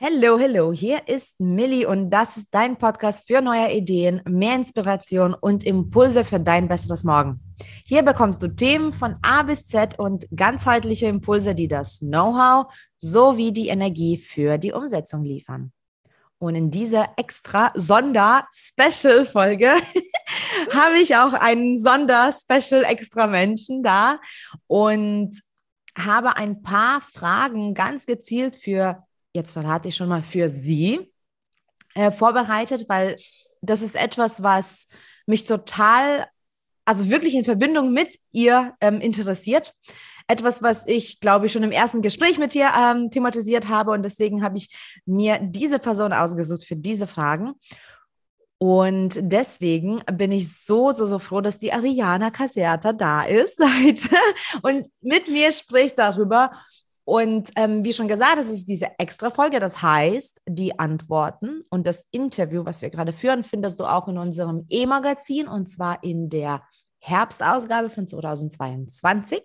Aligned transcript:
Hallo, 0.00 0.40
hallo, 0.40 0.72
hier 0.72 1.06
ist 1.06 1.38
Millie 1.38 1.86
und 1.86 2.10
das 2.10 2.36
ist 2.36 2.48
dein 2.50 2.76
Podcast 2.76 3.28
für 3.28 3.40
neue 3.40 3.72
Ideen, 3.72 4.20
mehr 4.28 4.56
Inspiration 4.56 5.34
und 5.34 5.62
Impulse 5.62 6.24
für 6.24 6.40
dein 6.40 6.66
besseres 6.66 7.04
Morgen. 7.04 7.38
Hier 7.86 8.02
bekommst 8.02 8.42
du 8.42 8.48
Themen 8.48 8.92
von 8.92 9.14
A 9.22 9.44
bis 9.44 9.68
Z 9.68 9.96
und 10.00 10.26
ganzheitliche 10.34 11.06
Impulse, 11.06 11.54
die 11.54 11.68
das 11.68 12.00
Know-how 12.00 12.74
sowie 12.98 13.52
die 13.52 13.68
Energie 13.68 14.18
für 14.18 14.58
die 14.58 14.72
Umsetzung 14.72 15.22
liefern. 15.22 15.70
Und 16.38 16.56
in 16.56 16.72
dieser 16.72 17.10
extra 17.16 17.70
Sonder-Special-Folge 17.76 19.74
habe 20.72 20.98
ich 21.00 21.14
auch 21.14 21.34
einen 21.34 21.78
Sonder-Special-Extra-Menschen 21.78 23.84
da 23.84 24.18
und 24.66 25.40
habe 25.96 26.36
ein 26.36 26.62
paar 26.62 27.00
Fragen 27.00 27.74
ganz 27.74 28.06
gezielt 28.06 28.56
für 28.56 29.03
jetzt 29.34 29.52
verrate 29.52 29.88
ich 29.88 29.96
schon 29.96 30.08
mal 30.08 30.22
für 30.22 30.48
Sie, 30.48 31.12
äh, 31.94 32.10
vorbereitet, 32.10 32.86
weil 32.88 33.16
das 33.62 33.82
ist 33.82 33.94
etwas, 33.94 34.42
was 34.42 34.88
mich 35.26 35.44
total, 35.44 36.26
also 36.84 37.08
wirklich 37.08 37.34
in 37.34 37.44
Verbindung 37.44 37.92
mit 37.92 38.18
ihr 38.32 38.74
ähm, 38.80 39.00
interessiert. 39.00 39.74
Etwas, 40.26 40.62
was 40.62 40.86
ich, 40.86 41.20
glaube 41.20 41.46
ich, 41.46 41.52
schon 41.52 41.62
im 41.62 41.72
ersten 41.72 42.02
Gespräch 42.02 42.38
mit 42.38 42.54
ihr 42.54 42.70
ähm, 42.76 43.10
thematisiert 43.10 43.68
habe. 43.68 43.90
Und 43.90 44.02
deswegen 44.02 44.42
habe 44.42 44.56
ich 44.56 44.74
mir 45.04 45.38
diese 45.40 45.78
Person 45.78 46.12
ausgesucht 46.12 46.64
für 46.64 46.76
diese 46.76 47.06
Fragen. 47.06 47.52
Und 48.58 49.18
deswegen 49.20 50.02
bin 50.12 50.32
ich 50.32 50.56
so, 50.56 50.92
so, 50.92 51.04
so 51.04 51.18
froh, 51.18 51.42
dass 51.42 51.58
die 51.58 51.72
Ariana 51.72 52.30
Caserta 52.30 52.92
da 52.92 53.24
ist 53.24 53.60
heute 53.84 54.16
und 54.62 54.88
mit 55.02 55.28
mir 55.28 55.52
spricht 55.52 55.98
darüber, 55.98 56.50
und 57.04 57.50
ähm, 57.56 57.84
wie 57.84 57.92
schon 57.92 58.08
gesagt, 58.08 58.38
es 58.38 58.50
ist 58.50 58.66
diese 58.66 58.98
extra 58.98 59.30
Folge. 59.30 59.60
Das 59.60 59.82
heißt, 59.82 60.40
die 60.48 60.78
Antworten 60.78 61.62
und 61.68 61.86
das 61.86 62.06
Interview, 62.10 62.64
was 62.64 62.80
wir 62.80 62.90
gerade 62.90 63.12
führen, 63.12 63.44
findest 63.44 63.78
du 63.80 63.84
auch 63.84 64.08
in 64.08 64.16
unserem 64.16 64.66
E-Magazin 64.70 65.46
und 65.46 65.68
zwar 65.68 66.02
in 66.02 66.30
der 66.30 66.62
Herbstausgabe 67.00 67.90
von 67.90 68.08
2022. 68.08 69.42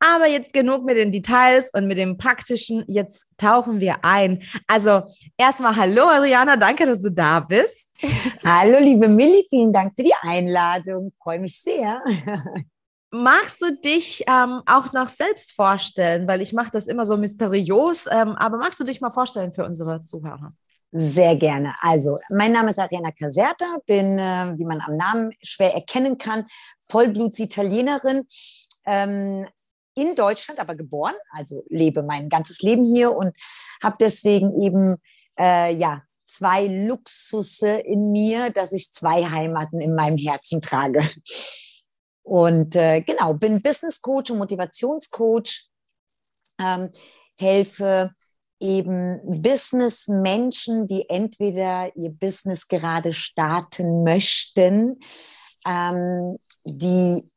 Aber 0.00 0.26
jetzt 0.26 0.52
genug 0.52 0.84
mit 0.84 0.96
den 0.96 1.12
Details 1.12 1.70
und 1.74 1.86
mit 1.86 1.98
dem 1.98 2.16
Praktischen. 2.16 2.84
Jetzt 2.88 3.26
tauchen 3.36 3.78
wir 3.78 4.04
ein. 4.04 4.42
Also 4.66 5.02
erstmal 5.36 5.76
Hallo 5.76 6.08
Ariana, 6.08 6.56
danke, 6.56 6.86
dass 6.86 7.02
du 7.02 7.10
da 7.10 7.38
bist. 7.38 7.90
Hallo 8.44 8.78
liebe 8.80 9.08
Milli, 9.08 9.46
vielen 9.48 9.72
Dank 9.72 9.92
für 9.94 10.02
die 10.02 10.14
Einladung. 10.22 11.12
Freue 11.22 11.38
mich 11.38 11.60
sehr. 11.60 12.02
Magst 13.14 13.60
du 13.60 13.76
dich 13.76 14.24
ähm, 14.26 14.62
auch 14.64 14.90
noch 14.94 15.08
selbst 15.10 15.52
vorstellen? 15.52 16.26
Weil 16.26 16.40
ich 16.40 16.54
mache 16.54 16.70
das 16.72 16.86
immer 16.86 17.04
so 17.04 17.18
mysteriös, 17.18 18.08
ähm, 18.10 18.34
aber 18.36 18.56
magst 18.56 18.80
du 18.80 18.84
dich 18.84 19.02
mal 19.02 19.10
vorstellen 19.10 19.52
für 19.52 19.66
unsere 19.66 20.02
Zuhörer? 20.02 20.54
Sehr 20.92 21.36
gerne. 21.36 21.74
Also, 21.82 22.18
mein 22.30 22.52
Name 22.52 22.70
ist 22.70 22.78
Ariana 22.78 23.12
Caserta, 23.12 23.66
bin, 23.86 24.18
äh, 24.18 24.54
wie 24.56 24.64
man 24.64 24.80
am 24.80 24.96
Namen 24.96 25.32
schwer 25.42 25.74
erkennen 25.74 26.16
kann, 26.16 26.46
Vollblutsitalienerin. 26.80 28.24
Ähm, 28.86 29.46
in 29.94 30.14
Deutschland, 30.14 30.58
aber 30.58 30.74
geboren, 30.74 31.14
also 31.32 31.64
lebe 31.68 32.02
mein 32.02 32.30
ganzes 32.30 32.62
Leben 32.62 32.86
hier 32.86 33.14
und 33.14 33.36
habe 33.82 33.96
deswegen 34.00 34.58
eben 34.62 34.96
äh, 35.38 35.74
ja 35.74 36.02
zwei 36.24 36.66
Luxusse 36.66 37.80
in 37.80 38.10
mir, 38.10 38.48
dass 38.50 38.72
ich 38.72 38.90
zwei 38.92 39.24
Heimaten 39.24 39.82
in 39.82 39.94
meinem 39.94 40.16
Herzen 40.16 40.62
trage. 40.62 41.00
Und 42.22 42.76
äh, 42.76 43.00
genau, 43.02 43.34
bin 43.34 43.62
Business 43.62 44.00
Coach 44.00 44.30
und 44.30 44.38
Motivationscoach, 44.38 45.68
ähm, 46.60 46.90
helfe 47.36 48.12
eben 48.60 49.42
Business-Menschen, 49.42 50.86
die 50.86 51.08
entweder 51.08 51.94
ihr 51.96 52.10
Business 52.10 52.68
gerade 52.68 53.12
starten 53.12 54.04
möchten, 54.04 55.00
ähm, 55.66 56.38
die 56.64 57.28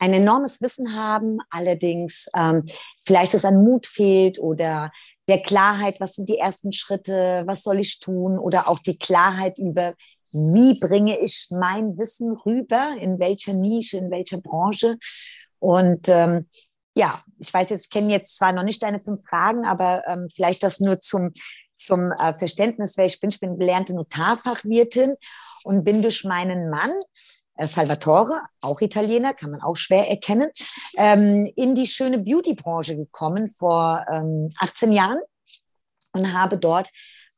ein 0.00 0.12
enormes 0.14 0.60
Wissen 0.60 0.96
haben, 0.96 1.38
allerdings 1.48 2.26
ähm, 2.34 2.64
vielleicht 3.06 3.34
es 3.34 3.44
an 3.44 3.62
Mut 3.62 3.86
fehlt 3.86 4.40
oder 4.40 4.90
der 5.28 5.40
Klarheit, 5.40 6.00
was 6.00 6.14
sind 6.14 6.28
die 6.28 6.38
ersten 6.38 6.72
Schritte, 6.72 7.44
was 7.46 7.62
soll 7.62 7.78
ich 7.78 8.00
tun 8.00 8.36
oder 8.36 8.66
auch 8.66 8.80
die 8.80 8.98
Klarheit 8.98 9.58
über, 9.58 9.94
wie 10.32 10.78
bringe 10.78 11.18
ich 11.20 11.48
mein 11.50 11.98
Wissen 11.98 12.32
rüber, 12.32 12.96
in 12.98 13.18
welcher 13.18 13.52
Nische, 13.52 13.98
in 13.98 14.10
welcher 14.10 14.40
Branche. 14.40 14.96
Und 15.58 16.08
ähm, 16.08 16.48
ja, 16.94 17.22
ich 17.38 17.52
weiß 17.52 17.70
jetzt, 17.70 17.90
kenne 17.90 18.12
jetzt 18.12 18.36
zwar 18.36 18.52
noch 18.52 18.64
nicht 18.64 18.82
deine 18.82 19.00
fünf 19.00 19.22
Fragen, 19.28 19.64
aber 19.64 20.06
ähm, 20.06 20.28
vielleicht 20.34 20.62
das 20.62 20.80
nur 20.80 21.00
zum, 21.00 21.30
zum 21.74 22.12
äh, 22.12 22.34
Verständnis, 22.36 22.96
wer 22.96 23.06
ich 23.06 23.20
bin. 23.20 23.30
Ich 23.30 23.40
bin 23.40 23.58
gelernte 23.58 23.94
Notarfachwirtin 23.94 25.14
und 25.64 25.84
bin 25.84 26.02
durch 26.02 26.24
meinen 26.24 26.70
Mann, 26.70 26.92
äh, 27.56 27.66
Salvatore, 27.66 28.40
auch 28.60 28.80
Italiener, 28.80 29.34
kann 29.34 29.50
man 29.50 29.62
auch 29.62 29.76
schwer 29.76 30.08
erkennen, 30.08 30.50
ähm, 30.96 31.50
in 31.56 31.74
die 31.74 31.86
schöne 31.86 32.18
Beauty-Branche 32.18 32.96
gekommen 32.96 33.48
vor 33.48 34.04
ähm, 34.12 34.50
18 34.58 34.92
Jahren 34.92 35.20
und 36.12 36.32
habe 36.32 36.58
dort 36.58 36.88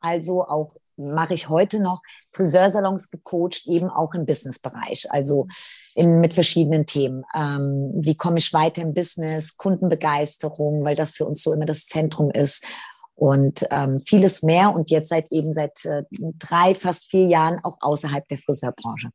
also 0.04 0.44
auch 0.44 0.76
mache 0.97 1.34
ich 1.34 1.48
heute 1.48 1.81
noch 1.81 2.03
Friseursalons 2.31 3.10
gecoacht, 3.10 3.66
eben 3.66 3.88
auch 3.88 4.15
im 4.15 4.26
Businessbereich, 4.26 5.06
also 5.10 5.48
in, 5.94 6.20
mit 6.20 6.34
verschiedenen 6.34 6.87
Themen. 6.87 7.25
Ähm, 7.34 7.92
wie 7.97 8.16
komme 8.16 8.38
ich 8.38 8.53
weiter 8.53 8.82
im 8.82 8.94
Business, 8.94 9.56
Kundenbegeisterung, 9.56 10.84
weil 10.84 10.94
das 10.94 11.14
für 11.14 11.26
uns 11.26 11.43
so 11.43 11.53
immer 11.53 11.66
das 11.66 11.87
Zentrum 11.87 12.31
ist 12.31 12.66
und 13.14 13.66
ähm, 13.70 14.00
vieles 14.00 14.43
mehr 14.43 14.75
und 14.75 14.91
jetzt 14.91 15.09
seit 15.09 15.31
eben 15.32 15.54
seit 15.54 15.84
äh, 15.84 16.04
drei, 16.38 16.75
fast 16.75 17.10
vier 17.10 17.26
Jahren 17.26 17.60
auch 17.64 17.78
außerhalb 17.81 18.26
der 18.28 18.38
Friseurbranche. 18.38 19.10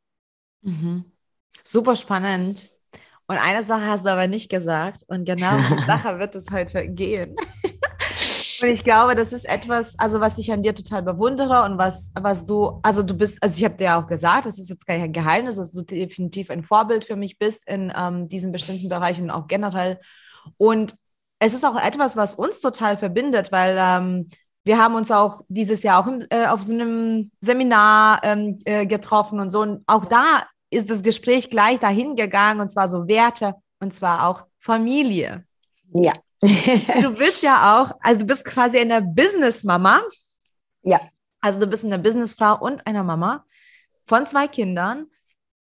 Mhm. 0.61 1.05
Super 1.63 1.95
spannend. 1.95 2.69
Und 3.27 3.37
eine 3.37 3.61
Sache 3.61 3.85
hast 3.85 4.05
du 4.05 4.11
aber 4.11 4.27
nicht 4.27 4.49
gesagt 4.49 5.03
und 5.07 5.25
genau 5.25 5.55
um 5.71 5.85
Sache 5.85 6.17
wird 6.19 6.35
es 6.35 6.49
heute 6.51 6.87
gehen. 6.89 7.35
Und 8.63 8.69
ich 8.69 8.83
glaube, 8.83 9.15
das 9.15 9.33
ist 9.33 9.45
etwas, 9.45 9.97
also 9.99 10.19
was 10.19 10.37
ich 10.37 10.51
an 10.51 10.63
dir 10.63 10.75
total 10.75 11.03
bewundere 11.03 11.63
und 11.63 11.77
was, 11.77 12.11
was 12.19 12.45
du, 12.45 12.79
also 12.83 13.03
du 13.03 13.13
bist, 13.13 13.41
also 13.41 13.57
ich 13.57 13.65
habe 13.65 13.75
dir 13.75 13.85
ja 13.85 14.01
auch 14.01 14.07
gesagt, 14.07 14.45
das 14.45 14.59
ist 14.59 14.69
jetzt 14.69 14.85
kein 14.85 15.11
Geheimnis, 15.11 15.55
dass 15.55 15.71
du 15.71 15.81
definitiv 15.81 16.49
ein 16.49 16.63
Vorbild 16.63 17.05
für 17.05 17.15
mich 17.15 17.37
bist 17.37 17.67
in 17.67 17.91
ähm, 17.95 18.27
diesen 18.27 18.51
bestimmten 18.51 18.89
Bereichen, 18.89 19.29
auch 19.29 19.47
generell. 19.47 19.99
Und 20.57 20.95
es 21.39 21.53
ist 21.53 21.65
auch 21.65 21.81
etwas, 21.81 22.17
was 22.17 22.35
uns 22.35 22.59
total 22.59 22.97
verbindet, 22.97 23.51
weil 23.51 23.77
ähm, 23.79 24.29
wir 24.65 24.77
haben 24.77 24.95
uns 24.95 25.09
auch 25.11 25.41
dieses 25.47 25.83
Jahr 25.83 26.03
auch 26.03 26.07
im, 26.07 26.25
äh, 26.29 26.47
auf 26.47 26.63
so 26.63 26.73
einem 26.73 27.31
Seminar 27.41 28.21
ähm, 28.23 28.59
äh, 28.65 28.85
getroffen 28.85 29.39
und 29.39 29.51
so. 29.51 29.61
Und 29.61 29.83
auch 29.87 30.05
da 30.05 30.43
ist 30.69 30.89
das 30.89 31.01
Gespräch 31.01 31.49
gleich 31.49 31.79
dahin 31.79 32.15
gegangen 32.15 32.59
und 32.59 32.69
zwar 32.69 32.87
so 32.87 33.07
Werte 33.07 33.55
und 33.79 33.93
zwar 33.93 34.27
auch 34.27 34.43
Familie. 34.59 35.45
Ja. 35.93 36.13
du 37.01 37.11
bist 37.11 37.43
ja 37.43 37.81
auch, 37.81 37.91
also 38.01 38.21
du 38.21 38.25
bist 38.25 38.45
quasi 38.45 38.79
eine 38.79 39.01
Business-Mama. 39.01 40.01
Ja. 40.83 40.99
Also 41.41 41.59
du 41.59 41.67
bist 41.67 41.85
eine 41.85 41.99
Businessfrau 41.99 42.59
und 42.59 42.85
eine 42.85 43.03
Mama 43.03 43.45
von 44.05 44.25
zwei 44.25 44.47
Kindern 44.47 45.07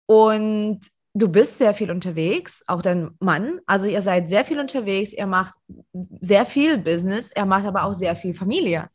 und 0.06 0.82
du 1.14 1.28
bist 1.28 1.58
sehr 1.58 1.74
viel 1.74 1.92
unterwegs, 1.92 2.64
auch 2.68 2.82
dein 2.82 3.12
Mann. 3.20 3.60
Also 3.66 3.88
ihr 3.88 4.02
seid 4.02 4.30
sehr 4.30 4.46
viel 4.46 4.60
unterwegs, 4.60 5.14
ihr 5.14 5.28
macht 5.28 5.54
sehr 6.22 6.46
viel 6.46 6.78
Business, 6.78 7.32
er 7.32 7.46
macht 7.46 7.66
aber 7.66 7.84
auch 7.84 7.94
sehr 7.94 8.16
viel 8.16 8.34
Familie. 8.34 8.90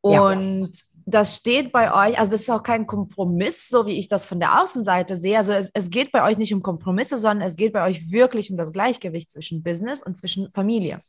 Und 0.00 0.66
ja 0.66 0.97
das 1.08 1.36
steht 1.36 1.72
bei 1.72 1.92
euch, 1.92 2.18
also 2.18 2.32
das 2.32 2.42
ist 2.42 2.50
auch 2.50 2.62
kein 2.62 2.86
Kompromiss, 2.86 3.68
so 3.68 3.86
wie 3.86 3.98
ich 3.98 4.08
das 4.08 4.26
von 4.26 4.40
der 4.40 4.62
Außenseite 4.62 5.16
sehe. 5.16 5.38
Also 5.38 5.52
es, 5.52 5.70
es 5.72 5.88
geht 5.88 6.12
bei 6.12 6.22
euch 6.22 6.36
nicht 6.36 6.52
um 6.52 6.62
Kompromisse, 6.62 7.16
sondern 7.16 7.46
es 7.46 7.56
geht 7.56 7.72
bei 7.72 7.86
euch 7.88 8.10
wirklich 8.10 8.50
um 8.50 8.56
das 8.56 8.72
Gleichgewicht 8.72 9.30
zwischen 9.30 9.62
Business 9.62 10.02
und 10.02 10.16
zwischen 10.16 10.50
Familie. 10.52 11.00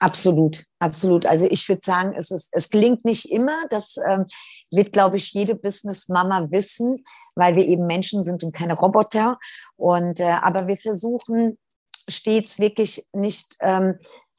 Absolut, 0.00 0.64
absolut. 0.78 1.26
Also 1.26 1.46
ich 1.50 1.68
würde 1.68 1.82
sagen, 1.84 2.14
es, 2.16 2.30
ist, 2.30 2.48
es 2.52 2.70
gelingt 2.70 3.04
nicht 3.04 3.30
immer. 3.30 3.64
Das 3.68 3.96
ähm, 4.08 4.26
wird, 4.70 4.92
glaube 4.92 5.16
ich, 5.16 5.32
jede 5.32 5.56
Business-Mama 5.56 6.50
wissen, 6.50 7.04
weil 7.34 7.56
wir 7.56 7.66
eben 7.66 7.86
Menschen 7.86 8.22
sind 8.22 8.44
und 8.44 8.52
keine 8.52 8.74
Roboter. 8.74 9.38
Und 9.76 10.20
äh, 10.20 10.38
aber 10.40 10.66
wir 10.66 10.76
versuchen 10.76 11.58
stets 12.08 12.58
wirklich 12.58 13.06
nicht 13.12 13.56
ähm, 13.60 13.98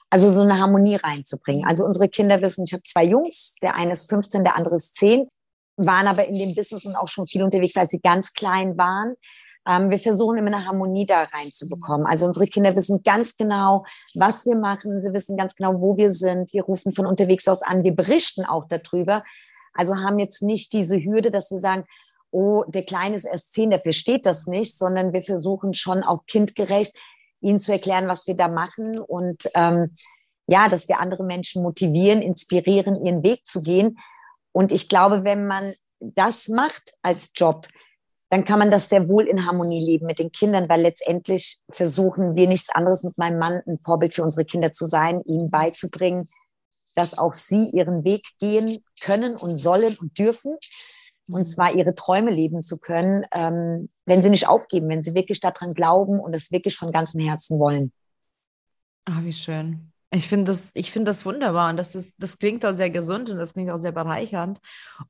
also 0.10 0.30
so 0.30 0.42
eine 0.42 0.60
Harmonie 0.60 0.96
reinzubringen. 0.96 1.66
Also 1.68 1.86
unsere 1.86 2.10
Kinder 2.10 2.42
wissen, 2.42 2.66
ich 2.66 2.74
habe 2.74 2.84
zwei 2.84 3.04
Jungs, 3.04 3.56
der 3.62 3.76
eine 3.76 3.94
ist 3.94 4.10
15, 4.10 4.44
der 4.44 4.56
andere 4.56 4.76
ist 4.76 4.96
10, 4.96 5.28
waren 5.78 6.08
aber 6.08 6.26
in 6.28 6.36
dem 6.36 6.56
Business 6.56 6.86
und 6.86 6.96
auch 6.96 7.08
schon 7.08 7.28
viel 7.28 7.44
unterwegs, 7.44 7.78
als 7.78 7.92
sie 7.92 8.00
ganz 8.00 8.34
klein 8.34 8.78
waren. 8.78 9.16
Ähm, 9.68 9.92
wir 9.92 10.00
versuchen 10.00 10.38
immer 10.38 10.48
eine 10.48 10.66
Harmonie 10.66 11.06
da 11.06 11.24
reinzubekommen. 11.24 12.08
Also 12.08 12.26
unsere 12.26 12.48
Kinder 12.48 12.76
wissen 12.76 13.04
ganz 13.04 13.38
genau, 13.38 13.86
was 14.16 14.46
wir 14.46 14.56
machen. 14.56 15.00
Sie 15.00 15.14
wissen 15.14 15.38
ganz 15.38 15.56
genau, 15.56 15.80
wo 15.80 15.96
wir 15.96 16.12
sind. 16.12 16.52
Wir 16.54 16.64
rufen 16.64 16.92
von 16.92 17.06
unterwegs 17.06 17.48
aus 17.48 17.62
an. 17.62 17.84
Wir 17.84 17.96
berichten 17.96 18.46
auch 18.46 18.66
darüber. 18.68 19.24
Also 19.74 19.96
haben 19.96 20.20
jetzt 20.20 20.42
nicht 20.42 20.74
diese 20.74 20.98
Hürde, 20.98 21.32
dass 21.32 21.52
wir 21.52 21.60
sagen, 21.60 21.86
oh, 22.32 22.64
der 22.68 22.84
Kleine 22.84 23.16
ist 23.16 23.26
erst 23.26 23.54
zehn, 23.54 23.70
der 23.70 23.80
versteht 23.80 24.26
das 24.26 24.48
nicht, 24.48 24.78
sondern 24.78 25.14
wir 25.14 25.24
versuchen 25.24 25.74
schon 25.74 26.04
auch 26.04 26.26
kindgerecht 26.26 26.96
ihnen 27.42 27.60
zu 27.60 27.72
erklären, 27.72 28.08
was 28.08 28.28
wir 28.28 28.36
da 28.36 28.48
machen. 28.48 29.00
Und 29.00 29.50
ähm, 29.56 29.96
ja, 30.48 30.68
dass 30.68 30.88
wir 30.88 31.00
andere 31.00 31.24
Menschen 31.24 31.62
motivieren, 31.62 32.22
inspirieren, 32.22 33.04
ihren 33.06 33.24
Weg 33.24 33.46
zu 33.46 33.62
gehen. 33.62 33.98
Und 34.52 34.72
ich 34.72 34.90
glaube, 34.90 35.24
wenn 35.24 35.48
man 35.48 35.74
das 36.00 36.48
macht 36.48 36.94
als 37.02 37.32
Job, 37.36 37.68
dann 38.30 38.46
kann 38.46 38.60
man 38.60 38.70
das 38.70 38.90
sehr 38.90 39.10
wohl 39.10 39.28
in 39.28 39.46
Harmonie 39.46 39.84
leben 39.84 40.06
mit 40.06 40.20
den 40.20 40.32
Kindern, 40.32 40.70
weil 40.70 40.82
letztendlich 40.82 41.60
versuchen 41.72 42.36
wir 42.36 42.48
nichts 42.48 42.70
anderes 42.70 43.04
mit 43.04 43.18
meinem 43.18 43.40
Mann, 43.40 43.62
ein 43.66 43.78
Vorbild 43.78 44.14
für 44.14 44.24
unsere 44.24 44.46
Kinder 44.46 44.72
zu 44.72 44.86
sein, 44.86 45.22
ihnen 45.22 45.50
beizubringen, 45.50 46.30
dass 46.96 47.18
auch 47.18 47.34
sie 47.34 47.70
ihren 47.72 48.04
Weg 48.06 48.28
gehen 48.40 48.84
können 49.02 49.36
und 49.36 49.58
sollen 49.58 49.98
und 50.00 50.18
dürfen. 50.20 50.58
Und 51.28 51.42
mhm. 51.42 51.48
zwar 51.48 51.76
ihre 51.76 51.96
Träume 51.96 52.32
leben 52.32 52.62
zu 52.62 52.78
können, 52.78 53.26
ähm, 53.34 53.90
wenn 54.10 54.24
sie 54.24 54.30
nicht 54.32 54.48
aufgeben, 54.48 54.90
wenn 54.90 55.04
sie 55.04 55.14
wirklich 55.14 55.40
daran 55.40 55.74
glauben 55.74 56.20
und 56.20 56.36
es 56.36 56.52
wirklich 56.52 56.76
von 56.76 56.92
ganzem 56.92 57.22
Herzen 57.22 57.60
wollen. 57.60 57.94
Ah, 59.06 59.20
wie 59.22 59.34
schön. 59.34 59.92
Ich 60.12 60.28
finde 60.28 60.46
das, 60.46 60.72
ich 60.74 60.92
das 60.92 61.24
wunderbar 61.24 61.70
und 61.70 61.78
das, 61.78 61.94
ist, 61.94 62.16
das 62.18 62.40
klingt 62.40 62.66
auch 62.66 62.74
sehr 62.74 62.90
gesund 62.90 63.30
und 63.30 63.38
das 63.38 63.54
klingt 63.54 63.70
auch 63.70 63.78
sehr 63.78 63.92
bereichernd. 63.92 64.60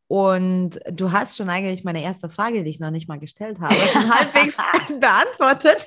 Und 0.07 0.80
du 0.92 1.13
hast 1.13 1.38
schon 1.38 1.50
eigentlich 1.50 1.86
meine 1.86 2.04
erste 2.04 2.30
Frage, 2.30 2.66
die 2.66 2.69
ich 2.69 2.81
noch 2.81 2.92
nicht 2.92 3.07
mal 3.07 3.18
gestellt 3.18 3.62
habe, 3.62 3.74
halbwegs 3.75 4.57
beantwortet. 5.00 5.86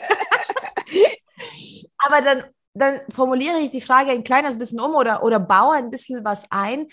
Aber 1.99 2.23
dann, 2.23 2.45
dann 2.73 3.01
formuliere 3.11 3.59
ich 3.59 3.71
die 3.71 3.83
Frage 3.83 4.13
ein 4.13 4.25
kleines 4.25 4.59
bisschen 4.59 4.81
um 4.81 4.95
oder, 4.95 5.23
oder 5.23 5.39
baue 5.39 5.77
ein 5.77 5.91
bisschen 5.91 6.25
was 6.25 6.45
ein. 6.51 6.89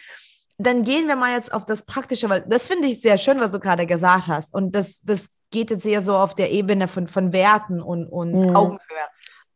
Dann 0.57 0.83
gehen 0.83 1.07
wir 1.07 1.15
mal 1.15 1.33
jetzt 1.33 1.53
auf 1.53 1.65
das 1.65 1.85
Praktische, 1.85 2.27
weil 2.29 2.41
das 2.41 2.67
finde 2.67 2.89
ich 2.89 2.99
sehr 2.99 3.17
schön, 3.17 3.39
was 3.39 3.51
du 3.51 3.61
gerade 3.61 3.87
gesagt 3.87 4.27
hast. 4.27 4.53
Und 4.53 4.75
das, 4.75 4.99
das 5.03 5.29
geht 5.51 5.71
jetzt 5.71 5.85
eher 5.85 6.01
so 6.01 6.15
auf 6.15 6.35
der 6.35 6.51
Ebene 6.51 6.87
von, 6.87 7.07
von 7.07 7.33
Werten 7.33 7.81
und, 7.81 8.07
und 8.07 8.31
mhm. 8.31 8.55
Augenhöhe. 8.55 8.79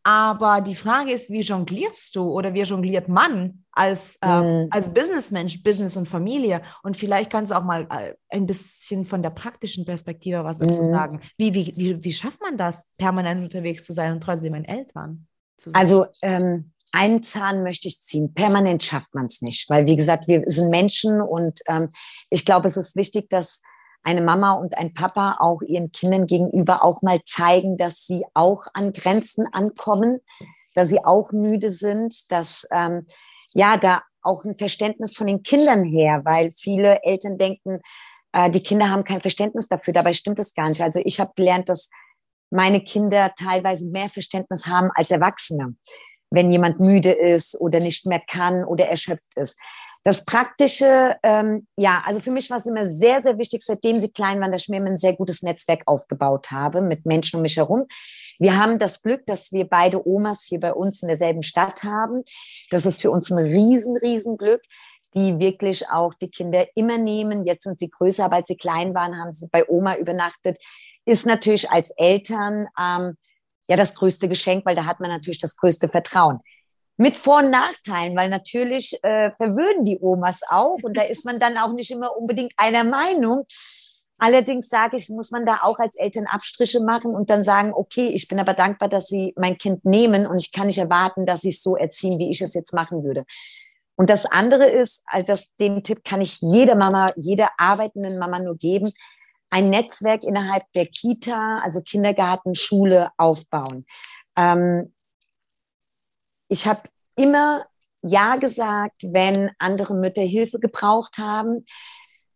Aber 0.05 0.59
die 0.59 0.75
Frage 0.75 1.13
ist, 1.13 1.29
wie 1.29 1.39
jonglierst 1.39 2.13
du 2.15 2.29
oder 2.29 2.53
wie 2.53 2.63
jongliert 2.63 3.07
man 3.07 3.63
als, 3.71 4.17
äh, 4.21 4.27
mhm. 4.27 4.67
als 4.69 4.93
Businessmensch, 4.93 5.63
Business 5.63 5.95
und 5.95 6.09
Familie? 6.09 6.61
Und 6.83 6.97
vielleicht 6.97 7.31
kannst 7.31 7.51
du 7.51 7.55
auch 7.55 7.63
mal 7.63 7.87
äh, 7.89 8.13
ein 8.27 8.45
bisschen 8.45 9.05
von 9.05 9.23
der 9.23 9.29
praktischen 9.29 9.85
Perspektive 9.85 10.43
was 10.43 10.57
dazu 10.57 10.81
mhm. 10.83 10.91
sagen. 10.91 11.21
Wie, 11.37 11.53
wie, 11.53 11.73
wie, 11.77 12.03
wie 12.03 12.13
schafft 12.13 12.41
man 12.41 12.57
das, 12.57 12.91
permanent 12.97 13.43
unterwegs 13.43 13.85
zu 13.85 13.93
sein 13.93 14.11
und 14.11 14.21
trotzdem 14.21 14.55
ein 14.55 14.65
Eltern 14.65 15.27
zu 15.57 15.69
sein? 15.69 15.81
Also, 15.81 16.05
ähm, 16.21 16.73
einen 16.91 17.23
Zahn 17.23 17.63
möchte 17.63 17.87
ich 17.87 18.01
ziehen. 18.01 18.33
Permanent 18.33 18.83
schafft 18.83 19.15
man 19.15 19.25
es 19.25 19.41
nicht, 19.41 19.67
weil, 19.69 19.87
wie 19.87 19.95
gesagt, 19.95 20.27
wir 20.27 20.43
sind 20.45 20.69
Menschen 20.69 21.21
und 21.21 21.59
ähm, 21.67 21.89
ich 22.29 22.45
glaube, 22.45 22.67
es 22.67 22.77
ist 22.77 22.95
wichtig, 22.95 23.29
dass 23.29 23.61
eine 24.03 24.21
Mama 24.21 24.53
und 24.53 24.77
ein 24.77 24.93
Papa 24.93 25.37
auch 25.39 25.61
ihren 25.61 25.91
Kindern 25.91 26.27
gegenüber 26.27 26.83
auch 26.83 27.01
mal 27.01 27.21
zeigen, 27.25 27.77
dass 27.77 28.05
sie 28.05 28.25
auch 28.33 28.65
an 28.73 28.91
Grenzen 28.93 29.47
ankommen, 29.51 30.19
dass 30.75 30.89
sie 30.89 31.03
auch 31.03 31.31
müde 31.31 31.71
sind, 31.71 32.31
dass 32.31 32.67
ähm, 32.71 33.07
ja 33.53 33.77
da 33.77 34.03
auch 34.21 34.45
ein 34.45 34.57
Verständnis 34.57 35.15
von 35.15 35.27
den 35.27 35.43
Kindern 35.43 35.83
her, 35.83 36.21
weil 36.23 36.51
viele 36.51 37.03
Eltern 37.03 37.37
denken, 37.37 37.81
äh, 38.33 38.49
die 38.49 38.63
Kinder 38.63 38.89
haben 38.89 39.03
kein 39.03 39.21
Verständnis 39.21 39.67
dafür. 39.67 39.93
Dabei 39.93 40.13
stimmt 40.13 40.39
es 40.39 40.53
gar 40.53 40.69
nicht. 40.69 40.81
Also 40.81 40.99
ich 41.03 41.19
habe 41.19 41.33
gelernt, 41.35 41.69
dass 41.69 41.89
meine 42.49 42.81
Kinder 42.81 43.33
teilweise 43.37 43.89
mehr 43.89 44.09
Verständnis 44.09 44.67
haben 44.67 44.89
als 44.95 45.11
Erwachsene, 45.11 45.75
wenn 46.29 46.51
jemand 46.51 46.79
müde 46.79 47.11
ist 47.11 47.59
oder 47.59 47.79
nicht 47.79 48.05
mehr 48.05 48.21
kann 48.27 48.63
oder 48.63 48.87
erschöpft 48.87 49.37
ist. 49.37 49.57
Das 50.05 50.25
Praktische, 50.25 51.15
ähm, 51.23 51.65
ja, 51.77 52.03
also 52.05 52.19
für 52.19 52.31
mich 52.31 52.49
war 52.49 52.57
es 52.57 52.65
immer 52.65 52.85
sehr, 52.85 53.21
sehr 53.21 53.37
wichtig, 53.37 53.61
seitdem 53.63 54.01
sie 54.01 54.09
klein 54.09 54.41
waren, 54.41 54.51
dass 54.51 54.63
ich 54.63 54.69
mir 54.69 54.83
ein 54.83 54.97
sehr 54.97 55.13
gutes 55.13 55.43
Netzwerk 55.43 55.83
aufgebaut 55.85 56.51
habe 56.51 56.81
mit 56.81 57.05
Menschen 57.05 57.37
um 57.37 57.41
mich 57.41 57.55
herum. 57.55 57.85
Wir 58.37 58.57
haben 58.57 58.79
das 58.79 59.01
Glück, 59.01 59.25
dass 59.25 59.53
wir 59.53 59.65
beide 59.65 60.05
Omas 60.05 60.43
hier 60.43 60.59
bei 60.59 60.73
uns 60.73 61.01
in 61.01 61.07
derselben 61.07 61.41
Stadt 61.41 61.83
haben. 61.83 62.23
Das 62.69 62.85
ist 62.85 63.01
für 63.01 63.11
uns 63.11 63.31
ein 63.31 63.37
riesen, 63.37 63.95
riesen 63.97 64.37
Glück 64.37 64.61
die 65.15 65.39
wirklich 65.39 65.87
auch 65.89 66.13
die 66.15 66.29
Kinder 66.29 66.65
immer 66.75 66.97
nehmen. 66.97 67.45
Jetzt 67.45 67.63
sind 67.63 67.79
sie 67.79 67.89
größer, 67.89 68.25
aber 68.25 68.37
als 68.37 68.47
sie 68.47 68.57
klein 68.57 68.95
waren, 68.95 69.17
haben 69.17 69.31
sie 69.31 69.47
bei 69.51 69.63
Oma 69.67 69.95
übernachtet. 69.95 70.57
Ist 71.05 71.25
natürlich 71.25 71.69
als 71.69 71.91
Eltern 71.91 72.67
ähm, 72.79 73.15
ja 73.67 73.77
das 73.77 73.93
größte 73.95 74.27
Geschenk, 74.27 74.65
weil 74.65 74.75
da 74.75 74.85
hat 74.85 74.99
man 74.99 75.09
natürlich 75.09 75.39
das 75.39 75.55
größte 75.55 75.87
Vertrauen 75.87 76.39
mit 76.97 77.17
Vor- 77.17 77.39
und 77.39 77.49
Nachteilen, 77.49 78.15
weil 78.15 78.29
natürlich 78.29 78.97
äh, 79.03 79.31
verwöhnen 79.31 79.83
die 79.83 79.99
Omas 79.99 80.41
auch 80.47 80.79
und 80.83 80.95
da 80.95 81.01
ist 81.01 81.25
man 81.25 81.39
dann 81.39 81.57
auch 81.57 81.73
nicht 81.73 81.91
immer 81.91 82.15
unbedingt 82.15 82.53
einer 82.57 82.83
Meinung. 82.83 83.45
Allerdings 84.19 84.69
sage 84.69 84.97
ich, 84.97 85.09
muss 85.09 85.31
man 85.31 85.45
da 85.45 85.61
auch 85.63 85.79
als 85.79 85.95
Eltern 85.97 86.27
Abstriche 86.27 86.79
machen 86.79 87.13
und 87.15 87.29
dann 87.29 87.43
sagen, 87.43 87.73
okay, 87.73 88.07
ich 88.07 88.27
bin 88.27 88.39
aber 88.39 88.53
dankbar, 88.53 88.87
dass 88.87 89.07
Sie 89.07 89.33
mein 89.35 89.57
Kind 89.57 89.83
nehmen 89.85 90.27
und 90.27 90.37
ich 90.37 90.51
kann 90.51 90.67
nicht 90.67 90.77
erwarten, 90.77 91.25
dass 91.25 91.41
Sie 91.41 91.49
es 91.49 91.61
so 91.61 91.75
erziehen, 91.75 92.19
wie 92.19 92.29
ich 92.29 92.41
es 92.41 92.53
jetzt 92.53 92.73
machen 92.73 93.03
würde. 93.03 93.25
Und 93.95 94.09
das 94.09 94.25
andere 94.25 94.65
ist, 94.69 95.03
also 95.05 95.25
das, 95.25 95.47
den 95.59 95.83
Tipp 95.83 96.03
kann 96.03 96.21
ich 96.21 96.39
jeder 96.41 96.75
Mama, 96.75 97.11
jeder 97.15 97.49
arbeitenden 97.57 98.17
Mama 98.17 98.39
nur 98.39 98.55
geben, 98.55 98.93
ein 99.49 99.69
Netzwerk 99.69 100.23
innerhalb 100.23 100.63
der 100.73 100.87
Kita, 100.87 101.59
also 101.63 101.81
Kindergarten, 101.81 102.55
Schule 102.55 103.09
aufbauen. 103.17 103.85
Ähm, 104.35 104.92
ich 106.53 106.67
habe 106.67 106.81
immer 107.15 107.65
Ja 108.03 108.35
gesagt, 108.35 109.01
wenn 109.11 109.49
andere 109.57 109.95
Mütter 109.95 110.21
Hilfe 110.21 110.59
gebraucht 110.59 111.17
haben. 111.17 111.65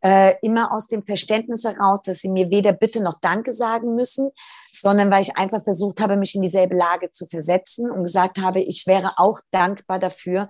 Äh, 0.01 0.35
immer 0.41 0.71
aus 0.71 0.87
dem 0.87 1.03
Verständnis 1.03 1.63
heraus, 1.63 2.01
dass 2.03 2.19
sie 2.19 2.29
mir 2.29 2.51
weder 2.51 2.71
Bitte 2.71 3.01
noch 3.01 3.19
Danke 3.19 3.51
sagen 3.51 3.95
müssen, 3.95 4.29
sondern 4.71 5.09
weil 5.09 5.23
ich 5.23 5.37
einfach 5.37 5.63
versucht 5.63 5.99
habe, 6.01 6.17
mich 6.17 6.35
in 6.35 6.43
dieselbe 6.43 6.75
Lage 6.75 7.09
zu 7.09 7.25
versetzen 7.25 7.89
und 7.89 8.03
gesagt 8.03 8.37
habe, 8.37 8.59
ich 8.59 8.85
wäre 8.85 9.13
auch 9.17 9.39
dankbar 9.51 9.97
dafür, 9.97 10.49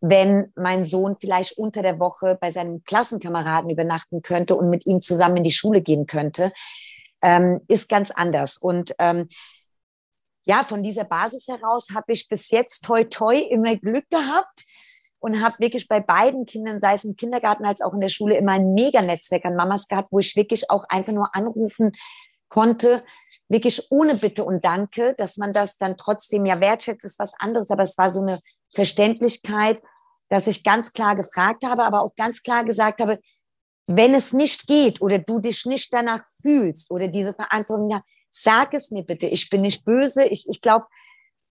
wenn 0.00 0.50
mein 0.56 0.86
Sohn 0.86 1.16
vielleicht 1.16 1.58
unter 1.58 1.82
der 1.82 1.98
Woche 1.98 2.38
bei 2.40 2.50
seinem 2.50 2.84
Klassenkameraden 2.84 3.70
übernachten 3.70 4.22
könnte 4.22 4.56
und 4.56 4.70
mit 4.70 4.86
ihm 4.86 5.02
zusammen 5.02 5.38
in 5.38 5.44
die 5.44 5.52
Schule 5.52 5.82
gehen 5.82 6.06
könnte, 6.06 6.52
ähm, 7.22 7.60
ist 7.68 7.88
ganz 7.90 8.10
anders. 8.10 8.56
Und 8.56 8.94
ähm, 8.98 9.28
ja, 10.46 10.62
von 10.62 10.82
dieser 10.82 11.04
Basis 11.04 11.48
heraus 11.48 11.88
habe 11.94 12.12
ich 12.12 12.28
bis 12.28 12.50
jetzt 12.50 12.84
toi 12.84 13.04
toi 13.04 13.36
immer 13.36 13.76
Glück 13.76 14.08
gehabt 14.10 14.64
und 15.18 15.42
habe 15.42 15.56
wirklich 15.58 15.88
bei 15.88 16.00
beiden 16.00 16.46
Kindern, 16.46 16.78
sei 16.78 16.94
es 16.94 17.04
im 17.04 17.16
Kindergarten 17.16 17.64
als 17.64 17.82
auch 17.82 17.92
in 17.92 18.00
der 18.00 18.08
Schule, 18.08 18.36
immer 18.36 18.52
ein 18.52 18.72
Mega-Netzwerk 18.72 19.44
an 19.44 19.56
Mamas 19.56 19.88
gehabt, 19.88 20.12
wo 20.12 20.20
ich 20.20 20.36
wirklich 20.36 20.70
auch 20.70 20.84
einfach 20.88 21.12
nur 21.12 21.34
anrufen 21.34 21.92
konnte, 22.48 23.02
wirklich 23.48 23.88
ohne 23.90 24.14
Bitte 24.14 24.44
und 24.44 24.64
Danke, 24.64 25.14
dass 25.18 25.36
man 25.36 25.52
das 25.52 25.78
dann 25.78 25.96
trotzdem 25.96 26.46
ja 26.46 26.60
wertschätzt, 26.60 27.04
ist 27.04 27.18
was 27.18 27.34
anderes, 27.38 27.70
aber 27.70 27.82
es 27.82 27.98
war 27.98 28.10
so 28.10 28.20
eine 28.20 28.40
Verständlichkeit, 28.72 29.82
dass 30.28 30.46
ich 30.46 30.64
ganz 30.64 30.92
klar 30.92 31.16
gefragt 31.16 31.64
habe, 31.64 31.82
aber 31.84 32.02
auch 32.02 32.14
ganz 32.14 32.42
klar 32.42 32.64
gesagt 32.64 33.00
habe, 33.00 33.18
wenn 33.86 34.14
es 34.14 34.32
nicht 34.32 34.66
geht 34.66 35.00
oder 35.00 35.18
du 35.18 35.38
dich 35.38 35.64
nicht 35.64 35.92
danach 35.92 36.24
fühlst 36.42 36.90
oder 36.90 37.08
diese 37.08 37.34
Verantwortung, 37.34 37.90
ja, 37.90 38.02
sag 38.30 38.74
es 38.74 38.90
mir 38.90 39.02
bitte. 39.02 39.26
Ich 39.26 39.48
bin 39.48 39.62
nicht 39.62 39.84
böse. 39.84 40.24
Ich, 40.24 40.48
ich 40.48 40.60
glaube, 40.60 40.86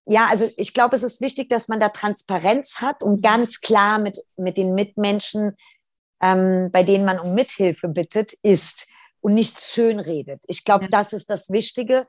ja, 0.06 0.28
also 0.28 0.50
ich 0.58 0.74
glaube, 0.74 0.96
es 0.96 1.04
ist 1.04 1.22
wichtig, 1.22 1.50
dass 1.50 1.68
man 1.68 1.80
da 1.80 1.90
Transparenz 1.90 2.82
hat 2.82 3.02
und 3.02 3.22
ganz 3.22 3.62
klar 3.62 4.00
mit, 4.00 4.20
mit 4.36 4.58
den 4.58 4.76
Mitmenschen, 4.76 5.56
ähm, 6.22 6.70
bei 6.72 6.84
denen 6.84 7.06
man 7.06 7.20
um 7.20 7.34
Mithilfe 7.34 7.88
bittet, 7.88 8.34
ist 8.44 8.88
und 9.22 9.34
nichts 9.34 9.74
schön 9.74 10.00
redet. 10.00 10.44
Ich 10.48 10.64
glaube, 10.64 10.86
ja. 10.86 10.90
das 10.92 11.14
ist 11.14 11.30
das 11.30 11.50
Wichtige. 11.50 12.06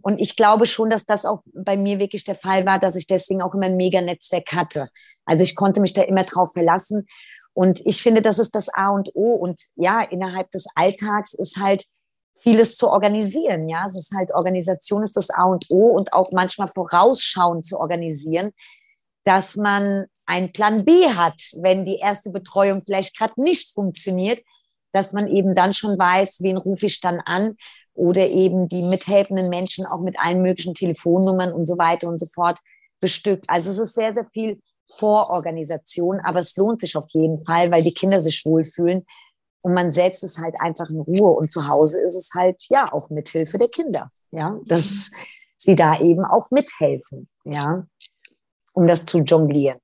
Und 0.00 0.20
ich 0.20 0.36
glaube 0.36 0.66
schon, 0.66 0.90
dass 0.90 1.06
das 1.06 1.24
auch 1.24 1.42
bei 1.54 1.76
mir 1.76 1.98
wirklich 1.98 2.24
der 2.24 2.34
Fall 2.34 2.66
war, 2.66 2.78
dass 2.78 2.94
ich 2.94 3.06
deswegen 3.06 3.42
auch 3.42 3.54
immer 3.54 3.66
ein 3.66 3.76
Mega-Netzwerk 3.76 4.52
hatte. 4.52 4.88
Also 5.24 5.42
ich 5.42 5.54
konnte 5.54 5.80
mich 5.80 5.94
da 5.94 6.02
immer 6.02 6.24
drauf 6.24 6.52
verlassen. 6.52 7.06
Und 7.54 7.80
ich 7.86 8.02
finde, 8.02 8.20
das 8.20 8.38
ist 8.38 8.54
das 8.54 8.68
A 8.68 8.90
und 8.90 9.10
O. 9.14 9.34
Und 9.34 9.60
ja, 9.76 10.02
innerhalb 10.02 10.50
des 10.50 10.66
Alltags 10.74 11.32
ist 11.32 11.56
halt 11.56 11.84
vieles 12.38 12.76
zu 12.76 12.90
organisieren. 12.90 13.68
Ja, 13.68 13.86
es 13.86 13.96
ist 13.96 14.12
halt 14.14 14.34
Organisation 14.34 15.02
ist 15.02 15.16
das 15.16 15.30
A 15.30 15.44
und 15.44 15.66
O 15.70 15.88
und 15.88 16.12
auch 16.12 16.30
manchmal 16.32 16.68
vorausschauend 16.68 17.64
zu 17.64 17.78
organisieren, 17.78 18.50
dass 19.24 19.56
man 19.56 20.06
einen 20.26 20.52
Plan 20.52 20.84
B 20.84 20.92
hat, 21.08 21.40
wenn 21.56 21.84
die 21.84 21.98
erste 21.98 22.30
Betreuung 22.30 22.82
vielleicht 22.84 23.16
gerade 23.16 23.40
nicht 23.40 23.72
funktioniert, 23.72 24.40
dass 24.92 25.12
man 25.12 25.28
eben 25.28 25.54
dann 25.54 25.72
schon 25.74 25.98
weiß, 25.98 26.40
wen 26.40 26.56
rufe 26.56 26.86
ich 26.86 27.00
dann 27.00 27.20
an 27.20 27.56
oder 27.94 28.28
eben 28.28 28.68
die 28.68 28.82
mithelfenden 28.82 29.48
Menschen 29.48 29.86
auch 29.86 30.00
mit 30.00 30.18
allen 30.18 30.42
möglichen 30.42 30.74
Telefonnummern 30.74 31.52
und 31.52 31.66
so 31.66 31.78
weiter 31.78 32.08
und 32.08 32.18
so 32.18 32.26
fort 32.26 32.58
bestückt. 33.00 33.44
Also 33.48 33.70
es 33.70 33.78
ist 33.78 33.94
sehr, 33.94 34.12
sehr 34.12 34.26
viel 34.32 34.60
Vororganisation, 34.88 36.20
aber 36.20 36.40
es 36.40 36.56
lohnt 36.56 36.80
sich 36.80 36.96
auf 36.96 37.08
jeden 37.10 37.38
Fall, 37.38 37.70
weil 37.72 37.82
die 37.82 37.94
Kinder 37.94 38.20
sich 38.20 38.44
wohlfühlen 38.44 39.04
und 39.64 39.72
man 39.72 39.92
selbst 39.92 40.22
ist 40.22 40.38
halt 40.38 40.54
einfach 40.60 40.90
in 40.90 41.00
Ruhe 41.00 41.30
und 41.30 41.50
zu 41.50 41.66
Hause 41.66 42.00
ist 42.02 42.16
es 42.16 42.32
halt 42.34 42.62
ja 42.68 42.92
auch 42.92 43.08
mithilfe 43.08 43.56
der 43.56 43.68
Kinder, 43.68 44.10
ja, 44.30 44.58
dass 44.66 45.10
sie 45.56 45.74
da 45.74 45.98
eben 46.00 46.24
auch 46.24 46.50
mithelfen, 46.50 47.28
ja, 47.44 47.86
um 48.74 48.86
das 48.86 49.06
zu 49.06 49.20
jonglieren. 49.20 49.78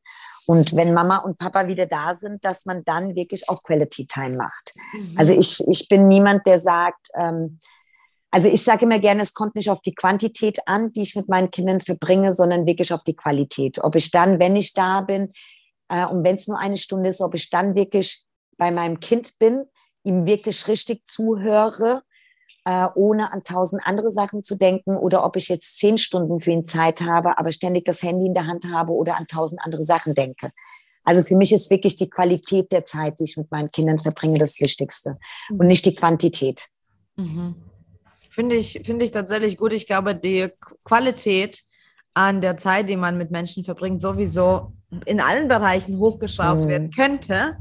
Und 0.46 0.74
wenn 0.76 0.92
Mama 0.92 1.18
und 1.18 1.38
Papa 1.38 1.66
wieder 1.66 1.86
da 1.86 2.12
sind, 2.12 2.44
dass 2.44 2.66
man 2.66 2.84
dann 2.84 3.14
wirklich 3.14 3.48
auch 3.48 3.62
Quality 3.62 4.06
Time 4.06 4.36
macht. 4.36 4.74
Mhm. 4.92 5.14
Also 5.16 5.32
ich, 5.32 5.66
ich 5.68 5.88
bin 5.88 6.08
niemand, 6.08 6.44
der 6.44 6.58
sagt, 6.58 7.08
ähm, 7.14 7.58
also 8.30 8.48
ich 8.48 8.62
sage 8.62 8.84
immer 8.84 8.98
gerne, 8.98 9.22
es 9.22 9.34
kommt 9.34 9.54
nicht 9.54 9.70
auf 9.70 9.80
die 9.80 9.94
Quantität 9.94 10.58
an, 10.66 10.92
die 10.92 11.02
ich 11.02 11.16
mit 11.16 11.28
meinen 11.28 11.50
Kindern 11.50 11.80
verbringe, 11.80 12.32
sondern 12.32 12.66
wirklich 12.66 12.92
auf 12.92 13.02
die 13.04 13.16
Qualität. 13.16 13.78
Ob 13.82 13.96
ich 13.96 14.10
dann, 14.10 14.38
wenn 14.38 14.56
ich 14.56 14.72
da 14.74 15.00
bin, 15.00 15.32
Äh, 15.92 16.06
und 16.06 16.22
wenn 16.22 16.36
es 16.36 16.46
nur 16.46 16.56
eine 16.56 16.76
Stunde 16.76 17.10
ist, 17.10 17.20
ob 17.20 17.34
ich 17.34 17.50
dann 17.50 17.74
wirklich 17.74 18.24
bei 18.56 18.70
meinem 18.70 19.00
Kind 19.00 19.40
bin, 19.40 19.64
ihm 20.04 20.24
wirklich 20.24 20.68
richtig 20.68 21.04
zuhöre, 21.04 22.02
äh, 22.64 22.86
ohne 22.94 23.32
an 23.32 23.42
tausend 23.42 23.82
andere 23.84 24.12
Sachen 24.12 24.44
zu 24.44 24.54
denken, 24.54 24.96
oder 24.96 25.24
ob 25.24 25.34
ich 25.36 25.48
jetzt 25.48 25.78
zehn 25.80 25.98
Stunden 25.98 26.38
für 26.38 26.52
ihn 26.52 26.64
Zeit 26.64 27.00
habe, 27.00 27.38
aber 27.38 27.50
ständig 27.50 27.86
das 27.86 28.02
Handy 28.02 28.26
in 28.26 28.34
der 28.34 28.46
Hand 28.46 28.66
habe 28.72 28.92
oder 28.92 29.16
an 29.16 29.26
tausend 29.26 29.60
andere 29.64 29.82
Sachen 29.82 30.14
denke. 30.14 30.52
Also 31.02 31.22
für 31.22 31.34
mich 31.34 31.52
ist 31.52 31.70
wirklich 31.70 31.96
die 31.96 32.08
Qualität 32.08 32.70
der 32.70 32.84
Zeit, 32.84 33.18
die 33.18 33.24
ich 33.24 33.36
mit 33.36 33.50
meinen 33.50 33.72
Kindern 33.72 33.98
verbringe, 33.98 34.38
das 34.38 34.60
Wichtigste 34.60 35.18
und 35.50 35.66
nicht 35.66 35.86
die 35.86 35.96
Quantität. 35.96 36.68
Mhm. 37.16 37.56
Finde 38.30 38.56
ich, 38.56 38.80
finde 38.84 39.04
ich 39.04 39.10
tatsächlich 39.10 39.56
gut. 39.56 39.72
Ich 39.72 39.86
glaube, 39.86 40.14
die 40.14 40.48
Qualität 40.84 41.64
an 42.14 42.40
der 42.40 42.56
Zeit, 42.56 42.88
die 42.88 42.96
man 42.96 43.18
mit 43.18 43.30
Menschen 43.30 43.64
verbringt, 43.64 44.00
sowieso 44.00 44.72
in 45.04 45.20
allen 45.20 45.48
Bereichen 45.48 45.98
hochgeschraubt 45.98 46.64
mhm. 46.64 46.68
werden 46.68 46.90
könnte. 46.90 47.56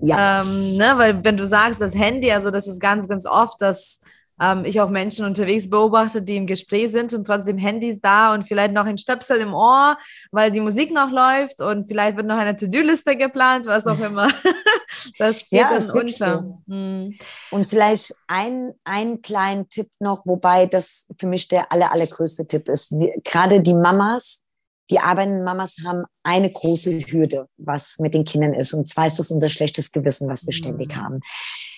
Ja. 0.00 0.42
Ähm, 0.42 0.76
ne, 0.76 0.92
weil 0.96 1.24
wenn 1.24 1.36
du 1.36 1.46
sagst, 1.46 1.80
das 1.80 1.94
Handy, 1.94 2.32
also 2.32 2.50
das 2.50 2.66
ist 2.66 2.80
ganz, 2.80 3.08
ganz 3.08 3.26
oft, 3.26 3.60
dass 3.60 4.00
ähm, 4.40 4.64
ich 4.64 4.80
auch 4.80 4.88
Menschen 4.88 5.26
unterwegs 5.26 5.68
beobachte, 5.68 6.22
die 6.22 6.36
im 6.36 6.46
Gespräch 6.46 6.90
sind 6.90 7.12
und 7.12 7.26
trotzdem 7.26 7.58
Handys 7.58 8.00
da 8.00 8.32
und 8.32 8.48
vielleicht 8.48 8.72
noch 8.72 8.86
ein 8.86 8.98
Stöpsel 8.98 9.38
im 9.38 9.54
Ohr, 9.54 9.98
weil 10.30 10.50
die 10.50 10.60
Musik 10.60 10.92
noch 10.92 11.10
läuft 11.10 11.60
und 11.60 11.88
vielleicht 11.88 12.16
wird 12.16 12.26
noch 12.26 12.38
eine 12.38 12.56
To-Do-Liste 12.56 13.16
geplant, 13.16 13.66
was 13.66 13.86
auch 13.86 14.00
immer. 14.00 14.28
das 15.18 15.50
geht 15.50 15.60
ja, 15.60 15.78
dann 15.78 15.90
unter. 15.90 16.38
So. 16.38 16.58
Mhm. 16.66 17.14
Und 17.50 17.66
vielleicht 17.66 18.14
ein, 18.26 18.72
einen 18.84 19.20
kleinen 19.22 19.68
Tipp 19.68 19.88
noch, 19.98 20.24
wobei 20.24 20.66
das 20.66 21.06
für 21.18 21.26
mich 21.26 21.48
der 21.48 21.70
aller, 21.70 21.92
allergrößte 21.92 22.46
Tipp 22.46 22.68
ist. 22.68 22.94
gerade 23.24 23.60
die 23.60 23.74
Mamas, 23.74 24.46
die 24.90 24.98
arbeitenden 24.98 25.44
Mamas 25.44 25.76
haben 25.84 26.04
eine 26.22 26.50
große 26.50 26.90
Hürde, 27.06 27.46
was 27.58 27.98
mit 27.98 28.14
den 28.14 28.24
Kindern 28.24 28.54
ist. 28.54 28.74
Und 28.74 28.88
zwar 28.88 29.06
ist 29.06 29.18
das 29.18 29.30
unser 29.30 29.48
schlechtes 29.48 29.92
Gewissen, 29.92 30.28
was 30.28 30.46
wir 30.46 30.52
mhm. 30.52 30.56
ständig 30.56 30.96
haben. 30.96 31.20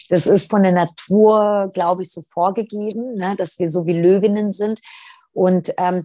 Das 0.08 0.26
ist 0.26 0.50
von 0.50 0.62
der 0.62 0.72
Natur, 0.72 1.70
glaube 1.72 2.02
ich, 2.02 2.10
so 2.10 2.22
vorgegeben, 2.22 3.14
ne, 3.14 3.36
dass 3.36 3.58
wir 3.58 3.68
so 3.68 3.86
wie 3.86 3.98
Löwinnen 3.98 4.52
sind. 4.52 4.80
Und 5.32 5.72
ähm, 5.78 6.04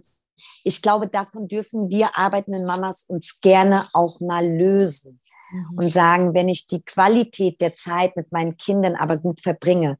ich 0.64 0.82
glaube, 0.82 1.08
davon 1.08 1.48
dürfen 1.48 1.90
wir 1.90 2.16
arbeitenden 2.16 2.64
Mamas 2.64 3.04
uns 3.08 3.40
gerne 3.40 3.88
auch 3.92 4.20
mal 4.20 4.46
lösen 4.46 5.20
mhm. 5.50 5.78
und 5.78 5.92
sagen, 5.92 6.34
wenn 6.34 6.48
ich 6.48 6.66
die 6.66 6.82
Qualität 6.82 7.60
der 7.60 7.74
Zeit 7.74 8.16
mit 8.16 8.32
meinen 8.32 8.56
Kindern 8.56 8.94
aber 8.96 9.16
gut 9.16 9.40
verbringe, 9.40 9.98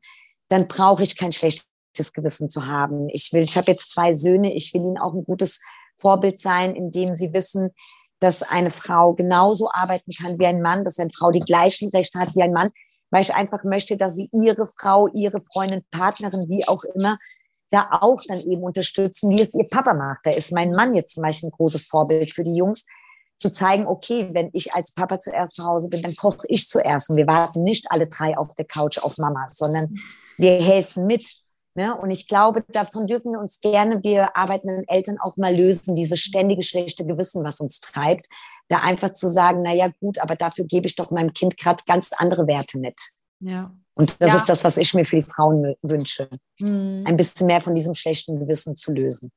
dann 0.48 0.68
brauche 0.68 1.02
ich 1.02 1.16
kein 1.16 1.32
schlechtes 1.32 2.12
Gewissen 2.12 2.48
zu 2.48 2.66
haben. 2.66 3.08
Ich 3.10 3.32
will, 3.32 3.42
ich 3.42 3.56
habe 3.56 3.70
jetzt 3.70 3.92
zwei 3.92 4.14
Söhne, 4.14 4.54
ich 4.54 4.72
will 4.72 4.82
ihnen 4.82 4.98
auch 4.98 5.14
ein 5.14 5.24
gutes 5.24 5.60
Vorbild 5.98 6.38
sein, 6.38 6.74
indem 6.74 7.16
sie 7.16 7.32
wissen, 7.32 7.70
dass 8.20 8.42
eine 8.42 8.70
Frau 8.70 9.14
genauso 9.14 9.70
arbeiten 9.70 10.12
kann 10.12 10.38
wie 10.38 10.46
ein 10.46 10.62
Mann, 10.62 10.84
dass 10.84 10.98
eine 10.98 11.10
Frau 11.10 11.30
die 11.30 11.40
gleichen 11.40 11.90
Rechte 11.90 12.18
hat 12.18 12.34
wie 12.34 12.42
ein 12.42 12.52
Mann, 12.52 12.70
weil 13.10 13.22
ich 13.22 13.34
einfach 13.34 13.64
möchte, 13.64 13.96
dass 13.96 14.14
sie 14.14 14.28
ihre 14.32 14.66
Frau, 14.66 15.08
ihre 15.08 15.40
Freundin, 15.40 15.84
Partnerin, 15.90 16.48
wie 16.48 16.66
auch 16.66 16.84
immer, 16.94 17.18
da 17.70 17.88
auch 18.00 18.22
dann 18.26 18.40
eben 18.40 18.62
unterstützen, 18.62 19.30
wie 19.30 19.42
es 19.42 19.54
ihr 19.54 19.68
Papa 19.68 19.94
macht. 19.94 20.20
Da 20.24 20.30
ist 20.30 20.52
mein 20.52 20.72
Mann 20.72 20.94
jetzt 20.94 21.14
zum 21.14 21.22
Beispiel 21.22 21.48
ein 21.48 21.52
großes 21.52 21.86
Vorbild 21.86 22.32
für 22.32 22.44
die 22.44 22.56
Jungs, 22.56 22.84
zu 23.38 23.52
zeigen, 23.52 23.86
okay, 23.86 24.28
wenn 24.32 24.50
ich 24.52 24.74
als 24.74 24.92
Papa 24.92 25.20
zuerst 25.20 25.54
zu 25.54 25.64
Hause 25.64 25.88
bin, 25.88 26.02
dann 26.02 26.16
koche 26.16 26.46
ich 26.48 26.68
zuerst 26.68 27.08
und 27.08 27.16
wir 27.16 27.26
warten 27.26 27.62
nicht 27.62 27.86
alle 27.90 28.08
drei 28.08 28.36
auf 28.36 28.54
der 28.56 28.64
Couch 28.64 28.98
auf 28.98 29.16
Mama, 29.16 29.46
sondern 29.52 29.94
wir 30.36 30.60
helfen 30.60 31.06
mit. 31.06 31.24
Ne? 31.78 31.96
Und 31.96 32.10
ich 32.10 32.26
glaube, 32.26 32.64
davon 32.72 33.06
dürfen 33.06 33.30
wir 33.30 33.38
uns 33.38 33.60
gerne, 33.60 34.02
wir 34.02 34.36
arbeitenden 34.36 34.82
Eltern 34.88 35.18
auch 35.20 35.36
mal 35.36 35.54
lösen, 35.54 35.94
dieses 35.94 36.18
ständige 36.18 36.62
schlechte 36.62 37.06
Gewissen, 37.06 37.44
was 37.44 37.60
uns 37.60 37.80
treibt, 37.80 38.26
da 38.66 38.78
einfach 38.78 39.10
zu 39.10 39.28
sagen, 39.28 39.62
na 39.62 39.72
ja, 39.72 39.86
gut, 40.00 40.18
aber 40.18 40.34
dafür 40.34 40.64
gebe 40.64 40.88
ich 40.88 40.96
doch 40.96 41.12
meinem 41.12 41.32
Kind 41.32 41.56
gerade 41.56 41.80
ganz 41.86 42.10
andere 42.16 42.48
Werte 42.48 42.80
mit. 42.80 43.00
Ja. 43.38 43.72
Und 43.94 44.16
das 44.18 44.30
ja. 44.30 44.36
ist 44.38 44.48
das, 44.48 44.64
was 44.64 44.76
ich 44.76 44.92
mir 44.92 45.04
für 45.04 45.14
die 45.14 45.22
Frauen 45.22 45.76
wünsche. 45.82 46.28
Mhm. 46.58 47.04
Ein 47.06 47.16
bisschen 47.16 47.46
mehr 47.46 47.60
von 47.60 47.76
diesem 47.76 47.94
schlechten 47.94 48.40
Gewissen 48.40 48.74
zu 48.74 48.92
lösen. 48.92 49.30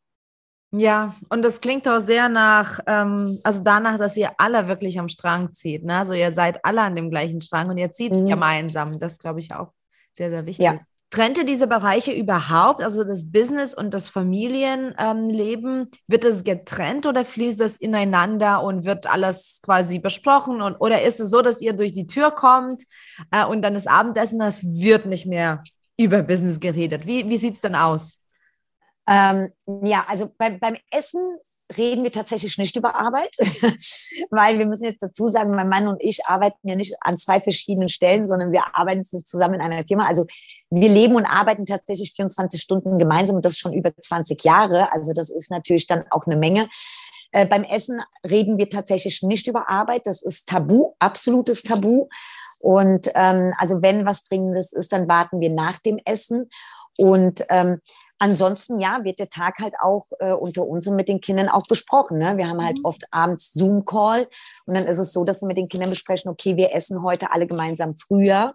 Ja, 0.71 1.13
und 1.29 1.43
das 1.43 1.61
klingt 1.61 1.87
auch 1.87 1.99
sehr 1.99 2.27
nach, 2.27 2.79
ähm, 2.87 3.39
also 3.43 3.63
danach, 3.63 3.99
dass 3.99 4.17
ihr 4.17 4.31
alle 4.39 4.67
wirklich 4.67 4.97
am 4.97 5.09
Strang 5.09 5.53
zieht. 5.53 5.83
Ne? 5.83 5.95
Also 5.95 6.13
ihr 6.13 6.31
seid 6.31 6.65
alle 6.65 6.81
an 6.81 6.95
dem 6.95 7.11
gleichen 7.11 7.41
Strang 7.41 7.69
und 7.69 7.77
ihr 7.77 7.91
zieht 7.91 8.13
mhm. 8.13 8.25
gemeinsam. 8.25 8.97
Das 8.97 9.19
glaube 9.19 9.41
ich 9.41 9.53
auch 9.53 9.73
sehr, 10.11 10.31
sehr 10.31 10.47
wichtig. 10.47 10.65
Ja. 10.65 10.79
Trennt 11.11 11.37
ihr 11.37 11.43
diese 11.43 11.67
Bereiche 11.67 12.13
überhaupt, 12.13 12.81
also 12.81 13.03
das 13.03 13.33
Business 13.33 13.73
und 13.73 13.93
das 13.93 14.07
Familienleben? 14.07 15.91
Wird 16.07 16.23
es 16.23 16.45
getrennt 16.45 17.05
oder 17.05 17.25
fließt 17.25 17.59
das 17.59 17.75
ineinander 17.75 18.63
und 18.63 18.85
wird 18.85 19.07
alles 19.07 19.59
quasi 19.61 19.99
besprochen? 19.99 20.61
Und, 20.61 20.77
oder 20.77 21.01
ist 21.01 21.19
es 21.19 21.29
so, 21.29 21.41
dass 21.41 21.61
ihr 21.61 21.73
durch 21.73 21.91
die 21.91 22.07
Tür 22.07 22.31
kommt 22.31 22.83
äh, 23.31 23.45
und 23.45 23.61
dann 23.61 23.73
das 23.73 23.87
Abendessen, 23.87 24.39
das 24.39 24.63
wird 24.63 25.05
nicht 25.05 25.25
mehr 25.25 25.65
über 25.97 26.23
Business 26.23 26.61
geredet? 26.61 27.05
Wie, 27.05 27.27
wie 27.27 27.37
sieht 27.37 27.55
es 27.55 27.61
denn 27.61 27.75
aus? 27.75 28.23
Ähm, 29.05 29.51
ja, 29.83 30.05
also 30.07 30.31
beim, 30.37 30.59
beim 30.59 30.77
Essen 30.91 31.37
reden 31.77 32.03
wir 32.03 32.11
tatsächlich 32.11 32.57
nicht 32.57 32.75
über 32.75 32.95
Arbeit, 32.95 33.35
weil 34.29 34.59
wir 34.59 34.65
müssen 34.65 34.85
jetzt 34.85 35.03
dazu 35.03 35.27
sagen, 35.27 35.51
mein 35.51 35.69
Mann 35.69 35.87
und 35.87 36.01
ich 36.01 36.25
arbeiten 36.25 36.67
ja 36.67 36.75
nicht 36.75 36.95
an 37.01 37.17
zwei 37.17 37.39
verschiedenen 37.39 37.89
Stellen, 37.89 38.27
sondern 38.27 38.51
wir 38.51 38.75
arbeiten 38.75 39.03
zusammen 39.03 39.55
in 39.55 39.61
einer 39.61 39.83
Firma. 39.83 40.07
Also 40.07 40.25
wir 40.69 40.89
leben 40.89 41.15
und 41.15 41.25
arbeiten 41.25 41.65
tatsächlich 41.65 42.13
24 42.15 42.61
Stunden 42.61 42.97
gemeinsam 42.97 43.35
und 43.35 43.45
das 43.45 43.57
schon 43.57 43.73
über 43.73 43.95
20 43.95 44.43
Jahre. 44.43 44.91
Also 44.91 45.13
das 45.13 45.29
ist 45.29 45.51
natürlich 45.51 45.87
dann 45.87 46.05
auch 46.11 46.25
eine 46.25 46.37
Menge. 46.37 46.69
Äh, 47.31 47.45
beim 47.45 47.63
Essen 47.63 48.01
reden 48.29 48.57
wir 48.57 48.69
tatsächlich 48.69 49.21
nicht 49.23 49.47
über 49.47 49.69
Arbeit. 49.69 50.05
Das 50.05 50.21
ist 50.21 50.47
Tabu, 50.47 50.93
absolutes 50.99 51.63
Tabu. 51.63 52.07
Und 52.59 53.09
ähm, 53.15 53.53
also 53.57 53.81
wenn 53.81 54.05
was 54.05 54.23
Dringendes 54.23 54.71
ist, 54.71 54.93
dann 54.93 55.07
warten 55.07 55.39
wir 55.39 55.49
nach 55.49 55.79
dem 55.79 55.99
Essen. 56.05 56.49
Und 57.01 57.45
ähm, 57.49 57.79
Ansonsten, 58.23 58.77
ja, 58.79 59.03
wird 59.03 59.17
der 59.17 59.29
Tag 59.29 59.57
halt 59.57 59.73
auch 59.81 60.05
äh, 60.19 60.31
unter 60.31 60.67
uns 60.67 60.85
und 60.85 60.95
mit 60.95 61.07
den 61.07 61.21
Kindern 61.21 61.49
auch 61.49 61.65
besprochen. 61.65 62.19
Ne? 62.19 62.37
Wir 62.37 62.47
haben 62.47 62.63
halt 62.63 62.77
mhm. 62.77 62.85
oft 62.85 63.03
abends 63.09 63.51
Zoom-Call 63.51 64.27
und 64.67 64.77
dann 64.77 64.85
ist 64.85 64.99
es 64.99 65.11
so, 65.11 65.23
dass 65.23 65.41
wir 65.41 65.47
mit 65.47 65.57
den 65.57 65.67
Kindern 65.67 65.89
besprechen, 65.89 66.29
okay, 66.29 66.55
wir 66.55 66.71
essen 66.75 67.01
heute 67.01 67.31
alle 67.31 67.47
gemeinsam 67.47 67.95
früher 67.95 68.53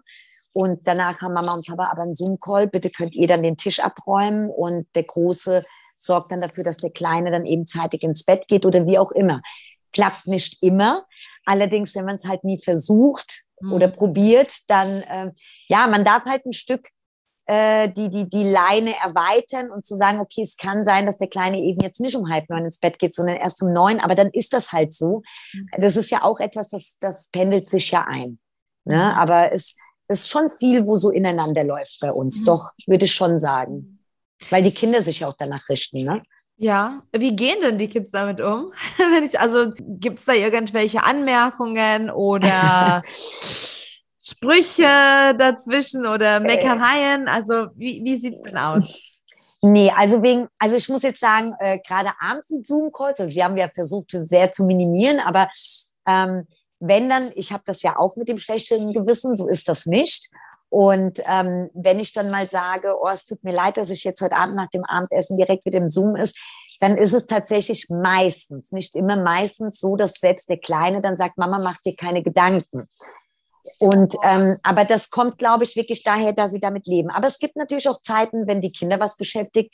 und 0.53 0.87
danach 0.87 1.19
haben 1.19 1.33
Mama 1.33 1.53
und 1.53 1.67
Papa 1.67 1.89
aber 1.91 2.03
einen 2.03 2.15
Zoom-Call. 2.15 2.67
Bitte 2.67 2.89
könnt 2.89 3.13
ihr 3.17 3.27
dann 3.27 3.43
den 3.43 3.57
Tisch 3.57 3.81
abräumen 3.81 4.49
und 4.49 4.87
der 4.95 5.03
Große 5.03 5.65
sorgt 5.97 6.31
dann 6.31 6.39
dafür, 6.39 6.63
dass 6.63 6.77
der 6.77 6.91
Kleine 6.91 7.29
dann 7.29 7.45
eben 7.45 7.65
zeitig 7.65 8.03
ins 8.03 8.23
Bett 8.23 8.47
geht 8.47 8.65
oder 8.65 8.85
wie 8.85 8.97
auch 8.97 9.11
immer. 9.11 9.41
Klappt 9.91 10.27
nicht 10.27 10.63
immer. 10.63 11.05
Allerdings, 11.43 11.93
wenn 11.93 12.05
man 12.05 12.15
es 12.15 12.23
halt 12.23 12.45
nie 12.45 12.57
versucht 12.57 13.43
mhm. 13.59 13.73
oder 13.73 13.89
probiert, 13.89 14.69
dann, 14.69 15.01
äh, 15.01 15.31
ja, 15.67 15.87
man 15.87 16.05
darf 16.05 16.23
halt 16.23 16.45
ein 16.45 16.53
Stück 16.53 16.87
äh, 17.47 17.89
die, 17.89 18.09
die, 18.09 18.29
die 18.29 18.43
Leine 18.43 18.93
erweitern 19.01 19.71
und 19.71 19.85
zu 19.85 19.95
sagen, 19.95 20.19
okay, 20.19 20.41
es 20.41 20.57
kann 20.57 20.83
sein, 20.83 21.05
dass 21.05 21.17
der 21.17 21.29
Kleine 21.29 21.59
eben 21.59 21.79
jetzt 21.81 22.01
nicht 22.01 22.15
um 22.15 22.29
halb 22.29 22.49
neun 22.49 22.65
ins 22.65 22.77
Bett 22.77 22.99
geht, 22.99 23.15
sondern 23.15 23.37
erst 23.37 23.61
um 23.63 23.71
neun, 23.71 23.99
aber 24.01 24.15
dann 24.15 24.29
ist 24.31 24.51
das 24.51 24.73
halt 24.73 24.93
so. 24.93 25.23
Mhm. 25.53 25.67
Das 25.77 25.95
ist 25.95 26.11
ja 26.11 26.23
auch 26.23 26.39
etwas, 26.39 26.69
das, 26.69 26.97
das 26.99 27.29
pendelt 27.29 27.69
sich 27.69 27.89
ja 27.91 28.03
ein. 28.05 28.39
Ne? 28.83 28.95
Mhm. 28.95 29.17
Aber 29.17 29.53
es 29.53 29.75
ist 30.09 30.29
schon 30.29 30.49
viel, 30.49 30.85
wo 30.85 30.97
so 30.97 31.09
ineinander 31.09 31.63
läuft 31.63 31.99
bei 32.01 32.11
uns. 32.11 32.41
Mhm. 32.41 32.45
Doch, 32.45 32.71
würde 32.85 33.05
ich 33.05 33.13
schon 33.13 33.39
sagen. 33.39 33.99
Weil 34.49 34.63
die 34.63 34.73
Kinder 34.73 35.01
sich 35.01 35.21
ja 35.21 35.29
auch 35.29 35.35
danach 35.37 35.67
richten, 35.69 36.03
ne? 36.03 36.21
Ja, 36.59 37.03
wie 37.15 37.35
gehen 37.35 37.61
denn 37.61 37.77
die 37.77 37.87
Kids 37.87 38.09
damit 38.11 38.41
um? 38.41 38.73
Wenn 38.97 39.23
ich, 39.23 39.39
also 39.39 39.71
gibt 39.77 40.19
es 40.19 40.25
da 40.25 40.33
irgendwelche 40.33 41.03
Anmerkungen 41.03 42.09
oder 42.09 43.03
Sprüche 44.29 45.35
dazwischen 45.37 46.05
oder 46.05 46.37
äh. 46.37 46.39
Meckereien? 46.39 47.27
Also 47.27 47.67
wie, 47.75 48.03
wie 48.03 48.15
sieht 48.15 48.35
es 48.35 48.41
denn 48.41 48.57
aus? 48.57 49.01
Nee, 49.61 49.91
also 49.95 50.21
wegen, 50.21 50.47
also 50.59 50.75
ich 50.75 50.87
muss 50.87 51.01
jetzt 51.01 51.19
sagen, 51.19 51.53
äh, 51.59 51.79
gerade 51.79 52.11
abends 52.19 52.47
die 52.47 52.61
Zoom-Calls, 52.61 53.19
also 53.19 53.31
sie 53.31 53.43
haben 53.43 53.57
ja 53.57 53.69
versucht, 53.73 54.11
sehr 54.11 54.51
zu 54.51 54.65
minimieren, 54.65 55.19
aber 55.19 55.49
ähm, 56.07 56.47
wenn 56.79 57.09
dann, 57.09 57.31
ich 57.33 57.51
habe 57.51 57.63
das 57.65 57.81
ja 57.81 57.97
auch 57.97 58.15
mit 58.17 58.27
dem 58.27 58.37
schlechten 58.37 58.93
Gewissen, 58.93 59.35
so 59.35 59.47
ist 59.47 59.67
das 59.67 59.87
nicht. 59.87 60.29
Und 60.69 61.21
ähm, 61.27 61.69
wenn 61.73 61.99
ich 61.99 62.13
dann 62.13 62.29
mal 62.29 62.49
sage, 62.49 62.95
oh, 63.01 63.07
es 63.07 63.25
tut 63.25 63.43
mir 63.43 63.53
leid, 63.53 63.77
dass 63.77 63.89
ich 63.89 64.03
jetzt 64.03 64.21
heute 64.21 64.35
Abend 64.35 64.55
nach 64.55 64.69
dem 64.69 64.83
Abendessen 64.83 65.37
direkt 65.37 65.65
mit 65.65 65.73
dem 65.73 65.89
Zoom 65.89 66.15
ist, 66.15 66.37
dann 66.79 66.97
ist 66.97 67.13
es 67.13 67.25
tatsächlich 67.25 67.87
meistens, 67.89 68.71
nicht 68.71 68.95
immer 68.95 69.15
meistens 69.15 69.79
so, 69.79 69.95
dass 69.95 70.13
selbst 70.13 70.49
der 70.49 70.59
Kleine 70.59 71.01
dann 71.01 71.17
sagt, 71.17 71.37
Mama, 71.37 71.57
mach 71.57 71.77
dir 71.77 71.95
keine 71.95 72.21
Gedanken. 72.21 72.87
Und 73.79 74.15
ähm, 74.23 74.57
aber 74.63 74.85
das 74.85 75.09
kommt, 75.09 75.37
glaube 75.37 75.63
ich, 75.63 75.75
wirklich 75.75 76.03
daher, 76.03 76.33
dass 76.33 76.51
sie 76.51 76.59
damit 76.59 76.87
leben. 76.87 77.11
Aber 77.11 77.27
es 77.27 77.39
gibt 77.39 77.55
natürlich 77.55 77.87
auch 77.89 78.01
Zeiten, 78.01 78.47
wenn 78.47 78.61
die 78.61 78.71
Kinder 78.71 78.99
was 78.99 79.17
beschäftigt, 79.17 79.73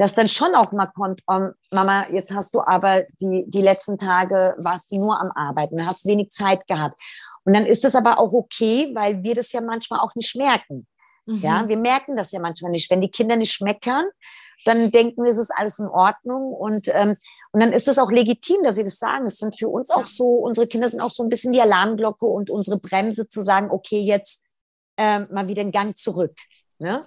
dass 0.00 0.14
dann 0.14 0.28
schon 0.28 0.54
auch 0.54 0.72
mal 0.72 0.86
kommt, 0.86 1.20
oh, 1.26 1.48
Mama, 1.70 2.06
jetzt 2.10 2.34
hast 2.34 2.54
du 2.54 2.62
aber 2.62 3.02
die, 3.20 3.44
die 3.48 3.60
letzten 3.60 3.98
Tage 3.98 4.54
warst 4.58 4.90
du 4.90 4.98
nur 4.98 5.20
am 5.20 5.30
Arbeiten, 5.34 5.86
hast 5.86 6.06
wenig 6.06 6.30
Zeit 6.30 6.66
gehabt. 6.66 6.98
Und 7.44 7.54
dann 7.54 7.66
ist 7.66 7.84
das 7.84 7.94
aber 7.94 8.18
auch 8.18 8.32
okay, 8.32 8.92
weil 8.94 9.22
wir 9.22 9.34
das 9.34 9.52
ja 9.52 9.60
manchmal 9.60 10.00
auch 10.00 10.14
nicht 10.14 10.34
merken. 10.36 10.86
Mhm. 11.30 11.38
Ja, 11.38 11.68
wir 11.68 11.76
merken 11.76 12.16
das 12.16 12.32
ja 12.32 12.40
manchmal 12.40 12.72
nicht. 12.72 12.90
Wenn 12.90 13.00
die 13.00 13.10
Kinder 13.10 13.36
nicht 13.36 13.52
schmeckern, 13.52 14.04
dann 14.64 14.90
denken 14.90 15.22
wir, 15.22 15.30
es 15.30 15.38
ist 15.38 15.52
alles 15.56 15.78
in 15.78 15.86
Ordnung. 15.86 16.52
Und, 16.52 16.88
ähm, 16.92 17.16
und 17.52 17.62
dann 17.62 17.72
ist 17.72 17.88
es 17.88 17.98
auch 17.98 18.10
legitim, 18.10 18.62
dass 18.64 18.74
sie 18.74 18.84
das 18.84 18.98
sagen. 18.98 19.26
Es 19.26 19.38
sind 19.38 19.56
für 19.56 19.68
uns 19.68 19.90
auch 19.90 20.06
so, 20.06 20.26
unsere 20.26 20.66
Kinder 20.66 20.88
sind 20.88 21.00
auch 21.00 21.10
so 21.10 21.22
ein 21.22 21.28
bisschen 21.28 21.52
die 21.52 21.60
Alarmglocke 21.60 22.26
und 22.26 22.50
unsere 22.50 22.78
Bremse 22.78 23.28
zu 23.28 23.42
sagen, 23.42 23.70
okay, 23.70 24.00
jetzt 24.00 24.44
ähm, 24.96 25.28
mal 25.30 25.48
wieder 25.48 25.62
einen 25.62 25.72
Gang 25.72 25.96
zurück. 25.96 26.34
Ne? 26.78 27.06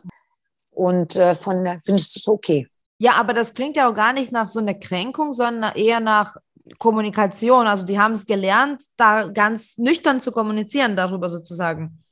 Und 0.72 1.16
äh, 1.16 1.36
von 1.36 1.66
finde 1.84 2.02
ich 2.02 2.16
es 2.16 2.28
okay. 2.28 2.68
Ja, 2.98 3.14
aber 3.14 3.34
das 3.34 3.54
klingt 3.54 3.76
ja 3.76 3.90
auch 3.90 3.96
gar 3.96 4.14
nicht 4.14 4.32
nach 4.32 4.48
so 4.48 4.60
einer 4.60 4.74
Kränkung, 4.74 5.34
sondern 5.34 5.76
eher 5.76 6.00
nach 6.00 6.38
Kommunikation. 6.80 7.68
Also 7.68 7.86
die 7.86 8.00
haben 8.00 8.14
es 8.14 8.26
gelernt, 8.26 8.82
da 8.96 9.28
ganz 9.28 9.78
nüchtern 9.78 10.22
zu 10.22 10.32
kommunizieren 10.32 10.96
darüber 10.96 11.28
sozusagen. 11.28 12.03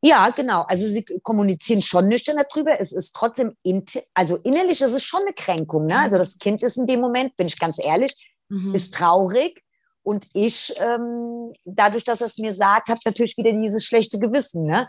Ja, 0.00 0.30
genau. 0.30 0.62
Also 0.68 0.86
sie 0.86 1.04
kommunizieren 1.22 1.82
schon 1.82 2.08
nüchtern 2.08 2.36
darüber. 2.36 2.78
Es 2.78 2.92
ist 2.92 3.14
trotzdem, 3.14 3.56
also 4.14 4.36
innerlich 4.36 4.80
ist 4.80 4.92
es 4.92 5.02
schon 5.02 5.22
eine 5.22 5.32
Kränkung. 5.32 5.86
Ne? 5.86 5.98
Also 5.98 6.18
das 6.18 6.38
Kind 6.38 6.62
ist 6.62 6.76
in 6.76 6.86
dem 6.86 7.00
Moment, 7.00 7.36
bin 7.36 7.48
ich 7.48 7.58
ganz 7.58 7.82
ehrlich, 7.84 8.14
mhm. 8.48 8.74
ist 8.74 8.94
traurig. 8.94 9.62
Und 10.02 10.28
ich, 10.32 10.72
ähm, 10.78 11.52
dadurch, 11.64 12.04
dass 12.04 12.20
er 12.20 12.28
es 12.28 12.38
mir 12.38 12.54
sagt, 12.54 12.88
habe 12.88 13.00
natürlich 13.04 13.36
wieder 13.36 13.52
dieses 13.52 13.84
schlechte 13.84 14.18
Gewissen. 14.18 14.64
Ne? 14.64 14.88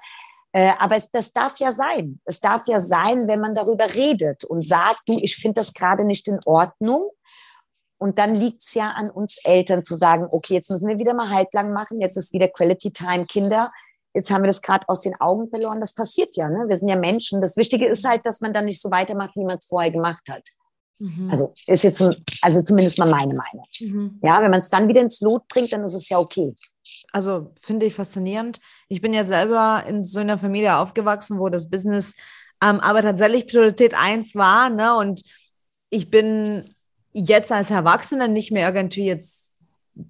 Äh, 0.51 0.73
aber 0.77 0.95
es, 0.95 1.09
das 1.09 1.33
darf 1.33 1.57
ja 1.57 1.73
sein. 1.73 2.21
Es 2.25 2.39
darf 2.39 2.67
ja 2.67 2.79
sein, 2.79 3.27
wenn 3.27 3.39
man 3.39 3.55
darüber 3.55 3.93
redet 3.93 4.43
und 4.43 4.65
sagt, 4.65 4.99
du, 5.07 5.17
ich 5.19 5.35
finde 5.35 5.61
das 5.61 5.73
gerade 5.73 6.05
nicht 6.05 6.27
in 6.27 6.39
Ordnung. 6.45 7.09
Und 7.97 8.17
dann 8.17 8.35
liegt 8.35 8.61
es 8.61 8.75
ja 8.75 8.91
an 8.91 9.09
uns 9.09 9.39
Eltern 9.43 9.83
zu 9.83 9.95
sagen, 9.95 10.27
okay, 10.29 10.53
jetzt 10.53 10.69
müssen 10.69 10.87
wir 10.87 10.99
wieder 10.99 11.13
mal 11.13 11.29
halblang 11.29 11.73
machen, 11.73 11.99
jetzt 11.99 12.15
ist 12.15 12.31
wieder 12.31 12.47
Quality 12.47 12.93
Time, 12.93 13.25
Kinder 13.25 13.71
jetzt 14.13 14.31
haben 14.31 14.43
wir 14.43 14.47
das 14.47 14.61
gerade 14.61 14.87
aus 14.87 15.01
den 15.01 15.19
Augen 15.19 15.49
verloren. 15.49 15.79
Das 15.79 15.93
passiert 15.93 16.35
ja, 16.35 16.49
ne? 16.49 16.65
Wir 16.67 16.77
sind 16.77 16.89
ja 16.89 16.95
Menschen. 16.95 17.41
Das 17.41 17.57
Wichtige 17.57 17.87
ist 17.87 18.05
halt, 18.05 18.25
dass 18.25 18.41
man 18.41 18.53
dann 18.53 18.65
nicht 18.65 18.81
so 18.81 18.91
weitermacht, 18.91 19.35
wie 19.35 19.45
man 19.45 19.57
es 19.57 19.65
vorher 19.65 19.91
gemacht 19.91 20.23
hat. 20.29 20.43
Mhm. 20.99 21.29
Also 21.31 21.53
ist 21.67 21.83
jetzt, 21.83 22.03
also 22.41 22.61
zumindest 22.61 22.99
mal 22.99 23.09
meine 23.09 23.33
Meinung. 23.33 23.65
Mhm. 23.79 24.19
Ja, 24.23 24.41
wenn 24.41 24.51
man 24.51 24.59
es 24.59 24.69
dann 24.69 24.87
wieder 24.87 25.01
ins 25.01 25.21
Lot 25.21 25.47
bringt, 25.47 25.71
dann 25.71 25.83
ist 25.83 25.93
es 25.93 26.09
ja 26.09 26.19
okay. 26.19 26.53
Also 27.11 27.53
finde 27.61 27.85
ich 27.85 27.93
faszinierend. 27.93 28.59
Ich 28.87 29.01
bin 29.01 29.13
ja 29.13 29.23
selber 29.23 29.83
in 29.87 30.03
so 30.03 30.19
einer 30.19 30.37
Familie 30.37 30.77
aufgewachsen, 30.77 31.39
wo 31.39 31.49
das 31.49 31.69
Business 31.69 32.15
ähm, 32.61 32.79
aber 32.79 33.01
tatsächlich 33.01 33.47
Priorität 33.47 33.93
eins 33.93 34.35
war. 34.35 34.69
Ne? 34.69 34.95
Und 34.95 35.23
ich 35.89 36.09
bin 36.09 36.63
jetzt 37.11 37.51
als 37.51 37.71
Erwachsener 37.71 38.27
nicht 38.27 38.51
mehr 38.51 38.73
irgendwie 38.73 39.05
jetzt 39.05 39.48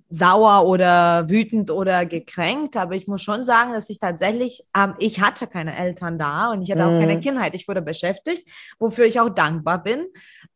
sauer 0.10 0.65
oder 0.67 1.29
wütend 1.29 1.72
oder 1.72 2.05
gekränkt, 2.05 2.77
aber 2.77 2.96
ich 2.96 3.08
muss 3.08 3.22
schon 3.22 3.46
sagen, 3.46 3.74
dass 3.74 3.89
ich 3.89 4.00
tatsächlich, 4.00 4.63
ähm, 4.75 4.96
ich 5.00 5.22
hatte 5.22 5.48
keine 5.48 5.77
Eltern 5.77 6.17
da 6.17 6.51
und 6.51 6.62
ich 6.62 6.72
hatte 6.72 6.86
auch 6.86 6.91
mm. 6.91 7.00
keine 7.00 7.15
mhm. 7.15 7.22
Kindheit. 7.22 7.55
Ich 7.55 7.67
wurde 7.67 7.81
beschäftigt, 7.81 8.48
wofür 8.79 9.05
ich 9.05 9.19
auch 9.19 9.29
dankbar 9.29 9.84
bin. 9.84 10.05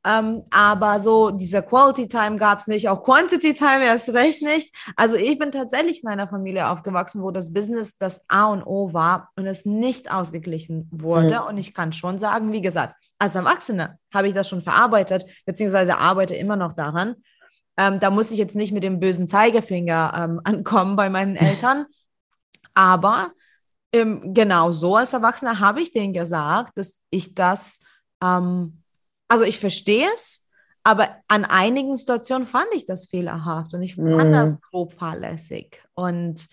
Ähm, 0.05 0.43
aber 0.51 0.99
so 0.99 1.31
diese 1.31 1.61
Quality 1.61 2.07
Time 2.07 2.37
gab 2.37 2.59
es 2.59 2.67
nicht, 2.67 2.89
auch 2.89 3.03
Quantity 3.03 3.53
Time 3.53 3.85
erst 3.85 4.13
recht 4.13 4.41
nicht. 4.41 4.75
Also 4.95 5.15
ich 5.15 5.37
bin 5.37 5.51
tatsächlich 5.51 6.03
in 6.03 6.09
einer 6.09 6.27
Familie 6.27 6.69
aufgewachsen, 6.69 7.21
wo 7.21 7.31
das 7.31 7.53
Business 7.53 7.97
das 7.97 8.25
A 8.27 8.45
und 8.45 8.63
O 8.63 8.93
war 8.93 9.29
und 9.35 9.45
es 9.45 9.65
nicht 9.65 10.11
ausgeglichen 10.11 10.89
wurde. 10.91 11.41
Mm. 11.41 11.49
Und 11.49 11.57
ich 11.57 11.73
kann 11.73 11.93
schon 11.93 12.19
sagen, 12.19 12.51
wie 12.51 12.61
gesagt, 12.61 12.95
als 13.19 13.35
Erwachsene 13.35 13.99
habe 14.13 14.27
ich 14.27 14.33
das 14.33 14.49
schon 14.49 14.61
verarbeitet, 14.61 15.25
beziehungsweise 15.45 15.97
arbeite 15.97 16.35
immer 16.35 16.55
noch 16.57 16.73
daran. 16.73 17.15
Ähm, 17.77 17.99
da 17.99 18.09
muss 18.09 18.31
ich 18.31 18.37
jetzt 18.37 18.55
nicht 18.55 18.71
mit 18.71 18.83
dem 18.83 18.99
bösen 18.99 19.27
Zeigefinger 19.27 20.13
ähm, 20.15 20.41
ankommen 20.43 20.95
bei 20.95 21.09
meinen 21.09 21.35
Eltern. 21.35 21.85
Aber 22.73 23.31
ähm, 23.93 24.33
genau 24.33 24.71
so 24.71 24.95
als 24.95 25.13
Erwachsener 25.13 25.59
habe 25.59 25.81
ich 25.81 25.91
denen 25.91 26.13
gesagt, 26.13 26.77
dass 26.77 26.99
ich 27.09 27.35
das, 27.35 27.79
ähm, 28.21 28.81
also 29.27 29.43
ich 29.43 29.59
verstehe 29.59 30.07
es, 30.13 30.47
aber 30.83 31.15
an 31.27 31.45
einigen 31.45 31.95
Situationen 31.95 32.45
fand 32.45 32.67
ich 32.73 32.85
das 32.85 33.07
fehlerhaft 33.07 33.73
und 33.73 33.81
ich 33.81 33.95
fand 33.95 34.31
mm. 34.31 34.33
das 34.33 34.59
grob 34.59 34.93
fahrlässig. 34.93 35.81
Und 35.93 36.47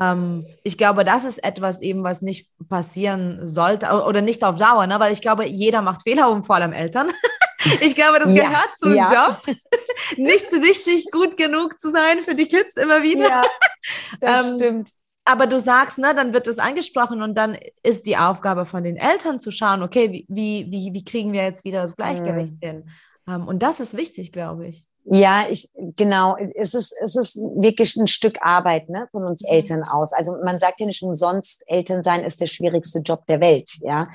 ähm, 0.00 0.46
ich 0.64 0.76
glaube, 0.76 1.04
das 1.04 1.24
ist 1.24 1.42
etwas 1.44 1.80
eben, 1.80 2.02
was 2.02 2.20
nicht 2.20 2.50
passieren 2.68 3.46
sollte 3.46 3.86
oder 4.04 4.22
nicht 4.22 4.42
auf 4.42 4.56
Dauer, 4.56 4.86
ne? 4.86 4.98
weil 4.98 5.12
ich 5.12 5.20
glaube, 5.20 5.46
jeder 5.46 5.82
macht 5.82 6.02
Fehler 6.02 6.30
und 6.30 6.44
vor 6.44 6.56
allem 6.56 6.72
Eltern. 6.72 7.10
Ich 7.80 7.94
glaube, 7.94 8.18
das 8.18 8.34
gehört 8.34 8.52
ja, 8.52 8.76
zum 8.78 8.94
ja. 8.94 9.28
Job. 9.28 9.56
Nicht 10.16 10.52
richtig 10.52 11.10
gut 11.10 11.36
genug 11.36 11.80
zu 11.80 11.90
sein 11.90 12.22
für 12.24 12.34
die 12.34 12.46
Kids 12.46 12.76
immer 12.76 13.02
wieder. 13.02 13.28
Ja, 13.28 13.42
das 14.20 14.50
ähm, 14.50 14.56
stimmt. 14.56 14.90
Aber 15.24 15.46
du 15.46 15.58
sagst, 15.58 15.98
ne, 15.98 16.14
dann 16.14 16.32
wird 16.32 16.46
das 16.46 16.58
angesprochen 16.58 17.20
und 17.20 17.34
dann 17.34 17.58
ist 17.82 18.06
die 18.06 18.16
Aufgabe 18.16 18.64
von 18.64 18.84
den 18.84 18.96
Eltern 18.96 19.40
zu 19.40 19.50
schauen, 19.50 19.82
okay, 19.82 20.24
wie, 20.28 20.66
wie, 20.70 20.92
wie 20.92 21.04
kriegen 21.04 21.32
wir 21.32 21.42
jetzt 21.42 21.64
wieder 21.64 21.82
das 21.82 21.96
Gleichgewicht 21.96 22.62
mhm. 22.62 22.66
hin? 22.66 22.90
Ähm, 23.28 23.48
und 23.48 23.62
das 23.62 23.80
ist 23.80 23.96
wichtig, 23.96 24.32
glaube 24.32 24.68
ich. 24.68 24.86
Ja, 25.08 25.46
ich, 25.48 25.70
genau. 25.96 26.36
Es 26.54 26.74
ist, 26.74 26.92
es 27.00 27.16
ist 27.16 27.36
wirklich 27.36 27.96
ein 27.96 28.08
Stück 28.08 28.38
Arbeit, 28.40 28.88
ne, 28.88 29.08
von 29.10 29.24
uns 29.24 29.42
mhm. 29.42 29.52
Eltern 29.52 29.82
aus. 29.82 30.12
Also 30.12 30.36
man 30.44 30.60
sagt 30.60 30.80
ja 30.80 30.86
nicht 30.86 31.02
umsonst, 31.02 31.64
Eltern 31.66 32.02
sein 32.02 32.24
ist 32.24 32.40
der 32.40 32.46
schwierigste 32.46 33.00
Job 33.00 33.26
der 33.26 33.40
Welt, 33.40 33.70
ja. 33.80 34.08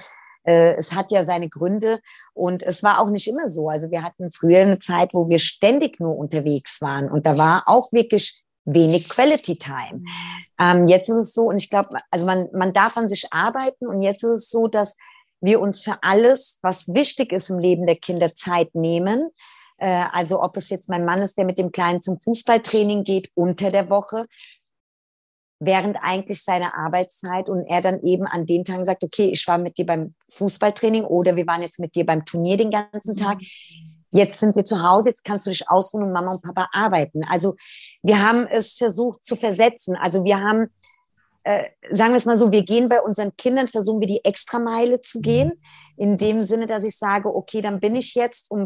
Äh, 0.43 0.75
es 0.75 0.93
hat 0.93 1.11
ja 1.11 1.23
seine 1.23 1.49
Gründe 1.49 1.99
und 2.33 2.63
es 2.63 2.83
war 2.83 2.99
auch 2.99 3.09
nicht 3.09 3.27
immer 3.27 3.47
so. 3.47 3.69
Also 3.69 3.91
wir 3.91 4.03
hatten 4.03 4.31
früher 4.31 4.61
eine 4.61 4.79
Zeit, 4.79 5.13
wo 5.13 5.29
wir 5.29 5.39
ständig 5.39 5.99
nur 5.99 6.17
unterwegs 6.17 6.81
waren 6.81 7.09
und 7.09 7.25
da 7.25 7.37
war 7.37 7.63
auch 7.67 7.91
wirklich 7.91 8.43
wenig 8.65 9.09
Quality 9.09 9.57
Time. 9.57 10.03
Ähm, 10.59 10.87
jetzt 10.87 11.09
ist 11.09 11.17
es 11.17 11.33
so, 11.33 11.43
und 11.43 11.57
ich 11.57 11.69
glaube, 11.69 11.97
also 12.09 12.25
man, 12.25 12.49
man 12.53 12.73
darf 12.73 12.97
an 12.97 13.09
sich 13.09 13.31
arbeiten 13.31 13.87
und 13.87 14.01
jetzt 14.01 14.23
ist 14.23 14.43
es 14.43 14.49
so, 14.49 14.67
dass 14.67 14.95
wir 15.41 15.59
uns 15.59 15.81
für 15.81 15.97
alles, 16.03 16.59
was 16.61 16.93
wichtig 16.93 17.31
ist 17.33 17.49
im 17.49 17.59
Leben 17.59 17.85
der 17.85 17.95
Kinder, 17.95 18.35
Zeit 18.35 18.75
nehmen. 18.75 19.31
Äh, 19.77 20.05
also 20.11 20.41
ob 20.41 20.55
es 20.57 20.69
jetzt 20.69 20.89
mein 20.89 21.05
Mann 21.05 21.21
ist, 21.21 21.37
der 21.37 21.45
mit 21.45 21.57
dem 21.57 21.71
Kleinen 21.71 22.01
zum 22.01 22.19
Fußballtraining 22.21 23.03
geht 23.03 23.31
unter 23.33 23.71
der 23.71 23.89
Woche, 23.89 24.27
während 25.61 25.95
eigentlich 26.01 26.43
seiner 26.43 26.75
Arbeitszeit 26.75 27.47
und 27.47 27.65
er 27.67 27.81
dann 27.81 27.99
eben 27.99 28.25
an 28.25 28.47
den 28.47 28.65
Tagen 28.65 28.83
sagt, 28.83 29.03
okay, 29.03 29.29
ich 29.31 29.47
war 29.47 29.59
mit 29.59 29.77
dir 29.77 29.85
beim 29.85 30.15
Fußballtraining 30.29 31.03
oder 31.03 31.35
wir 31.35 31.45
waren 31.45 31.61
jetzt 31.61 31.79
mit 31.79 31.93
dir 31.93 32.03
beim 32.03 32.25
Turnier 32.25 32.57
den 32.57 32.71
ganzen 32.71 33.15
Tag. 33.15 33.37
Jetzt 34.09 34.39
sind 34.39 34.55
wir 34.55 34.65
zu 34.65 34.81
Hause, 34.81 35.09
jetzt 35.09 35.23
kannst 35.23 35.45
du 35.45 35.51
dich 35.51 35.69
ausruhen 35.69 36.05
und 36.05 36.13
Mama 36.13 36.31
und 36.31 36.41
Papa 36.41 36.67
arbeiten. 36.73 37.23
Also 37.23 37.55
wir 38.01 38.27
haben 38.27 38.47
es 38.47 38.73
versucht 38.73 39.23
zu 39.23 39.35
versetzen. 39.35 39.95
Also 39.95 40.23
wir 40.25 40.39
haben, 40.39 40.71
äh, 41.43 41.65
sagen 41.91 42.13
wir 42.13 42.17
es 42.17 42.25
mal 42.25 42.35
so, 42.35 42.51
wir 42.51 42.63
gehen 42.63 42.89
bei 42.89 42.99
unseren 42.99 43.37
Kindern, 43.37 43.67
versuchen 43.67 43.99
wir 43.99 44.07
die 44.07 44.25
Extrameile 44.25 45.01
zu 45.01 45.21
gehen, 45.21 45.51
in 45.95 46.17
dem 46.17 46.41
Sinne, 46.41 46.65
dass 46.65 46.83
ich 46.83 46.97
sage, 46.97 47.33
okay, 47.33 47.61
dann 47.61 47.79
bin 47.79 47.95
ich 47.95 48.15
jetzt 48.15 48.49
um 48.49 48.65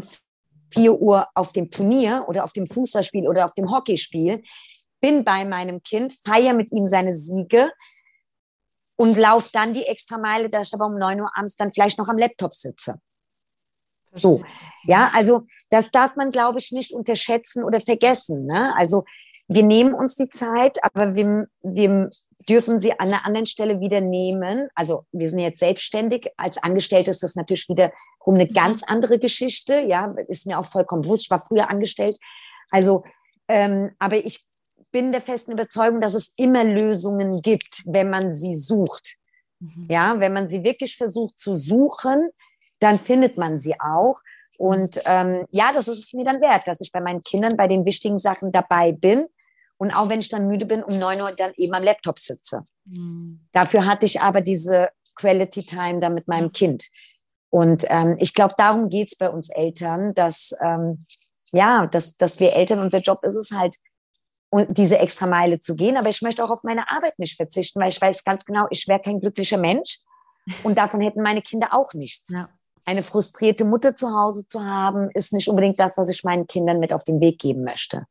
4 0.72 0.98
Uhr 0.98 1.28
auf 1.34 1.52
dem 1.52 1.70
Turnier 1.70 2.24
oder 2.26 2.42
auf 2.42 2.54
dem 2.54 2.66
Fußballspiel 2.66 3.28
oder 3.28 3.44
auf 3.44 3.52
dem 3.52 3.70
Hockeyspiel 3.70 4.42
bin 5.00 5.24
bei 5.24 5.44
meinem 5.44 5.82
Kind, 5.82 6.14
feiere 6.24 6.54
mit 6.54 6.72
ihm 6.72 6.86
seine 6.86 7.12
Siege 7.12 7.70
und 8.96 9.16
laufe 9.16 9.50
dann 9.52 9.72
die 9.72 9.86
extra 9.86 10.18
Meile, 10.18 10.48
dass 10.48 10.68
ich 10.68 10.74
aber 10.74 10.86
um 10.86 10.98
9 10.98 11.20
Uhr 11.20 11.30
abends 11.34 11.56
dann 11.56 11.72
vielleicht 11.72 11.98
noch 11.98 12.08
am 12.08 12.18
Laptop 12.18 12.54
sitze. 12.54 12.96
So, 14.12 14.42
ja, 14.84 15.10
also 15.14 15.46
das 15.68 15.90
darf 15.90 16.16
man, 16.16 16.30
glaube 16.30 16.58
ich, 16.58 16.72
nicht 16.72 16.92
unterschätzen 16.92 17.62
oder 17.62 17.80
vergessen. 17.80 18.46
Ne? 18.46 18.74
Also 18.76 19.04
wir 19.48 19.62
nehmen 19.62 19.94
uns 19.94 20.16
die 20.16 20.28
Zeit, 20.28 20.82
aber 20.82 21.14
wir, 21.14 21.46
wir 21.62 22.08
dürfen 22.48 22.80
sie 22.80 22.92
an 22.92 23.08
einer 23.08 23.26
anderen 23.26 23.46
Stelle 23.46 23.80
wieder 23.80 24.00
nehmen. 24.00 24.68
Also 24.74 25.04
wir 25.12 25.28
sind 25.28 25.40
jetzt 25.40 25.60
selbstständig. 25.60 26.30
Als 26.36 26.58
Angestellte 26.58 27.10
ist 27.10 27.22
das 27.22 27.34
natürlich 27.34 27.68
wiederum 27.68 28.34
eine 28.34 28.48
ganz 28.48 28.82
andere 28.82 29.18
Geschichte. 29.18 29.80
Ja, 29.80 30.14
ist 30.28 30.46
mir 30.46 30.58
auch 30.58 30.66
vollkommen 30.66 31.02
bewusst. 31.02 31.24
Ich 31.24 31.30
war 31.30 31.44
früher 31.46 31.70
angestellt. 31.70 32.18
Also, 32.70 33.04
ähm, 33.48 33.92
aber 33.98 34.16
ich 34.16 34.44
bin 34.96 35.12
der 35.12 35.20
festen 35.20 35.52
Überzeugung, 35.52 36.00
dass 36.00 36.14
es 36.14 36.32
immer 36.36 36.64
Lösungen 36.64 37.42
gibt, 37.42 37.82
wenn 37.84 38.08
man 38.08 38.32
sie 38.32 38.56
sucht. 38.56 39.16
Mhm. 39.60 39.88
Ja, 39.90 40.20
wenn 40.20 40.32
man 40.32 40.48
sie 40.48 40.64
wirklich 40.64 40.96
versucht 40.96 41.38
zu 41.38 41.54
suchen, 41.54 42.30
dann 42.78 42.98
findet 42.98 43.36
man 43.36 43.58
sie 43.58 43.78
auch. 43.78 44.22
Und 44.56 44.98
ähm, 45.04 45.44
ja, 45.50 45.70
das 45.74 45.88
ist 45.88 45.98
es 45.98 46.12
mir 46.14 46.24
dann 46.24 46.40
wert, 46.40 46.66
dass 46.66 46.80
ich 46.80 46.92
bei 46.92 47.02
meinen 47.02 47.20
Kindern 47.20 47.58
bei 47.58 47.68
den 47.68 47.84
wichtigen 47.84 48.16
Sachen 48.16 48.52
dabei 48.52 48.92
bin. 48.92 49.26
Und 49.76 49.90
auch 49.90 50.08
wenn 50.08 50.20
ich 50.20 50.30
dann 50.30 50.48
müde 50.48 50.64
bin, 50.64 50.82
um 50.82 50.98
neun 50.98 51.20
Uhr 51.20 51.32
dann 51.32 51.52
eben 51.58 51.74
am 51.74 51.82
Laptop 51.82 52.18
sitze. 52.18 52.62
Mhm. 52.86 53.46
Dafür 53.52 53.84
hatte 53.84 54.06
ich 54.06 54.22
aber 54.22 54.40
diese 54.40 54.88
Quality 55.14 55.66
Time 55.66 56.00
da 56.00 56.08
mit 56.08 56.26
meinem 56.26 56.52
Kind. 56.52 56.84
Und 57.50 57.84
ähm, 57.90 58.16
ich 58.18 58.32
glaube, 58.32 58.54
darum 58.56 58.88
geht 58.88 59.12
es 59.12 59.18
bei 59.18 59.28
uns 59.28 59.50
Eltern, 59.50 60.14
dass, 60.14 60.52
ähm, 60.62 61.04
ja, 61.52 61.86
dass, 61.86 62.16
dass 62.16 62.40
wir 62.40 62.54
Eltern, 62.54 62.78
unser 62.78 63.00
Job 63.00 63.22
ist 63.26 63.36
es 63.36 63.50
halt, 63.50 63.76
und 64.50 64.76
diese 64.76 64.98
extra 64.98 65.26
Meile 65.26 65.60
zu 65.60 65.74
gehen. 65.74 65.96
Aber 65.96 66.08
ich 66.08 66.22
möchte 66.22 66.44
auch 66.44 66.50
auf 66.50 66.62
meine 66.62 66.90
Arbeit 66.90 67.18
nicht 67.18 67.36
verzichten, 67.36 67.80
weil 67.80 67.90
ich 67.90 68.00
weiß 68.00 68.24
ganz 68.24 68.44
genau, 68.44 68.66
ich 68.70 68.86
wäre 68.88 69.00
kein 69.00 69.20
glücklicher 69.20 69.58
Mensch 69.58 69.98
und 70.62 70.78
davon 70.78 71.00
hätten 71.00 71.22
meine 71.22 71.42
Kinder 71.42 71.68
auch 71.72 71.94
nichts. 71.94 72.32
Ja. 72.32 72.48
Eine 72.84 73.02
frustrierte 73.02 73.64
Mutter 73.64 73.94
zu 73.94 74.10
Hause 74.10 74.46
zu 74.46 74.64
haben, 74.64 75.10
ist 75.14 75.32
nicht 75.32 75.48
unbedingt 75.48 75.80
das, 75.80 75.98
was 75.98 76.08
ich 76.08 76.22
meinen 76.22 76.46
Kindern 76.46 76.78
mit 76.78 76.92
auf 76.92 77.02
den 77.02 77.20
Weg 77.20 77.40
geben 77.40 77.64
möchte. 77.64 78.06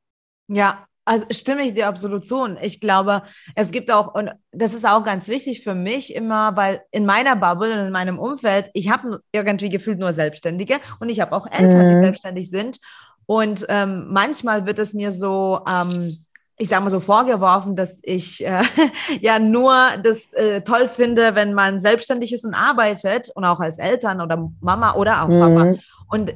Ja, 0.47 0.85
Also 1.05 1.25
stimme 1.29 1.63
ich 1.63 1.73
dir 1.73 1.87
absolut 1.87 2.25
zu. 2.25 2.41
Und 2.41 2.57
ich 2.61 2.81
glaube, 2.81 3.21
es 3.55 3.71
gibt 3.71 3.89
auch, 3.89 4.13
und 4.15 4.31
das 4.51 4.73
ist 4.73 4.85
auch 4.85 5.03
ganz 5.03 5.29
wichtig 5.29 5.63
für 5.63 5.75
mich 5.75 6.13
immer, 6.13 6.57
weil 6.57 6.81
in 6.91 7.05
meiner 7.05 7.35
Bubble 7.35 7.71
und 7.71 7.87
in 7.87 7.91
meinem 7.91 8.19
Umfeld, 8.19 8.69
ich 8.73 8.89
habe 8.89 9.21
irgendwie 9.31 9.69
gefühlt 9.69 9.99
nur 9.99 10.11
Selbstständige 10.11 10.81
und 10.99 11.09
ich 11.09 11.21
habe 11.21 11.33
auch 11.33 11.47
Eltern, 11.47 11.87
mhm. 11.87 11.93
die 11.93 11.99
selbstständig 11.99 12.49
sind. 12.49 12.79
Und 13.27 13.65
ähm, 13.69 14.07
manchmal 14.09 14.65
wird 14.65 14.79
es 14.79 14.93
mir 14.93 15.11
so, 15.11 15.61
ähm, 15.67 16.17
ich 16.57 16.69
sage 16.69 16.83
mal 16.83 16.89
so 16.89 16.99
vorgeworfen, 16.99 17.75
dass 17.75 17.99
ich 18.03 18.45
äh, 18.45 18.63
ja 19.21 19.39
nur 19.39 19.73
das 20.03 20.31
äh, 20.33 20.61
toll 20.61 20.87
finde, 20.87 21.35
wenn 21.35 21.53
man 21.53 21.79
selbstständig 21.79 22.33
ist 22.33 22.45
und 22.45 22.53
arbeitet 22.53 23.29
und 23.35 23.43
auch 23.45 23.59
als 23.59 23.77
Eltern 23.77 24.21
oder 24.21 24.49
Mama 24.61 24.95
oder 24.95 25.23
auch 25.23 25.27
mhm. 25.27 25.39
Papa. 25.39 25.73
Und 26.07 26.33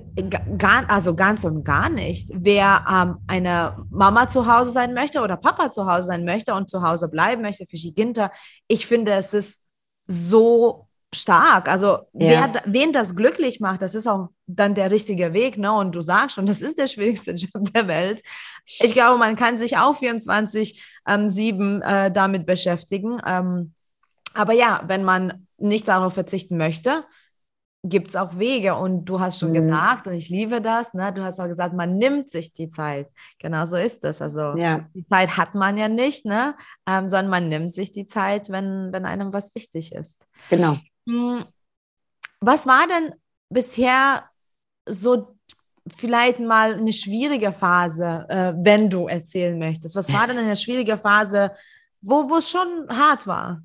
gar, 0.58 0.90
also 0.90 1.16
ganz 1.16 1.44
und 1.44 1.64
gar 1.64 1.90
nicht. 1.90 2.32
Wer 2.34 2.86
ähm, 2.92 3.18
eine 3.28 3.78
Mama 3.92 4.28
zu 4.28 4.52
Hause 4.52 4.72
sein 4.72 4.96
möchte 4.96 5.22
oder 5.22 5.38
Papa 5.38 5.70
zu 5.70 5.86
Hause 5.86 6.08
sein 6.08 6.26
möchte 6.26 6.56
und 6.56 6.70
zu 6.70 6.82
Hause 6.82 7.08
bleiben 7.08 7.44
möchte 7.44 7.66
für 7.68 7.78
Ginter, 7.78 8.32
ich 8.68 8.88
finde, 8.88 9.14
es 9.14 9.34
ist 9.34 9.64
so 10.08 10.89
stark. 11.14 11.68
Also 11.68 12.00
ja. 12.14 12.52
wer, 12.54 12.64
wen 12.66 12.94
das 12.94 13.16
glücklich 13.16 13.60
macht, 13.60 13.82
das 13.82 13.96
ist 13.96 14.08
auch 14.08 14.30
dann 14.46 14.76
der 14.76 14.92
richtige 14.92 15.34
Weg. 15.34 15.58
Ne? 15.58 15.72
Und 15.72 15.94
du 15.94 16.02
sagst 16.02 16.36
schon, 16.36 16.46
das 16.46 16.62
ist 16.62 16.78
der 16.78 16.88
schwierigste 16.88 17.32
Job 17.36 17.72
der 17.74 17.88
Welt. 17.88 18.22
Ich 18.66 18.94
glaube, 18.94 19.18
man 19.18 19.36
kann 19.36 19.58
sich 19.58 19.78
auch 19.78 20.00
24-7 20.00 20.76
ähm, 21.08 21.82
äh, 21.82 22.12
damit 22.12 22.46
beschäftigen. 22.46 23.20
Ähm, 23.26 23.74
aber 24.34 24.54
ja, 24.54 24.84
wenn 24.88 25.04
man 25.04 25.48
nicht 25.58 25.88
darauf 25.88 26.14
verzichten 26.14 26.58
möchte, 26.58 27.04
gibt 27.84 28.10
es 28.10 28.16
auch 28.16 28.38
Wege. 28.38 28.76
Und 28.76 29.06
du 29.06 29.20
hast 29.20 29.40
schon 29.40 29.50
mhm. 29.50 29.56
gesagt, 29.56 30.08
und 30.08 30.14
ich 30.14 30.30
liebe 30.30 30.62
das, 30.62 30.94
ne? 30.94 31.14
du 31.14 31.24
hast 31.24 31.40
auch 31.40 31.48
gesagt, 31.48 31.74
man 31.74 31.98
nimmt 31.98 32.30
sich 32.30 32.54
die 32.54 32.70
Zeit. 32.70 33.08
Genau 33.40 33.66
so 33.66 33.78
ist 33.78 34.04
es. 34.04 34.22
Also 34.22 34.54
ja. 34.56 34.86
die 34.94 35.08
Zeit 35.08 35.38
hat 35.38 35.56
man 35.56 35.78
ja 35.78 35.88
nicht, 35.88 36.26
ne? 36.26 36.56
Ähm, 36.88 37.08
sondern 37.08 37.30
man 37.30 37.50
nimmt 37.50 37.74
sich 37.74 37.92
die 37.92 38.06
Zeit, 38.06 38.50
wenn, 38.50 38.92
wenn 38.92 39.06
einem 39.06 39.34
was 39.34 39.56
wichtig 39.56 39.94
ist. 39.94 40.28
Genau. 40.50 40.78
Hm, 41.10 41.46
was 42.40 42.68
war 42.68 42.88
denn 42.88 43.16
bisher 43.50 44.30
so 44.88 45.36
vielleicht 45.98 46.40
mal 46.40 46.76
eine 46.76 46.94
schwierige 46.94 47.52
Phase, 47.52 48.26
äh, 48.30 48.54
wenn 48.56 48.90
du 48.92 49.08
erzählen 49.08 49.58
möchtest? 49.58 49.96
Was 49.96 50.14
war 50.14 50.28
denn 50.28 50.38
eine 50.38 50.56
schwierige 50.56 50.98
Phase, 50.98 51.52
wo, 52.02 52.30
wo 52.30 52.38
es 52.38 52.50
schon 52.52 52.88
hart 52.90 53.26
war? 53.26 53.64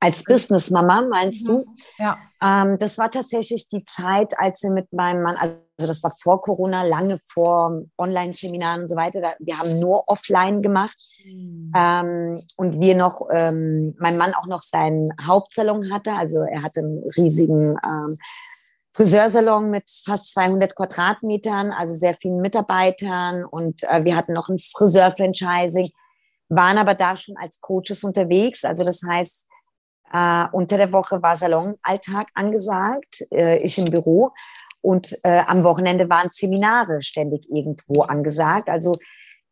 Als 0.00 0.24
Business-Mama, 0.24 1.02
meinst 1.02 1.46
mhm. 1.46 1.52
du? 1.52 1.74
Ja. 1.98 2.18
Ähm, 2.42 2.78
das 2.78 2.96
war 2.96 3.10
tatsächlich 3.10 3.68
die 3.68 3.84
Zeit, 3.84 4.32
als 4.38 4.62
wir 4.62 4.70
mit 4.70 4.92
meinem 4.92 5.22
Mann, 5.22 5.36
also 5.36 5.56
das 5.76 6.02
war 6.02 6.14
vor 6.18 6.40
Corona, 6.40 6.84
lange 6.84 7.20
vor 7.28 7.82
Online-Seminaren 7.98 8.82
und 8.82 8.88
so 8.88 8.96
weiter. 8.96 9.34
Wir 9.38 9.58
haben 9.58 9.78
nur 9.78 10.08
offline 10.08 10.62
gemacht. 10.62 10.96
Mhm. 11.24 11.72
Ähm, 11.76 12.42
und 12.56 12.80
wir 12.80 12.96
noch, 12.96 13.28
ähm, 13.32 13.94
mein 13.98 14.16
Mann 14.16 14.34
auch 14.34 14.46
noch 14.46 14.62
seinen 14.62 15.12
Hauptsalon 15.22 15.92
hatte. 15.92 16.12
Also 16.12 16.40
er 16.40 16.62
hatte 16.62 16.80
einen 16.80 17.02
riesigen 17.16 17.76
ähm, 17.84 18.18
Friseursalon 18.94 19.70
mit 19.70 19.84
fast 20.04 20.32
200 20.32 20.74
Quadratmetern, 20.74 21.72
also 21.72 21.94
sehr 21.94 22.14
vielen 22.14 22.40
Mitarbeitern. 22.40 23.44
Und 23.44 23.82
äh, 23.84 24.04
wir 24.04 24.16
hatten 24.16 24.32
noch 24.32 24.48
ein 24.48 24.58
Friseur-Franchising, 24.58 25.90
waren 26.48 26.78
aber 26.78 26.94
da 26.94 27.16
schon 27.16 27.36
als 27.36 27.60
Coaches 27.60 28.02
unterwegs. 28.02 28.64
Also 28.64 28.84
das 28.84 29.00
heißt, 29.06 29.46
äh, 30.12 30.46
unter 30.52 30.76
der 30.76 30.92
Woche 30.92 31.22
war 31.22 31.36
Salonalltag 31.36 32.28
angesagt, 32.34 33.26
äh, 33.30 33.58
ich 33.58 33.78
im 33.78 33.84
Büro. 33.84 34.32
Und 34.82 35.18
äh, 35.24 35.42
am 35.46 35.62
Wochenende 35.64 36.08
waren 36.08 36.30
Seminare 36.30 37.02
ständig 37.02 37.46
irgendwo 37.50 38.02
angesagt. 38.02 38.68
Also 38.68 38.96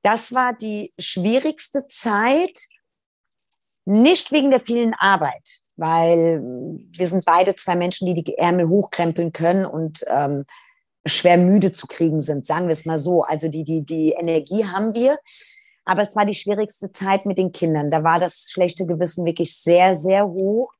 das 0.03 0.33
war 0.33 0.55
die 0.55 0.93
schwierigste 0.99 1.87
Zeit, 1.87 2.59
nicht 3.85 4.33
wegen 4.33 4.51
der 4.51 4.61
vielen 4.61 4.95
Arbeit, 4.95 5.63
weil 5.77 6.43
wir 6.43 7.07
sind 7.07 7.25
beide 7.25 7.55
zwei 7.57 7.75
Menschen, 7.75 8.07
die 8.07 8.23
die 8.23 8.37
Ärmel 8.37 8.69
hochkrempeln 8.69 9.33
können 9.33 9.65
und 9.65 10.05
ähm, 10.09 10.45
schwer 11.07 11.39
müde 11.39 11.73
zu 11.73 11.87
kriegen 11.87 12.21
sind, 12.23 12.45
sagen 12.45 12.67
wir 12.67 12.73
es 12.73 12.85
mal 12.85 12.99
so. 12.99 13.23
Also 13.23 13.49
die, 13.49 13.65
die, 13.65 13.85
die 13.85 14.13
Energie 14.13 14.67
haben 14.67 14.95
wir. 14.95 15.19
Aber 15.89 16.03
es 16.03 16.15
war 16.15 16.27
die 16.27 16.35
schwierigste 16.35 16.93
Zeit 16.93 17.25
mit 17.25 17.39
den 17.39 17.51
Kindern. 17.51 17.91
Da 17.91 18.05
war 18.05 18.21
das 18.21 18.51
schlechte 18.51 18.85
Gewissen 18.85 19.25
wirklich 19.25 19.57
sehr, 19.57 19.95
sehr 19.95 20.27
hoch, 20.27 20.71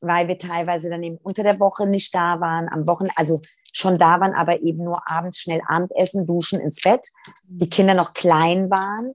weil 0.00 0.28
wir 0.28 0.38
teilweise 0.38 0.88
dann 0.88 1.02
eben 1.02 1.16
unter 1.16 1.42
der 1.42 1.58
Woche 1.58 1.88
nicht 1.88 2.14
da 2.14 2.40
waren, 2.40 2.68
am 2.68 2.86
Wochenende, 2.86 3.18
also 3.18 3.40
schon 3.72 3.98
da 3.98 4.20
waren, 4.20 4.32
aber 4.32 4.62
eben 4.62 4.84
nur 4.84 5.10
abends 5.10 5.40
schnell 5.40 5.60
Abendessen, 5.66 6.24
duschen, 6.24 6.60
ins 6.60 6.80
Bett. 6.82 7.04
Die 7.48 7.68
Kinder 7.68 7.94
noch 7.94 8.14
klein 8.14 8.70
waren, 8.70 9.14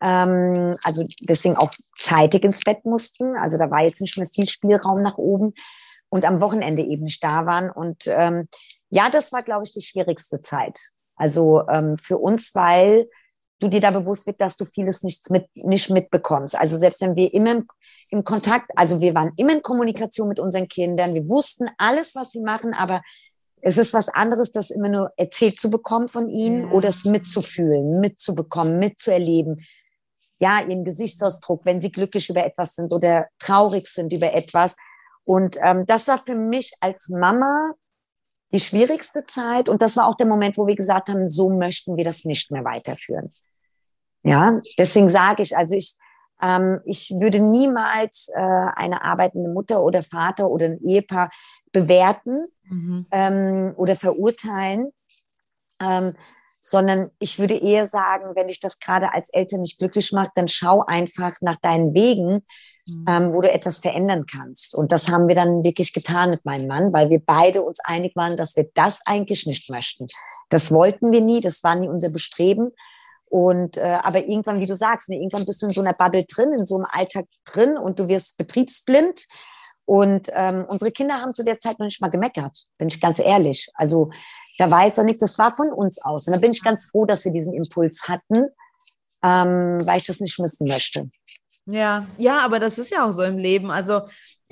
ähm, 0.00 0.76
also 0.82 1.06
deswegen 1.20 1.56
auch 1.56 1.72
zeitig 1.96 2.42
ins 2.42 2.64
Bett 2.64 2.84
mussten. 2.84 3.36
Also 3.36 3.58
da 3.58 3.70
war 3.70 3.84
jetzt 3.84 4.00
nicht 4.00 4.18
mehr 4.18 4.26
viel 4.26 4.48
Spielraum 4.48 5.00
nach 5.04 5.18
oben 5.18 5.54
und 6.08 6.24
am 6.24 6.40
Wochenende 6.40 6.82
eben 6.82 7.04
nicht 7.04 7.22
da 7.22 7.46
waren. 7.46 7.70
Und 7.70 8.08
ähm, 8.08 8.48
ja, 8.88 9.08
das 9.08 9.30
war, 9.30 9.44
glaube 9.44 9.62
ich, 9.62 9.72
die 9.72 9.82
schwierigste 9.82 10.40
Zeit. 10.40 10.80
Also 11.14 11.62
ähm, 11.68 11.96
für 11.96 12.18
uns, 12.18 12.56
weil 12.56 13.06
du 13.60 13.68
dir 13.68 13.80
da 13.80 13.90
bewusst 13.90 14.26
wird, 14.26 14.40
dass 14.40 14.56
du 14.56 14.64
vieles 14.64 15.02
nichts 15.02 15.30
mit, 15.30 15.46
nicht 15.54 15.90
mitbekommst. 15.90 16.56
Also 16.56 16.76
selbst 16.76 17.00
wenn 17.02 17.14
wir 17.14 17.32
immer 17.32 17.52
im, 17.52 17.66
im, 18.08 18.24
Kontakt, 18.24 18.70
also 18.74 19.00
wir 19.00 19.14
waren 19.14 19.32
immer 19.36 19.52
in 19.52 19.62
Kommunikation 19.62 20.28
mit 20.28 20.40
unseren 20.40 20.66
Kindern, 20.66 21.14
wir 21.14 21.28
wussten 21.28 21.68
alles, 21.78 22.14
was 22.14 22.32
sie 22.32 22.40
machen, 22.40 22.74
aber 22.74 23.02
es 23.62 23.78
ist 23.78 23.92
was 23.92 24.08
anderes, 24.08 24.52
das 24.52 24.70
immer 24.70 24.88
nur 24.88 25.12
erzählt 25.16 25.60
zu 25.60 25.70
bekommen 25.70 26.08
von 26.08 26.30
ihnen 26.30 26.66
ja. 26.66 26.72
oder 26.72 26.88
es 26.88 27.04
mitzufühlen, 27.04 28.00
mitzubekommen, 28.00 28.78
mitzuerleben. 28.78 29.64
Ja, 30.38 30.60
ihren 30.60 30.84
Gesichtsausdruck, 30.84 31.66
wenn 31.66 31.82
sie 31.82 31.92
glücklich 31.92 32.30
über 32.30 32.44
etwas 32.44 32.74
sind 32.74 32.92
oder 32.92 33.28
traurig 33.38 33.86
sind 33.86 34.12
über 34.14 34.32
etwas. 34.32 34.74
Und 35.24 35.58
ähm, 35.62 35.84
das 35.86 36.08
war 36.08 36.16
für 36.16 36.34
mich 36.34 36.72
als 36.80 37.10
Mama 37.10 37.74
die 38.52 38.60
schwierigste 38.60 39.26
Zeit. 39.26 39.68
Und 39.68 39.82
das 39.82 39.96
war 39.96 40.06
auch 40.08 40.16
der 40.16 40.26
Moment, 40.26 40.56
wo 40.56 40.66
wir 40.66 40.74
gesagt 40.74 41.10
haben, 41.10 41.28
so 41.28 41.50
möchten 41.50 41.96
wir 41.96 42.04
das 42.04 42.24
nicht 42.24 42.50
mehr 42.50 42.64
weiterführen. 42.64 43.30
Ja, 44.22 44.60
deswegen 44.78 45.08
sage 45.08 45.42
ich, 45.42 45.56
also 45.56 45.74
ich, 45.74 45.96
ähm, 46.42 46.80
ich 46.84 47.10
würde 47.18 47.40
niemals 47.40 48.28
äh, 48.34 48.40
eine 48.40 49.02
arbeitende 49.02 49.50
Mutter 49.50 49.82
oder 49.82 50.02
Vater 50.02 50.50
oder 50.50 50.66
ein 50.66 50.80
Ehepaar 50.80 51.30
bewerten 51.72 52.48
mhm. 52.64 53.06
ähm, 53.10 53.74
oder 53.76 53.96
verurteilen, 53.96 54.90
ähm, 55.82 56.14
sondern 56.60 57.10
ich 57.18 57.38
würde 57.38 57.54
eher 57.54 57.86
sagen, 57.86 58.34
wenn 58.34 58.48
dich 58.48 58.60
das 58.60 58.78
gerade 58.78 59.14
als 59.14 59.30
Eltern 59.30 59.60
nicht 59.60 59.78
glücklich 59.78 60.12
macht, 60.12 60.32
dann 60.34 60.48
schau 60.48 60.84
einfach 60.84 61.32
nach 61.40 61.56
deinen 61.56 61.94
Wegen, 61.94 62.44
mhm. 62.86 63.04
ähm, 63.08 63.32
wo 63.32 63.40
du 63.40 63.50
etwas 63.50 63.78
verändern 63.78 64.26
kannst. 64.30 64.74
Und 64.74 64.92
das 64.92 65.08
haben 65.08 65.28
wir 65.28 65.34
dann 65.34 65.64
wirklich 65.64 65.94
getan 65.94 66.30
mit 66.30 66.44
meinem 66.44 66.66
Mann, 66.66 66.92
weil 66.92 67.08
wir 67.08 67.22
beide 67.24 67.62
uns 67.62 67.80
einig 67.82 68.14
waren, 68.16 68.36
dass 68.36 68.56
wir 68.56 68.68
das 68.74 69.00
eigentlich 69.06 69.46
nicht 69.46 69.70
möchten. 69.70 70.08
Das 70.50 70.72
wollten 70.72 71.12
wir 71.12 71.22
nie, 71.22 71.40
das 71.40 71.62
war 71.62 71.76
nie 71.76 71.88
unser 71.88 72.10
Bestreben. 72.10 72.72
Und 73.30 73.76
äh, 73.76 73.98
aber 74.02 74.26
irgendwann, 74.26 74.60
wie 74.60 74.66
du 74.66 74.74
sagst, 74.74 75.08
ne, 75.08 75.16
irgendwann 75.16 75.46
bist 75.46 75.62
du 75.62 75.66
in 75.66 75.72
so 75.72 75.80
einer 75.80 75.94
Bubble 75.94 76.24
drin, 76.24 76.52
in 76.52 76.66
so 76.66 76.74
einem 76.74 76.86
Alltag 76.90 77.26
drin 77.44 77.78
und 77.78 78.00
du 78.00 78.08
wirst 78.08 78.36
betriebsblind. 78.36 79.24
Und 79.84 80.28
ähm, 80.34 80.64
unsere 80.68 80.90
Kinder 80.90 81.14
haben 81.14 81.32
zu 81.32 81.44
der 81.44 81.60
Zeit 81.60 81.78
noch 81.78 81.86
nicht 81.86 82.00
mal 82.00 82.10
gemeckert, 82.10 82.64
bin 82.76 82.88
ich 82.88 83.00
ganz 83.00 83.20
ehrlich. 83.20 83.70
Also 83.74 84.10
da 84.58 84.70
war 84.70 84.84
jetzt 84.84 84.98
noch 84.98 85.04
nichts, 85.04 85.20
das 85.20 85.38
war 85.38 85.56
von 85.56 85.72
uns 85.72 86.02
aus. 86.02 86.26
Und 86.26 86.32
da 86.32 86.40
bin 86.40 86.50
ich 86.50 86.62
ganz 86.62 86.86
froh, 86.90 87.06
dass 87.06 87.24
wir 87.24 87.32
diesen 87.32 87.54
Impuls 87.54 88.08
hatten, 88.08 88.48
ähm, 89.22 89.78
weil 89.84 89.98
ich 89.98 90.04
das 90.04 90.20
nicht 90.20 90.38
missen 90.40 90.66
möchte. 90.66 91.08
Ja, 91.66 92.06
ja, 92.18 92.40
aber 92.40 92.58
das 92.58 92.78
ist 92.78 92.90
ja 92.90 93.06
auch 93.06 93.12
so 93.12 93.22
im 93.22 93.38
Leben. 93.38 93.70
Also 93.70 94.02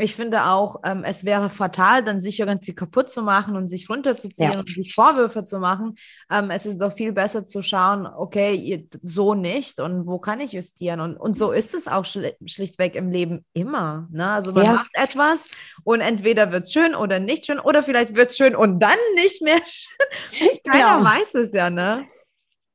ich 0.00 0.14
finde 0.14 0.44
auch, 0.44 0.76
ähm, 0.84 1.02
es 1.02 1.24
wäre 1.24 1.50
fatal, 1.50 2.04
dann 2.04 2.20
sich 2.20 2.38
irgendwie 2.38 2.72
kaputt 2.72 3.10
zu 3.10 3.20
machen 3.20 3.56
und 3.56 3.66
sich 3.66 3.90
runterzuziehen 3.90 4.52
ja. 4.52 4.58
und 4.60 4.68
sich 4.68 4.94
Vorwürfe 4.94 5.42
zu 5.44 5.58
machen. 5.58 5.96
Ähm, 6.30 6.50
es 6.50 6.66
ist 6.66 6.80
doch 6.80 6.92
viel 6.92 7.10
besser 7.10 7.44
zu 7.44 7.62
schauen, 7.62 8.06
okay, 8.06 8.88
so 9.02 9.34
nicht 9.34 9.80
und 9.80 10.06
wo 10.06 10.20
kann 10.20 10.38
ich 10.38 10.52
justieren? 10.52 11.00
Und, 11.00 11.16
und 11.16 11.36
so 11.36 11.50
ist 11.50 11.74
es 11.74 11.88
auch 11.88 12.04
schli 12.04 12.36
schlichtweg 12.46 12.94
im 12.94 13.10
Leben 13.10 13.44
immer. 13.54 14.06
Ne? 14.12 14.30
Also 14.30 14.52
man 14.52 14.64
ja. 14.64 14.72
macht 14.74 14.90
etwas 14.92 15.48
und 15.82 16.00
entweder 16.00 16.52
wird 16.52 16.64
es 16.64 16.72
schön 16.72 16.94
oder 16.94 17.18
nicht 17.18 17.46
schön 17.46 17.58
oder 17.58 17.82
vielleicht 17.82 18.14
wird 18.14 18.30
es 18.30 18.36
schön 18.36 18.54
und 18.54 18.78
dann 18.78 18.98
nicht 19.16 19.42
mehr 19.42 19.60
schön. 19.66 20.48
Keiner 20.64 20.98
genau. 20.98 21.10
weiß 21.10 21.34
es 21.34 21.52
ja, 21.52 21.70
ne? 21.70 22.06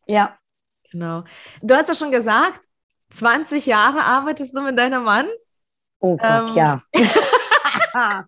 Ja. 0.08 0.38
Genau. 0.92 1.24
Du 1.62 1.74
hast 1.74 1.88
ja 1.88 1.96
schon 1.96 2.12
gesagt, 2.12 2.68
20 3.14 3.66
Jahre 3.66 4.04
arbeitest 4.04 4.56
du 4.56 4.62
mit 4.62 4.78
deinem 4.78 5.04
Mann? 5.04 5.28
Oh 6.00 6.18
Gott, 6.18 6.50
ähm, 6.50 6.56
ja. 6.56 6.84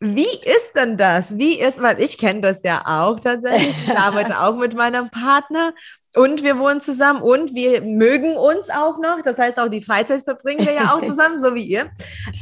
Wie 0.00 0.22
ist 0.22 0.74
denn 0.76 0.96
das? 0.96 1.36
Wie 1.38 1.58
ist, 1.58 1.82
weil 1.82 2.00
ich 2.00 2.18
kenne 2.18 2.40
das 2.40 2.62
ja 2.62 2.82
auch 2.86 3.18
tatsächlich. 3.18 3.88
Ich 3.88 3.96
arbeite 3.98 4.38
auch 4.40 4.56
mit 4.56 4.74
meinem 4.74 5.10
Partner 5.10 5.74
und 6.14 6.42
wir 6.42 6.58
wohnen 6.58 6.80
zusammen 6.80 7.20
und 7.20 7.54
wir 7.54 7.80
mögen 7.80 8.36
uns 8.36 8.70
auch 8.70 8.98
noch. 8.98 9.22
Das 9.24 9.38
heißt, 9.38 9.58
auch 9.58 9.68
die 9.68 9.82
Freizeit 9.82 10.22
verbringen 10.22 10.64
wir 10.64 10.74
ja 10.74 10.94
auch 10.94 11.02
zusammen, 11.06 11.40
so 11.40 11.54
wie 11.54 11.64
ihr. 11.64 11.90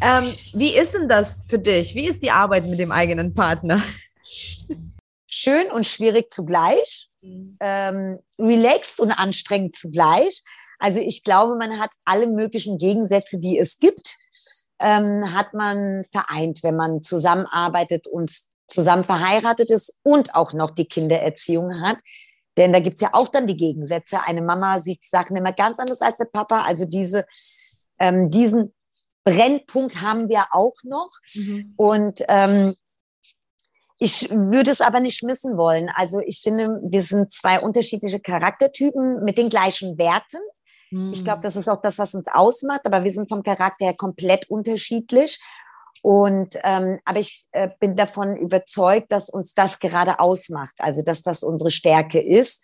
Ähm, 0.03 0.25
wie 0.55 0.77
ist 0.77 0.93
denn 0.93 1.09
das 1.09 1.45
für 1.49 1.59
dich? 1.59 1.95
Wie 1.95 2.07
ist 2.07 2.23
die 2.23 2.31
Arbeit 2.31 2.67
mit 2.67 2.79
dem 2.79 2.93
eigenen 2.93 3.33
Partner? 3.33 3.83
Schön 5.27 5.71
und 5.71 5.87
schwierig 5.87 6.31
zugleich. 6.31 7.09
mhm. 7.23 7.57
ähm, 7.61 8.19
relaxed 8.39 9.01
und 9.01 9.13
anstrengend 9.13 9.75
zugleich. 9.75 10.43
Also 10.79 10.99
ich 10.99 11.25
glaube, 11.25 11.57
man 11.57 11.79
hat 11.79 11.91
alle 12.05 12.27
möglichen 12.27 12.79
Gegensätze, 12.79 13.39
die 13.39 13.59
es 13.59 13.79
gibt, 13.79 14.17
ähm, 14.79 15.33
hat 15.35 15.55
man 15.55 16.05
vereint, 16.11 16.63
wenn 16.63 16.77
man 16.77 17.01
zusammenarbeitet 17.01 18.07
und 18.07 18.31
zusammen 18.69 19.05
verheiratet 19.05 19.71
ist 19.71 19.95
und 20.03 20.35
auch 20.35 20.53
noch 20.53 20.71
die 20.71 20.87
Kindererziehung 20.87 21.81
hat. 21.81 21.99
Denn 22.57 22.73
da 22.73 22.81
gibt's 22.81 23.01
ja 23.01 23.11
auch 23.13 23.29
dann 23.29 23.47
die 23.47 23.57
Gegensätze. 23.57 24.23
Eine 24.25 24.43
Mama 24.43 24.81
sieht 24.81 25.05
Sachen 25.05 25.37
immer 25.37 25.53
ganz 25.53 25.79
anders 25.79 26.01
als 26.01 26.19
der 26.19 26.25
Papa. 26.25 26.63
Also 26.63 26.87
diese, 26.87 27.27
ähm, 27.99 28.31
diesen 28.31 28.75
Brennpunkt 29.25 30.01
haben 30.01 30.29
wir 30.29 30.47
auch 30.53 30.77
noch. 30.85 31.11
Mhm. 31.35 31.75
Und 31.77 32.23
ähm, 32.29 32.75
ich 33.99 34.31
würde 34.31 34.71
es 34.71 34.81
aber 34.81 35.01
nicht 35.01 35.23
missen 35.23 35.57
wollen. 35.57 35.91
Also 35.95 36.21
ich 36.21 36.41
finde, 36.43 36.81
wir 36.83 37.03
sind 37.03 37.33
zwei 37.33 37.61
unterschiedliche 37.61 38.21
Charaktertypen 38.21 39.25
mit 39.25 39.39
den 39.39 39.49
gleichen 39.49 39.99
Werten. 39.99 40.39
Mhm. 40.97 41.13
Ich 41.13 41.25
glaube, 41.25 41.43
das 41.43 41.57
ist 41.57 41.69
auch 41.69 41.81
das, 41.81 41.99
was 41.99 42.15
uns 42.15 42.29
ausmacht. 42.29 42.83
Aber 42.85 43.05
wir 43.05 43.13
sind 43.13 43.29
vom 43.29 43.43
Charakter 43.43 43.87
her 43.87 43.95
komplett 43.97 44.49
unterschiedlich. 44.49 45.41
Und 46.03 46.57
ähm, 46.63 47.01
aber 47.05 47.19
ich 47.19 47.47
äh, 47.53 47.69
bin 47.81 47.97
davon 47.97 48.37
überzeugt, 48.37 49.11
dass 49.11 49.29
uns 49.29 49.55
das 49.55 49.81
gerade 49.81 50.21
ausmacht, 50.21 50.75
also 50.79 51.03
dass 51.03 51.23
das 51.23 51.43
unsere 51.43 51.71
Stärke 51.71 52.21
ist. 52.21 52.63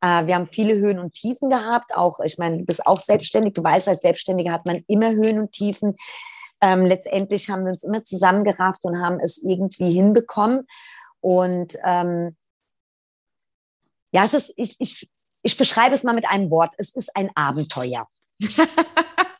Äh, 0.00 0.26
wir 0.26 0.34
haben 0.34 0.46
viele 0.46 0.74
Höhen 0.74 0.98
und 0.98 1.14
Tiefen 1.14 1.48
gehabt. 1.48 1.96
Auch, 1.96 2.20
ich 2.20 2.38
meine, 2.38 2.58
du 2.58 2.64
bist 2.64 2.86
auch 2.86 2.98
selbstständig. 2.98 3.54
Du 3.54 3.64
weißt, 3.64 3.88
als 3.88 4.02
Selbstständiger 4.02 4.52
hat 4.52 4.66
man 4.66 4.80
immer 4.88 5.10
Höhen 5.10 5.40
und 5.40 5.52
Tiefen. 5.52 5.96
Ähm, 6.60 6.84
letztendlich 6.84 7.48
haben 7.48 7.64
wir 7.64 7.72
uns 7.72 7.82
immer 7.82 8.04
zusammengerafft 8.04 8.84
und 8.84 9.00
haben 9.00 9.18
es 9.20 9.38
irgendwie 9.42 9.92
hinbekommen. 9.92 10.66
Und 11.20 11.78
ähm, 11.84 12.36
ja, 14.12 14.24
es 14.24 14.34
ist, 14.34 14.52
ich, 14.56 14.76
ich, 14.78 15.08
ich 15.42 15.56
beschreibe 15.56 15.94
es 15.94 16.04
mal 16.04 16.14
mit 16.14 16.28
einem 16.28 16.50
Wort. 16.50 16.72
Es 16.76 16.92
ist 16.92 17.14
ein 17.16 17.30
Abenteuer. 17.34 18.08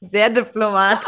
Sehr 0.01 0.31
diplomatisch. 0.31 1.07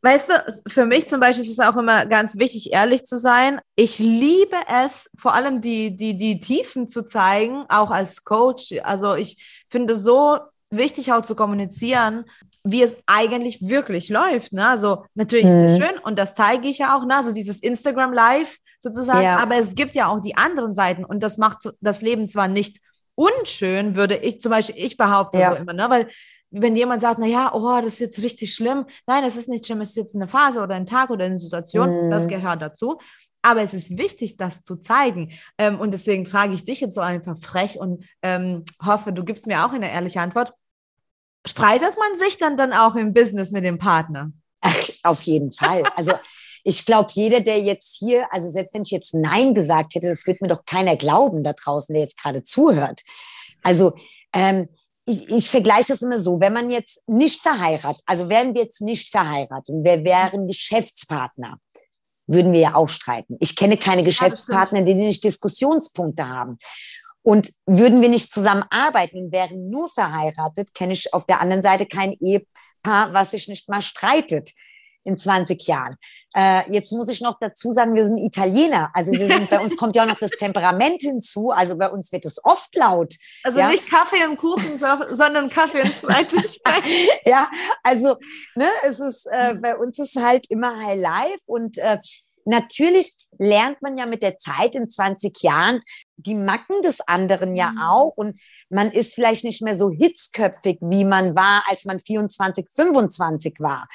Weißt 0.00 0.28
du, 0.30 0.70
für 0.70 0.86
mich 0.86 1.08
zum 1.08 1.20
Beispiel 1.20 1.44
ist 1.44 1.50
es 1.50 1.58
auch 1.58 1.76
immer 1.76 2.06
ganz 2.06 2.38
wichtig, 2.38 2.72
ehrlich 2.72 3.04
zu 3.04 3.18
sein. 3.18 3.60
Ich 3.74 3.98
liebe 3.98 4.56
es, 4.68 5.10
vor 5.18 5.34
allem 5.34 5.60
die, 5.60 5.96
die, 5.96 6.16
die 6.16 6.40
Tiefen 6.40 6.88
zu 6.88 7.04
zeigen, 7.04 7.64
auch 7.68 7.90
als 7.90 8.24
Coach. 8.24 8.74
Also 8.84 9.16
ich 9.16 9.42
finde 9.68 9.94
so 9.96 10.38
wichtig 10.70 11.12
auch 11.12 11.22
zu 11.22 11.34
kommunizieren, 11.34 12.24
wie 12.64 12.82
es 12.82 12.96
eigentlich 13.06 13.66
wirklich 13.66 14.08
läuft. 14.08 14.52
Ne? 14.52 14.66
Also 14.66 15.04
natürlich 15.14 15.46
mhm. 15.46 15.64
ist 15.64 15.72
es 15.72 15.78
schön 15.78 15.98
und 16.02 16.18
das 16.18 16.34
zeige 16.34 16.68
ich 16.68 16.78
ja 16.78 16.96
auch, 16.96 17.04
ne? 17.04 17.16
also 17.16 17.32
dieses 17.32 17.58
Instagram 17.58 18.12
Live 18.12 18.58
sozusagen, 18.78 19.22
ja. 19.22 19.38
aber 19.38 19.56
es 19.56 19.74
gibt 19.74 19.94
ja 19.94 20.08
auch 20.08 20.20
die 20.20 20.36
anderen 20.36 20.74
Seiten 20.74 21.04
und 21.04 21.20
das 21.22 21.38
macht 21.38 21.70
das 21.80 22.02
Leben 22.02 22.28
zwar 22.28 22.48
nicht 22.48 22.78
unschön, 23.14 23.96
würde 23.96 24.16
ich 24.16 24.40
zum 24.40 24.50
Beispiel, 24.50 24.76
ich 24.84 24.96
behaupte 24.96 25.38
ja. 25.38 25.52
so 25.52 25.62
immer, 25.62 25.72
ne? 25.72 25.86
weil 25.90 26.08
wenn 26.50 26.76
jemand 26.76 27.02
sagt, 27.02 27.18
na 27.18 27.26
ja, 27.26 27.52
oh, 27.52 27.80
das 27.82 27.94
ist 27.94 28.00
jetzt 28.00 28.24
richtig 28.24 28.54
schlimm. 28.54 28.86
Nein, 29.06 29.22
das 29.22 29.36
ist 29.36 29.48
nicht 29.48 29.66
schlimm, 29.66 29.80
es 29.80 29.90
ist 29.90 29.96
jetzt 29.96 30.14
eine 30.14 30.28
Phase 30.28 30.62
oder 30.62 30.74
ein 30.74 30.86
Tag 30.86 31.10
oder 31.10 31.24
eine 31.24 31.38
Situation, 31.38 32.08
mm. 32.08 32.10
das 32.10 32.26
gehört 32.26 32.62
dazu. 32.62 32.98
Aber 33.42 33.62
es 33.62 33.74
ist 33.74 33.98
wichtig, 33.98 34.36
das 34.36 34.62
zu 34.62 34.76
zeigen. 34.76 35.32
Ähm, 35.58 35.78
und 35.78 35.92
deswegen 35.92 36.26
frage 36.26 36.54
ich 36.54 36.64
dich 36.64 36.80
jetzt 36.80 36.94
so 36.94 37.00
einfach 37.00 37.36
frech 37.38 37.78
und 37.78 38.04
ähm, 38.22 38.64
hoffe, 38.84 39.12
du 39.12 39.24
gibst 39.24 39.46
mir 39.46 39.64
auch 39.64 39.72
eine 39.72 39.90
ehrliche 39.90 40.20
Antwort. 40.20 40.54
Streitet 41.46 41.96
man 41.98 42.16
sich 42.16 42.38
dann 42.38 42.56
dann 42.56 42.72
auch 42.72 42.94
im 42.94 43.14
Business 43.14 43.50
mit 43.50 43.64
dem 43.64 43.78
Partner? 43.78 44.32
Ach, 44.60 44.88
auf 45.04 45.22
jeden 45.22 45.52
Fall. 45.52 45.84
Also 45.96 46.12
ich 46.64 46.84
glaube, 46.84 47.10
jeder, 47.12 47.40
der 47.40 47.60
jetzt 47.60 47.96
hier, 47.96 48.26
also 48.32 48.50
selbst 48.50 48.74
wenn 48.74 48.82
ich 48.82 48.90
jetzt 48.90 49.14
Nein 49.14 49.54
gesagt 49.54 49.94
hätte, 49.94 50.08
das 50.08 50.26
wird 50.26 50.42
mir 50.42 50.48
doch 50.48 50.64
keiner 50.64 50.96
glauben 50.96 51.42
da 51.42 51.52
draußen, 51.52 51.94
der 51.94 52.02
jetzt 52.02 52.20
gerade 52.20 52.42
zuhört. 52.42 53.02
Also 53.62 53.94
ähm, 54.34 54.68
ich, 55.06 55.30
ich 55.30 55.48
vergleiche 55.48 55.88
das 55.88 56.02
immer 56.02 56.18
so, 56.18 56.40
wenn 56.40 56.52
man 56.52 56.70
jetzt 56.70 57.08
nicht 57.08 57.40
verheiratet, 57.40 58.02
also 58.04 58.28
wären 58.28 58.54
wir 58.54 58.62
jetzt 58.62 58.82
nicht 58.82 59.10
verheiratet 59.10 59.74
und 59.74 59.84
wir 59.84 60.04
wären 60.04 60.46
Geschäftspartner, 60.46 61.58
würden 62.26 62.52
wir 62.52 62.60
ja 62.60 62.74
auch 62.74 62.88
streiten. 62.88 63.36
Ich 63.40 63.56
kenne 63.56 63.78
keine 63.78 64.02
Geschäftspartner, 64.02 64.82
die 64.82 64.94
nicht 64.94 65.24
Diskussionspunkte 65.24 66.28
haben. 66.28 66.58
Und 67.28 67.52
würden 67.66 68.00
wir 68.00 68.08
nicht 68.08 68.32
zusammenarbeiten 68.32 69.18
und 69.18 69.32
wären 69.32 69.68
nur 69.68 69.90
verheiratet, 69.90 70.72
kenne 70.72 70.94
ich 70.94 71.12
auf 71.12 71.26
der 71.26 71.42
anderen 71.42 71.62
Seite 71.62 71.84
kein 71.84 72.14
Ehepaar, 72.14 73.12
was 73.12 73.32
sich 73.32 73.48
nicht 73.48 73.68
mal 73.68 73.82
streitet 73.82 74.52
in 75.04 75.18
20 75.18 75.62
Jahren. 75.66 75.96
Äh, 76.34 76.62
jetzt 76.72 76.90
muss 76.90 77.10
ich 77.10 77.20
noch 77.20 77.36
dazu 77.38 77.70
sagen, 77.70 77.94
wir 77.94 78.06
sind 78.06 78.16
Italiener. 78.16 78.90
Also 78.94 79.12
wir 79.12 79.28
sind, 79.28 79.50
bei 79.50 79.60
uns 79.60 79.76
kommt 79.76 79.94
ja 79.94 80.04
auch 80.04 80.08
noch 80.08 80.16
das 80.16 80.30
Temperament 80.30 81.02
hinzu. 81.02 81.50
Also 81.50 81.76
bei 81.76 81.90
uns 81.90 82.10
wird 82.12 82.24
es 82.24 82.42
oft 82.42 82.74
laut. 82.76 83.14
Also 83.44 83.60
ja? 83.60 83.68
nicht 83.68 83.90
Kaffee 83.90 84.24
und 84.24 84.38
Kuchen, 84.38 84.78
sondern 84.78 85.50
Kaffee 85.50 85.82
und 85.82 85.92
Streitigkeit. 85.92 86.82
ja, 87.26 87.50
also 87.82 88.16
ne, 88.54 88.68
es 88.86 89.00
ist 89.00 89.26
äh, 89.30 89.54
bei 89.54 89.76
uns 89.76 89.98
ist 89.98 90.16
halt 90.16 90.46
immer 90.48 90.82
High 90.82 90.98
Life 90.98 91.40
und 91.44 91.76
äh, 91.76 91.98
Natürlich 92.50 93.12
lernt 93.36 93.82
man 93.82 93.98
ja 93.98 94.06
mit 94.06 94.22
der 94.22 94.38
Zeit 94.38 94.74
in 94.74 94.88
20 94.88 95.42
Jahren 95.42 95.82
die 96.18 96.34
Macken 96.34 96.82
des 96.82 97.00
anderen 97.00 97.54
ja 97.54 97.70
mhm. 97.70 97.78
auch 97.80 98.16
und 98.16 98.38
man 98.68 98.90
ist 98.90 99.14
vielleicht 99.14 99.44
nicht 99.44 99.62
mehr 99.62 99.76
so 99.76 99.90
hitzköpfig, 99.90 100.78
wie 100.82 101.04
man 101.04 101.34
war, 101.34 101.62
als 101.68 101.84
man 101.84 101.98
24, 101.98 102.66
25 102.74 103.60
war. 103.60 103.88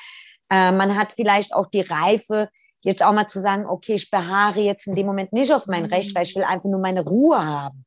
Äh, 0.49 0.71
man 0.71 0.97
hat 0.97 1.13
vielleicht 1.13 1.53
auch 1.53 1.67
die 1.67 1.81
Reife, 1.81 2.49
jetzt 2.81 3.03
auch 3.03 3.13
mal 3.13 3.27
zu 3.27 3.41
sagen, 3.41 3.65
okay, 3.65 3.95
ich 3.95 4.09
beharre 4.09 4.61
jetzt 4.61 4.87
in 4.87 4.95
dem 4.95 5.05
Moment 5.05 5.33
nicht 5.33 5.53
auf 5.53 5.67
mein 5.67 5.85
Recht, 5.85 6.15
weil 6.15 6.23
ich 6.23 6.35
will 6.35 6.43
einfach 6.43 6.69
nur 6.69 6.79
meine 6.79 7.03
Ruhe 7.03 7.37
haben. 7.37 7.83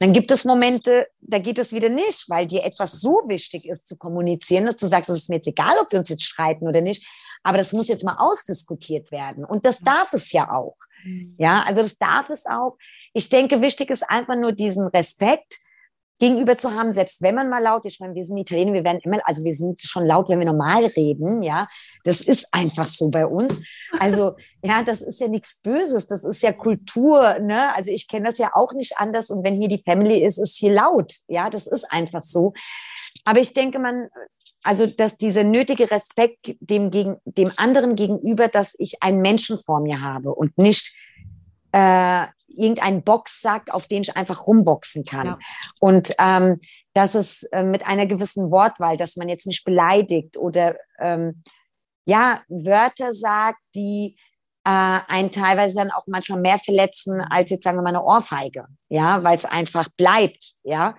Dann 0.00 0.12
gibt 0.12 0.30
es 0.30 0.44
Momente, 0.44 1.06
da 1.20 1.38
geht 1.38 1.58
es 1.58 1.72
wieder 1.72 1.90
nicht, 1.90 2.28
weil 2.28 2.46
dir 2.46 2.64
etwas 2.64 3.00
so 3.00 3.22
wichtig 3.26 3.66
ist 3.66 3.86
zu 3.86 3.96
kommunizieren, 3.96 4.66
dass 4.66 4.76
du 4.76 4.86
sagst, 4.86 5.10
es 5.10 5.18
ist 5.18 5.28
mir 5.28 5.36
jetzt 5.36 5.48
egal, 5.48 5.76
ob 5.78 5.92
wir 5.92 5.98
uns 5.98 6.08
jetzt 6.08 6.24
streiten 6.24 6.66
oder 6.66 6.80
nicht, 6.80 7.06
aber 7.42 7.58
das 7.58 7.72
muss 7.72 7.88
jetzt 7.88 8.04
mal 8.04 8.16
ausdiskutiert 8.18 9.12
werden. 9.12 9.44
Und 9.44 9.66
das 9.66 9.80
darf 9.80 10.12
es 10.12 10.32
ja 10.32 10.50
auch. 10.52 10.76
Mhm. 11.04 11.34
Ja, 11.38 11.62
also 11.62 11.82
das 11.82 11.98
darf 11.98 12.30
es 12.30 12.46
auch. 12.46 12.76
Ich 13.12 13.28
denke, 13.28 13.60
wichtig 13.60 13.90
ist 13.90 14.08
einfach 14.08 14.36
nur 14.36 14.52
diesen 14.52 14.86
Respekt, 14.88 15.58
gegenüber 16.20 16.58
zu 16.58 16.72
haben, 16.72 16.92
selbst 16.92 17.22
wenn 17.22 17.34
man 17.34 17.48
mal 17.48 17.62
laut, 17.62 17.86
ich 17.86 17.98
meine, 17.98 18.14
wir 18.14 18.24
sind 18.24 18.36
Italiener, 18.36 18.74
wir 18.74 18.84
werden 18.84 19.00
immer, 19.02 19.18
also 19.24 19.42
wir 19.42 19.54
sind 19.54 19.80
schon 19.80 20.06
laut, 20.06 20.28
wenn 20.28 20.38
wir 20.38 20.46
normal 20.46 20.84
reden, 20.84 21.42
ja, 21.42 21.66
das 22.04 22.20
ist 22.20 22.46
einfach 22.52 22.84
so 22.84 23.08
bei 23.08 23.26
uns. 23.26 23.58
Also, 23.98 24.36
ja, 24.62 24.82
das 24.82 25.00
ist 25.00 25.18
ja 25.18 25.28
nichts 25.28 25.60
Böses, 25.62 26.06
das 26.06 26.22
ist 26.22 26.42
ja 26.42 26.52
Kultur, 26.52 27.38
ne, 27.40 27.74
also 27.74 27.90
ich 27.90 28.06
kenne 28.06 28.26
das 28.26 28.38
ja 28.38 28.50
auch 28.54 28.72
nicht 28.72 28.98
anders 28.98 29.30
und 29.30 29.44
wenn 29.44 29.56
hier 29.56 29.68
die 29.68 29.82
Family 29.82 30.22
ist, 30.22 30.38
ist 30.38 30.58
hier 30.58 30.72
laut, 30.72 31.14
ja, 31.26 31.48
das 31.48 31.66
ist 31.66 31.90
einfach 31.90 32.22
so. 32.22 32.52
Aber 33.24 33.40
ich 33.40 33.54
denke, 33.54 33.78
man, 33.78 34.08
also, 34.62 34.86
dass 34.86 35.16
dieser 35.16 35.44
nötige 35.44 35.90
Respekt 35.90 36.56
dem, 36.60 36.90
gegen, 36.90 37.16
dem 37.24 37.52
anderen 37.56 37.96
gegenüber, 37.96 38.48
dass 38.48 38.74
ich 38.78 39.02
einen 39.02 39.20
Menschen 39.20 39.58
vor 39.58 39.80
mir 39.80 40.02
habe 40.02 40.34
und 40.34 40.56
nicht 40.58 40.94
äh, 41.72 42.26
irgendeinen 42.48 43.02
Boxsack, 43.02 43.72
auf 43.72 43.86
den 43.86 44.02
ich 44.02 44.16
einfach 44.16 44.46
rumboxen 44.46 45.04
kann. 45.04 45.26
Ja. 45.26 45.38
Und 45.78 46.14
ähm, 46.18 46.60
dass 46.92 47.14
es 47.14 47.44
äh, 47.44 47.62
mit 47.62 47.86
einer 47.86 48.06
gewissen 48.06 48.50
Wortwahl, 48.50 48.96
dass 48.96 49.16
man 49.16 49.28
jetzt 49.28 49.46
nicht 49.46 49.64
beleidigt 49.64 50.36
oder 50.36 50.76
ähm, 50.98 51.42
ja, 52.04 52.42
Wörter 52.48 53.12
sagt, 53.12 53.60
die 53.74 54.16
einen 54.70 55.30
teilweise 55.32 55.76
dann 55.76 55.90
auch 55.90 56.04
manchmal 56.06 56.40
mehr 56.40 56.58
verletzen 56.58 57.20
als 57.30 57.50
jetzt 57.50 57.64
sagen 57.64 57.78
wir 57.78 57.82
mal 57.82 57.90
eine 57.90 58.02
Ohrfeige, 58.02 58.66
ja, 58.88 59.22
weil 59.24 59.36
es 59.36 59.44
einfach 59.44 59.88
bleibt, 59.96 60.54
ja. 60.62 60.94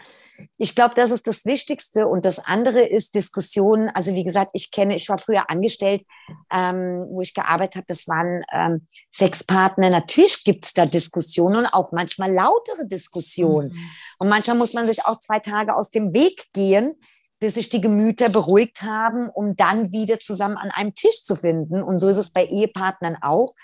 Ich 0.57 0.75
glaube, 0.75 0.95
das 0.95 1.11
ist 1.11 1.27
das 1.27 1.45
Wichtigste 1.45 2.07
und 2.07 2.25
das 2.25 2.39
andere 2.39 2.81
ist 2.81 3.15
Diskussionen. 3.15 3.89
Also 3.89 4.13
wie 4.13 4.23
gesagt, 4.23 4.51
ich 4.53 4.71
kenne, 4.71 4.95
ich 4.95 5.09
war 5.09 5.17
früher 5.17 5.49
angestellt, 5.49 6.03
ähm, 6.51 7.05
wo 7.09 7.21
ich 7.21 7.33
gearbeitet 7.33 7.75
habe, 7.75 7.85
das 7.87 8.07
waren 8.07 8.43
ähm, 8.53 8.85
Sexpartner. 9.11 9.89
Natürlich 9.89 10.43
gibt's 10.43 10.73
da 10.73 10.85
Diskussionen 10.85 11.57
und 11.57 11.67
auch 11.67 11.91
manchmal 11.91 12.33
lautere 12.33 12.87
Diskussionen. 12.87 13.69
Mhm. 13.69 13.89
Und 14.19 14.29
manchmal 14.29 14.57
muss 14.57 14.73
man 14.73 14.87
sich 14.87 15.05
auch 15.05 15.19
zwei 15.19 15.39
Tage 15.39 15.75
aus 15.75 15.89
dem 15.89 16.13
Weg 16.13 16.45
gehen, 16.53 16.95
bis 17.41 17.55
sich 17.55 17.69
die 17.69 17.81
Gemüter 17.81 18.29
beruhigt 18.29 18.83
haben, 18.83 19.27
um 19.27 19.55
dann 19.55 19.91
wieder 19.91 20.19
zusammen 20.19 20.57
an 20.57 20.69
einem 20.69 20.93
Tisch 20.93 21.23
zu 21.23 21.35
finden. 21.35 21.81
Und 21.81 21.97
so 21.97 22.07
ist 22.07 22.17
es 22.17 22.31
bei 22.31 22.45
Ehepartnern 22.45 23.17
auch. 23.19 23.55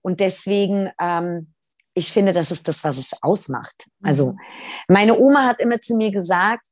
Und 0.00 0.20
deswegen, 0.20 0.90
ähm, 1.00 1.52
ich 1.92 2.12
finde, 2.12 2.32
das 2.32 2.52
ist 2.52 2.68
das, 2.68 2.84
was 2.84 2.98
es 2.98 3.10
ausmacht. 3.22 3.88
Also 4.00 4.32
mhm. 4.32 4.38
meine 4.86 5.18
Oma 5.18 5.44
hat 5.44 5.58
immer 5.58 5.80
zu 5.80 5.96
mir 5.96 6.12
gesagt, 6.12 6.68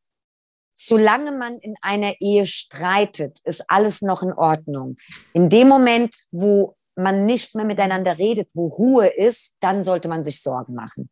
solange 0.76 1.32
man 1.32 1.58
in 1.58 1.74
einer 1.82 2.14
Ehe 2.20 2.46
streitet, 2.46 3.40
ist 3.42 3.64
alles 3.66 4.00
noch 4.00 4.22
in 4.22 4.32
Ordnung. 4.32 4.94
In 5.32 5.48
dem 5.48 5.66
Moment, 5.66 6.14
wo 6.30 6.76
man 6.94 7.26
nicht 7.26 7.56
mehr 7.56 7.64
miteinander 7.64 8.16
redet, 8.16 8.48
wo 8.54 8.68
Ruhe 8.68 9.08
ist, 9.08 9.54
dann 9.58 9.82
sollte 9.82 10.08
man 10.08 10.22
sich 10.22 10.40
Sorgen 10.40 10.74
machen. 10.74 11.10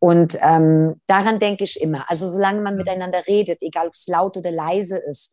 Und 0.00 0.36
ähm, 0.40 1.00
daran 1.06 1.38
denke 1.38 1.64
ich 1.64 1.80
immer. 1.80 2.10
Also 2.10 2.28
solange 2.28 2.62
man 2.62 2.76
miteinander 2.76 3.22
redet, 3.28 3.60
egal 3.60 3.86
ob 3.86 3.92
es 3.92 4.06
laut 4.06 4.36
oder 4.36 4.50
leise 4.50 4.96
ist, 4.98 5.30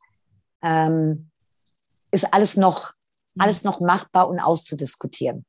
ähm, 0.62 1.32
ist 2.12 2.34
alles 2.34 2.58
noch, 2.58 2.92
alles 3.40 3.64
noch 3.64 3.80
machbar 3.80 4.28
und 4.28 4.40
auszudiskutieren. 4.40 5.46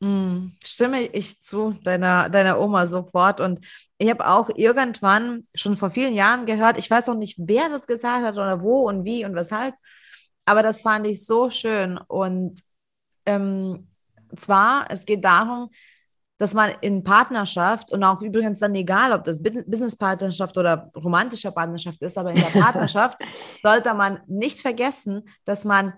Mm, 0.00 0.48
stimme 0.62 1.00
ich 1.00 1.40
zu 1.40 1.72
deiner, 1.82 2.28
deiner 2.28 2.60
Oma 2.60 2.86
sofort. 2.86 3.40
Und 3.40 3.66
ich 3.96 4.10
habe 4.10 4.28
auch 4.28 4.50
irgendwann 4.54 5.48
schon 5.54 5.76
vor 5.76 5.90
vielen 5.90 6.12
Jahren 6.12 6.44
gehört, 6.44 6.76
ich 6.76 6.90
weiß 6.90 7.08
auch 7.08 7.14
nicht, 7.14 7.36
wer 7.38 7.70
das 7.70 7.86
gesagt 7.86 8.24
hat 8.24 8.34
oder 8.34 8.62
wo 8.62 8.86
und 8.86 9.04
wie 9.04 9.24
und 9.24 9.34
weshalb, 9.34 9.74
aber 10.44 10.62
das 10.62 10.82
fand 10.82 11.06
ich 11.06 11.24
so 11.24 11.50
schön. 11.50 11.98
Und 12.06 12.60
ähm, 13.26 13.88
zwar, 14.36 14.86
es 14.90 15.04
geht 15.04 15.24
darum, 15.24 15.70
dass 16.38 16.54
man 16.54 16.72
in 16.80 17.04
Partnerschaft 17.04 17.92
und 17.92 18.02
auch 18.04 18.22
übrigens 18.22 18.60
dann 18.60 18.74
egal, 18.74 19.12
ob 19.12 19.24
das 19.24 19.42
Businesspartnerschaft 19.42 20.56
oder 20.56 20.90
romantische 20.96 21.52
Partnerschaft 21.52 22.00
ist, 22.02 22.16
aber 22.16 22.30
in 22.30 22.36
der 22.36 22.60
Partnerschaft 22.60 23.18
sollte 23.60 23.92
man 23.92 24.20
nicht 24.26 24.60
vergessen, 24.60 25.28
dass 25.44 25.64
man 25.64 25.92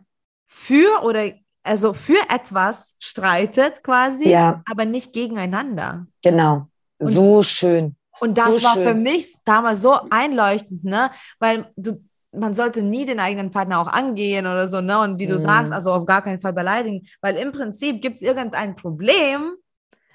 für 0.47 1.03
oder 1.05 1.31
also 1.63 1.93
für 1.93 2.19
etwas 2.31 2.95
streitet 2.99 3.85
quasi, 3.85 4.31
ja. 4.31 4.63
aber 4.69 4.87
nicht 4.87 5.13
gegeneinander. 5.13 6.07
Genau. 6.23 6.67
Und, 6.99 7.11
so 7.11 7.43
schön. 7.43 7.97
Und 8.19 8.39
das 8.39 8.47
so 8.47 8.63
war 8.63 8.75
schön. 8.75 8.85
für 8.85 8.95
mich 8.95 9.35
damals 9.45 9.83
so 9.83 9.99
einleuchtend, 10.09 10.85
ne? 10.85 11.11
Weil 11.39 11.71
du, 11.77 12.03
man 12.33 12.55
sollte 12.55 12.83
nie 12.83 13.05
den 13.05 13.21
eigenen 13.21 13.51
Partner 13.51 13.79
auch 13.79 13.89
angehen 13.89 14.47
oder 14.47 14.69
so, 14.69 14.81
ne? 14.81 15.01
Und 15.01 15.19
wie 15.19 15.27
du 15.27 15.35
mhm. 15.35 15.39
sagst, 15.39 15.73
also 15.73 15.93
auf 15.93 16.07
gar 16.07 16.23
keinen 16.23 16.41
Fall 16.41 16.55
beleidigen, 16.55 17.07
weil 17.21 17.37
im 17.37 17.53
Prinzip 17.53 18.01
gibt 18.01 18.17
es 18.17 18.23
irgendein 18.23 18.75
Problem 18.75 19.53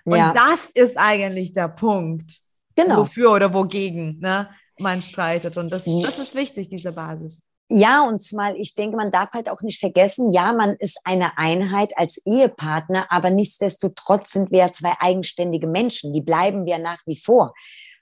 und 0.05 0.17
ja. 0.17 0.33
das 0.33 0.65
ist 0.65 0.97
eigentlich 0.97 1.53
der 1.53 1.67
Punkt. 1.67 2.39
Genau. 2.75 3.01
Wofür 3.01 3.31
oder 3.31 3.53
wogegen, 3.53 4.19
ne? 4.19 4.49
Man 4.77 5.01
streitet. 5.01 5.57
Und 5.57 5.71
das, 5.71 5.85
das 5.85 6.19
ist 6.19 6.35
wichtig, 6.35 6.69
diese 6.69 6.91
Basis. 6.91 7.41
Ja, 7.69 8.07
und 8.07 8.19
zumal 8.19 8.55
ich 8.57 8.75
denke, 8.75 8.95
man 8.95 9.09
darf 9.09 9.31
halt 9.31 9.49
auch 9.49 9.61
nicht 9.61 9.79
vergessen, 9.79 10.29
ja, 10.29 10.53
man 10.53 10.75
ist 10.75 10.99
eine 11.03 11.37
Einheit 11.37 11.97
als 11.97 12.21
Ehepartner, 12.25 13.07
aber 13.09 13.31
nichtsdestotrotz 13.31 14.33
sind 14.33 14.51
wir 14.51 14.71
zwei 14.73 14.93
eigenständige 14.99 15.65
Menschen. 15.65 16.13
Die 16.13 16.21
bleiben 16.21 16.65
wir 16.65 16.77
nach 16.77 17.01
wie 17.07 17.19
vor. 17.19 17.53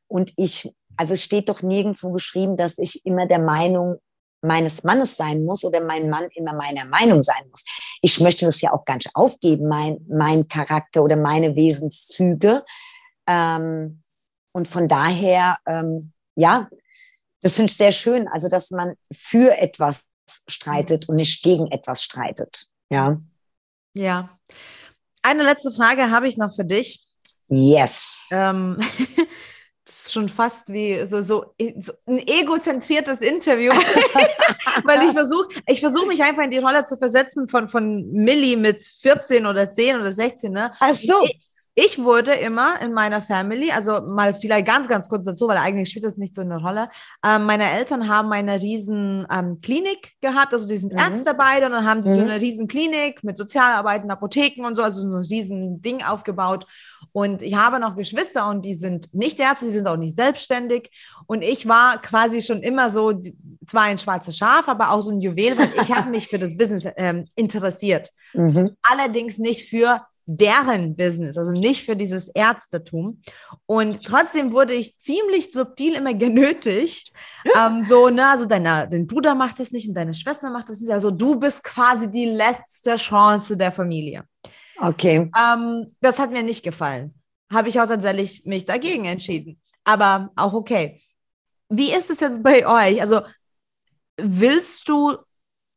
Und 0.07 0.33
ich, 0.35 0.69
also 0.97 1.13
es 1.13 1.23
steht 1.23 1.47
doch 1.47 1.61
nirgendwo 1.61 2.11
geschrieben, 2.11 2.57
dass 2.57 2.77
ich 2.77 3.05
immer 3.05 3.25
der 3.25 3.39
Meinung 3.39 3.99
meines 4.43 4.83
Mannes 4.83 5.15
sein 5.15 5.45
muss 5.45 5.63
oder 5.63 5.81
mein 5.81 6.09
Mann 6.09 6.27
immer 6.35 6.53
meiner 6.53 6.85
Meinung 6.85 7.23
sein 7.23 7.47
muss. 7.49 7.63
Ich 8.01 8.19
möchte 8.19 8.45
das 8.45 8.61
ja 8.61 8.73
auch 8.73 8.85
nicht 8.87 9.09
aufgeben, 9.15 9.67
mein, 9.67 10.05
mein 10.09 10.47
Charakter 10.47 11.03
oder 11.03 11.15
meine 11.15 11.55
Wesenszüge. 11.55 12.63
Ähm, 13.27 14.03
und 14.51 14.67
von 14.67 14.87
daher, 14.87 15.57
ähm, 15.65 16.13
ja, 16.35 16.69
das 17.41 17.55
finde 17.55 17.71
ich 17.71 17.77
sehr 17.77 17.91
schön, 17.91 18.27
also 18.27 18.49
dass 18.49 18.71
man 18.71 18.95
für 19.11 19.57
etwas 19.57 20.05
streitet 20.47 21.09
und 21.09 21.15
nicht 21.15 21.43
gegen 21.43 21.71
etwas 21.71 22.03
streitet. 22.03 22.67
Ja. 22.89 23.19
Ja. 23.93 24.37
Eine 25.21 25.43
letzte 25.43 25.71
Frage 25.71 26.11
habe 26.11 26.27
ich 26.27 26.37
noch 26.37 26.53
für 26.53 26.65
dich. 26.65 27.05
Yes. 27.47 28.29
Ähm, 28.33 28.79
das 29.85 30.05
ist 30.05 30.13
schon 30.13 30.29
fast 30.29 30.71
wie 30.71 31.05
so, 31.05 31.21
so, 31.21 31.53
so 31.79 31.93
ein 32.05 32.25
egozentriertes 32.25 33.19
Interview, 33.19 33.71
weil 34.83 35.03
ich 35.03 35.11
versuche, 35.11 35.47
ich 35.67 35.81
versuche 35.81 36.07
mich 36.07 36.23
einfach 36.23 36.43
in 36.43 36.51
die 36.51 36.59
Rolle 36.59 36.85
zu 36.85 36.97
versetzen 36.97 37.49
von, 37.49 37.67
von 37.67 38.09
Millie 38.11 38.55
mit 38.55 38.85
14 38.85 39.45
oder 39.45 39.69
10 39.69 39.97
oder 39.97 40.11
16. 40.11 40.51
Ne? 40.53 40.73
Ach 40.79 40.93
so. 40.93 41.25
Ich, 41.25 41.52
ich 41.75 41.97
wurde 42.03 42.33
immer 42.33 42.79
in 42.81 42.93
meiner 42.93 43.23
Family, 43.23 43.71
also 43.71 44.01
mal 44.01 44.35
vielleicht 44.35 44.67
ganz, 44.67 44.87
ganz 44.87 45.09
kurz 45.09 45.25
dazu, 45.25 45.47
weil 45.47 45.57
eigentlich 45.57 45.89
spielt 45.89 46.05
das 46.05 46.17
nicht 46.17 46.35
so 46.35 46.41
eine 46.41 46.57
Rolle. 46.57 46.89
Ähm, 47.25 47.45
meine 47.45 47.69
Eltern 47.71 48.07
haben 48.07 48.31
eine 48.31 48.61
riesen 48.61 49.25
ähm, 49.31 49.59
Klinik 49.59 50.11
gehabt, 50.21 50.53
also 50.53 50.67
die 50.67 50.77
sind 50.77 50.93
mhm. 50.93 50.99
Ärzte 50.99 51.33
beide 51.33 51.65
und 51.65 51.71
dann 51.71 51.87
haben 51.87 52.03
sie 52.03 52.09
mhm. 52.09 52.15
so 52.15 52.21
eine 52.21 52.41
riesen 52.41 52.67
Klinik 52.67 53.23
mit 53.23 53.37
Sozialarbeiten, 53.37 54.11
Apotheken 54.11 54.65
und 54.65 54.75
so, 54.75 54.83
also 54.83 55.01
so 55.01 55.07
ein 55.07 55.23
riesen 55.23 55.81
Ding 55.81 56.03
aufgebaut. 56.03 56.67
Und 57.11 57.41
ich 57.41 57.55
habe 57.55 57.79
noch 57.79 57.95
Geschwister 57.95 58.47
und 58.49 58.65
die 58.65 58.75
sind 58.75 59.13
nicht 59.13 59.39
Ärzte, 59.39 59.65
die 59.65 59.71
sind 59.71 59.87
auch 59.87 59.97
nicht 59.97 60.15
selbstständig. 60.15 60.91
Und 61.25 61.43
ich 61.43 61.67
war 61.67 62.01
quasi 62.01 62.41
schon 62.41 62.61
immer 62.61 62.89
so, 62.89 63.19
zwar 63.65 63.83
ein 63.83 63.97
schwarzes 63.97 64.37
Schaf, 64.37 64.67
aber 64.67 64.91
auch 64.91 65.01
so 65.01 65.11
ein 65.11 65.21
Juwel, 65.21 65.57
weil 65.57 65.69
ich 65.81 65.91
habe 65.91 66.09
mich 66.09 66.27
für 66.27 66.37
das 66.37 66.57
Business 66.57 66.85
ähm, 66.97 67.25
interessiert. 67.35 68.09
Mhm. 68.33 68.75
Allerdings 68.83 69.37
nicht 69.37 69.69
für 69.69 70.01
deren 70.25 70.95
Business, 70.95 71.37
also 71.37 71.51
nicht 71.51 71.85
für 71.85 71.95
dieses 71.95 72.27
Ärztetum. 72.29 73.21
Und 73.65 74.03
trotzdem 74.03 74.53
wurde 74.53 74.73
ich 74.73 74.97
ziemlich 74.97 75.51
subtil 75.51 75.93
immer 75.95 76.13
genötigt, 76.13 77.13
ähm, 77.57 77.83
so, 77.83 78.09
ne, 78.09 78.29
also 78.29 78.45
deine, 78.45 78.87
dein 78.89 79.07
Bruder 79.07 79.35
macht 79.35 79.59
das 79.59 79.71
nicht 79.71 79.87
und 79.87 79.95
deine 79.95 80.13
Schwester 80.13 80.49
macht 80.49 80.69
das 80.69 80.79
nicht, 80.79 80.91
also 80.91 81.11
du 81.11 81.39
bist 81.39 81.63
quasi 81.63 82.09
die 82.09 82.25
letzte 82.25 82.95
Chance 82.95 83.57
der 83.57 83.71
Familie. 83.71 84.23
Okay. 84.79 85.29
Ähm, 85.37 85.95
das 86.01 86.19
hat 86.19 86.31
mir 86.31 86.43
nicht 86.43 86.63
gefallen. 86.63 87.13
Habe 87.51 87.69
ich 87.69 87.79
auch 87.79 87.87
tatsächlich 87.87 88.45
mich 88.45 88.65
dagegen 88.65 89.05
entschieden. 89.05 89.61
Aber 89.83 90.31
auch 90.35 90.53
okay. 90.53 91.01
Wie 91.69 91.91
ist 91.91 92.09
es 92.09 92.19
jetzt 92.19 92.43
bei 92.43 92.65
euch? 92.65 93.01
Also 93.01 93.21
willst 94.17 94.87
du 94.87 95.17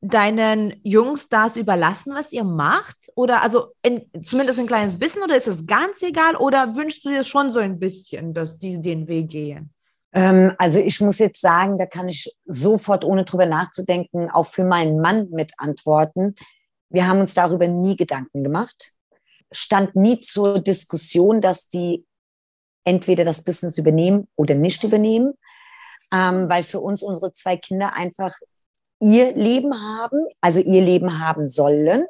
deinen 0.09 0.81
Jungs 0.83 1.29
das 1.29 1.57
überlassen, 1.57 2.15
was 2.15 2.33
ihr 2.33 2.45
macht? 2.45 2.97
Oder 3.15 3.43
also 3.43 3.73
in, 3.83 4.11
zumindest 4.23 4.59
ein 4.59 4.67
kleines 4.67 4.99
bisschen 4.99 5.23
oder 5.23 5.37
ist 5.37 5.49
es 5.49 5.67
ganz 5.67 6.03
egal? 6.03 6.37
Oder 6.37 6.77
wünschst 6.77 7.05
du 7.05 7.11
dir 7.11 7.25
schon 7.25 7.53
so 7.53 7.61
ein 7.61 7.79
bisschen, 7.79 8.35
dass 8.35 8.59
die 8.59 8.81
den 8.81 9.09
Weg 9.09 9.31
gehen? 9.31 9.73
Ähm, 10.13 10.55
also 10.59 10.79
ich 10.79 11.01
muss 11.01 11.19
jetzt 11.19 11.41
sagen, 11.41 11.79
da 11.79 11.87
kann 11.87 12.09
ich 12.09 12.35
sofort, 12.47 13.05
ohne 13.05 13.25
drüber 13.25 13.47
nachzudenken, 13.47 14.31
auch 14.31 14.47
für 14.47 14.65
meinen 14.65 15.01
Mann 15.01 15.29
mit 15.31 15.53
antworten. 15.59 16.35
Wir 16.89 17.07
haben 17.07 17.21
uns 17.21 17.35
darüber 17.35 17.69
nie 17.69 17.97
Gedanken 17.97 18.43
gemacht. 18.43 18.93
Stand 19.53 19.95
nie 19.95 20.19
zur 20.21 20.61
Diskussion, 20.61 21.41
dass 21.41 21.69
die 21.69 22.05
entweder 22.85 23.25
das 23.25 23.43
Business 23.43 23.79
übernehmen 23.79 24.29
oder 24.37 24.55
nicht 24.55 24.85
übernehmen. 24.85 25.35
Ähm, 26.13 26.49
weil 26.49 26.63
für 26.63 26.81
uns 26.81 27.03
unsere 27.03 27.33
zwei 27.33 27.57
Kinder 27.57 27.93
einfach 27.95 28.33
ihr 29.01 29.35
Leben 29.35 29.75
haben, 29.75 30.27
also 30.41 30.61
ihr 30.61 30.83
Leben 30.83 31.19
haben 31.19 31.49
sollen. 31.49 32.07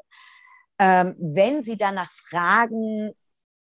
Ähm, 0.79 1.15
wenn 1.19 1.63
Sie 1.63 1.77
danach 1.77 2.11
fragen, 2.13 3.13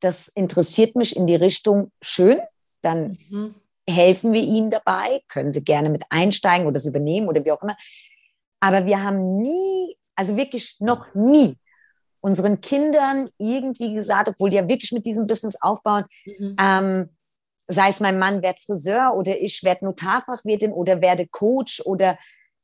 das 0.01 0.29
interessiert 0.29 0.97
mich 0.97 1.17
in 1.17 1.27
die 1.27 1.37
Richtung, 1.37 1.93
schön, 2.03 2.41
dann 2.81 3.19
mhm. 3.31 3.55
helfen 3.89 4.33
wir 4.33 4.43
Ihnen 4.43 4.71
dabei, 4.71 5.21
können 5.29 5.53
Sie 5.53 5.63
gerne 5.63 5.91
mit 5.91 6.05
einsteigen 6.11 6.67
oder 6.67 6.77
es 6.77 6.87
übernehmen 6.87 7.29
oder 7.29 7.45
wie 7.45 7.53
auch 7.53 7.63
immer. 7.63 7.77
Aber 8.61 8.87
wir 8.87 9.03
haben 9.03 9.39
nie, 9.41 9.97
also 10.15 10.37
wirklich 10.37 10.77
noch 10.81 11.15
nie 11.15 11.57
unseren 12.21 12.61
Kindern 12.61 13.29
irgendwie 13.39 13.95
gesagt, 13.95 14.29
obwohl 14.29 14.51
die 14.51 14.57
ja 14.57 14.69
wirklich 14.69 14.93
mit 14.93 15.05
diesem 15.05 15.27
Business 15.27 15.57
aufbauen, 15.61 16.05
mhm. 16.25 16.57
ähm, 16.59 17.09
sei 17.69 17.89
es 17.89 18.01
mein 18.01 18.19
Mann 18.19 18.43
wird 18.43 18.61
Friseur 18.61 19.15
oder 19.15 19.39
ich 19.41 19.63
werde 19.63 19.85
Notarfachwirtin 19.85 20.73
oder 20.73 21.01
werde 21.01 21.27
Coach 21.27 21.83
oder 21.85 22.19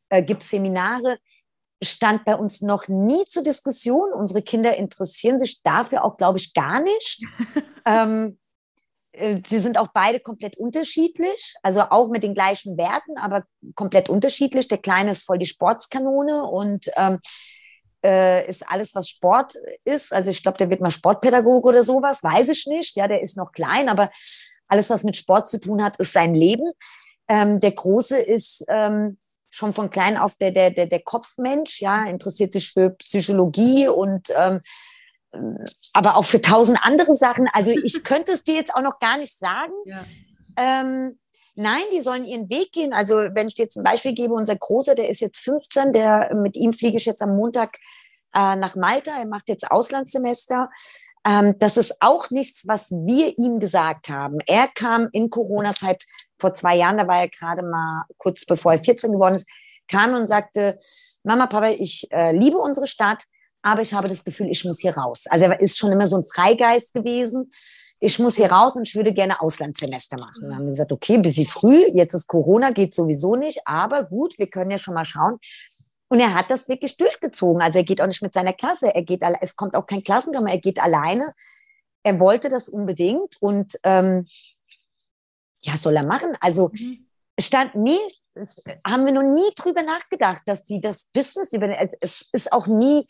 äh, 0.09 0.23
gibt 0.23 0.42
Seminare, 0.42 1.18
stand 1.83 2.25
bei 2.25 2.35
uns 2.35 2.61
noch 2.61 2.88
nie 2.88 3.25
zur 3.27 3.42
Diskussion. 3.42 4.12
Unsere 4.12 4.42
Kinder 4.42 4.77
interessieren 4.77 5.38
sich 5.38 5.62
dafür 5.62 6.05
auch, 6.05 6.16
glaube 6.16 6.38
ich, 6.38 6.53
gar 6.55 6.81
nicht. 6.81 7.25
ähm, 7.85 8.38
äh, 9.12 9.40
sie 9.47 9.59
sind 9.59 9.79
auch 9.79 9.88
beide 9.92 10.21
komplett 10.21 10.57
unterschiedlich, 10.57 11.55
also 11.62 11.83
auch 11.83 12.09
mit 12.09 12.23
den 12.23 12.35
gleichen 12.35 12.77
Werten, 12.77 13.16
aber 13.18 13.44
komplett 13.75 14.09
unterschiedlich. 14.09 14.68
Der 14.68 14.79
Kleine 14.79 15.12
ist 15.12 15.25
voll 15.25 15.38
die 15.38 15.47
Sportskanone 15.47 16.44
und 16.44 16.90
ähm, 16.97 17.21
äh, 18.05 18.49
ist 18.49 18.68
alles, 18.68 18.94
was 18.94 19.09
Sport 19.09 19.55
ist. 19.85 20.12
Also 20.12 20.31
ich 20.31 20.42
glaube, 20.42 20.59
der 20.59 20.71
wird 20.71 20.81
mal 20.81 20.90
Sportpädagoge 20.90 21.68
oder 21.68 21.85
sowas, 21.85 22.23
weiß 22.23 22.49
ich 22.49 22.66
nicht. 22.66 22.97
Ja, 22.97 23.09
der 23.09 23.23
ist 23.23 23.37
noch 23.37 23.53
klein, 23.53 23.88
aber 23.88 24.11
alles, 24.68 24.90
was 24.90 25.05
mit 25.05 25.16
Sport 25.16 25.49
zu 25.49 25.61
tun 25.61 25.83
hat, 25.83 25.97
ist 25.99 26.12
sein 26.12 26.35
Leben. 26.35 26.71
Ähm, 27.29 27.61
der 27.61 27.73
Große 27.73 28.18
ist 28.18 28.64
ähm, 28.68 29.18
schon 29.51 29.75
von 29.75 29.91
klein 29.91 30.17
auf 30.17 30.37
der, 30.37 30.51
der, 30.51 30.71
der, 30.71 30.87
der 30.87 31.01
Kopfmensch, 31.01 31.81
ja, 31.81 32.05
interessiert 32.05 32.53
sich 32.53 32.71
für 32.73 32.91
Psychologie 32.91 33.89
und 33.89 34.29
ähm, 34.37 34.61
aber 35.93 36.17
auch 36.17 36.25
für 36.25 36.41
tausend 36.41 36.79
andere 36.83 37.15
Sachen. 37.15 37.49
Also 37.53 37.71
ich 37.71 38.03
könnte 38.05 38.33
es 38.33 38.45
dir 38.45 38.55
jetzt 38.55 38.75
auch 38.75 38.83
noch 38.83 38.99
gar 38.99 39.19
nicht 39.19 39.37
sagen. 39.37 39.73
Ja. 39.85 40.05
Ähm, 40.57 41.19
nein, 41.55 41.83
die 41.93 42.01
sollen 42.01 42.25
ihren 42.25 42.49
Weg 42.51 42.73
gehen. 42.73 42.93
Also 42.93 43.15
wenn 43.15 43.49
ich 43.49 43.55
dir 43.55 43.65
jetzt 43.65 43.77
ein 43.77 43.85
Beispiel 43.85 44.15
gebe, 44.15 44.35
unser 44.35 44.57
Großer, 44.57 44.95
der 44.95 45.09
ist 45.09 45.21
jetzt 45.21 45.39
15, 45.41 45.93
der, 45.93 46.35
mit 46.35 46.57
ihm 46.57 46.73
fliege 46.73 46.97
ich 46.97 47.07
jetzt 47.07 47.23
am 47.23 47.37
Montag 47.37 47.79
äh, 48.38 48.57
nach 48.57 48.77
Malta. 48.77 49.18
Er 49.18 49.27
macht 49.27 49.48
jetzt 49.48 49.70
Auslandssemester. 49.70 50.70
Ähm, 51.27 51.57
das 51.59 51.77
ist 51.77 51.96
auch 52.01 52.31
nichts, 52.31 52.68
was 52.68 52.91
wir 52.91 53.36
ihm 53.36 53.59
gesagt 53.59 54.09
haben. 54.09 54.39
Er 54.47 54.68
kam 54.68 55.09
in 55.12 55.28
Corona-Zeit 55.28 56.05
vor 56.39 56.55
zwei 56.55 56.76
Jahren, 56.76 56.99
da 56.99 57.09
war 57.09 57.20
er 57.20 57.28
gerade 57.28 57.62
mal 57.62 58.05
kurz 58.16 58.45
bevor 58.47 58.72
er 58.72 58.78
14 58.78 59.12
geworden 59.12 59.34
ist, 59.34 59.49
kam 59.89 60.14
und 60.14 60.28
sagte, 60.28 60.76
Mama, 61.24 61.47
Papa, 61.47 61.70
ich 61.70 62.07
äh, 62.12 62.32
liebe 62.32 62.59
unsere 62.59 62.86
Stadt, 62.86 63.24
aber 63.62 63.82
ich 63.82 63.93
habe 63.93 64.09
das 64.09 64.22
Gefühl, 64.22 64.49
ich 64.51 64.64
muss 64.64 64.78
hier 64.78 64.97
raus. 64.97 65.24
Also 65.28 65.47
er 65.47 65.61
ist 65.61 65.76
schon 65.76 65.91
immer 65.91 66.07
so 66.07 66.16
ein 66.16 66.22
Freigeist 66.22 66.95
gewesen. 66.95 67.51
Ich 67.99 68.20
muss 68.20 68.36
hier 68.36 68.53
raus 68.53 68.76
und 68.76 68.86
ich 68.86 68.95
würde 68.95 69.12
gerne 69.12 69.41
Auslandssemester 69.41 70.16
machen. 70.18 70.43
Dann 70.43 70.55
haben 70.55 70.64
wir 70.64 70.70
gesagt, 70.70 70.93
okay, 70.93 71.18
bisschen 71.18 71.47
früh, 71.47 71.86
jetzt 71.93 72.14
ist 72.14 72.28
Corona, 72.28 72.70
geht 72.70 72.95
sowieso 72.95 73.34
nicht, 73.34 73.61
aber 73.64 74.05
gut, 74.05 74.39
wir 74.39 74.47
können 74.47 74.70
ja 74.70 74.78
schon 74.78 74.95
mal 74.95 75.05
schauen. 75.05 75.39
Und 76.09 76.21
er 76.21 76.35
hat 76.35 76.51
das 76.51 76.69
wirklich 76.69 76.97
durchgezogen. 76.97 77.61
Also 77.61 77.79
er 77.79 77.85
geht 77.85 78.01
auch 78.01 78.07
nicht 78.07 78.23
mit 78.23 78.33
seiner 78.33 78.53
Klasse, 78.53 78.95
er 78.95 79.03
geht, 79.03 79.23
es 79.41 79.57
kommt 79.57 79.77
auch 79.77 79.87
kein 79.87 80.03
Klassenkammer, 80.03 80.51
er 80.51 80.59
geht 80.59 80.81
alleine 80.81 81.35
er 82.03 82.21
wollte 82.21 82.49
das 82.49 82.69
unbedingt 82.69 83.37
und 83.41 83.79
ähm, 83.85 84.27
ja, 85.61 85.77
soll 85.77 85.97
er 85.97 86.07
machen. 86.07 86.37
Also 86.41 86.71
mhm. 86.73 87.07
stand 87.39 87.75
nie, 87.75 87.99
haben 88.87 89.05
wir 89.05 89.13
noch 89.13 89.23
nie 89.23 89.51
drüber 89.57 89.83
nachgedacht, 89.83 90.43
dass 90.47 90.67
sie 90.67 90.81
das 90.81 91.07
Business 91.13 91.53
über, 91.53 91.69
es 92.01 92.29
ist 92.33 92.53
auch 92.53 92.67
nie 92.67 93.07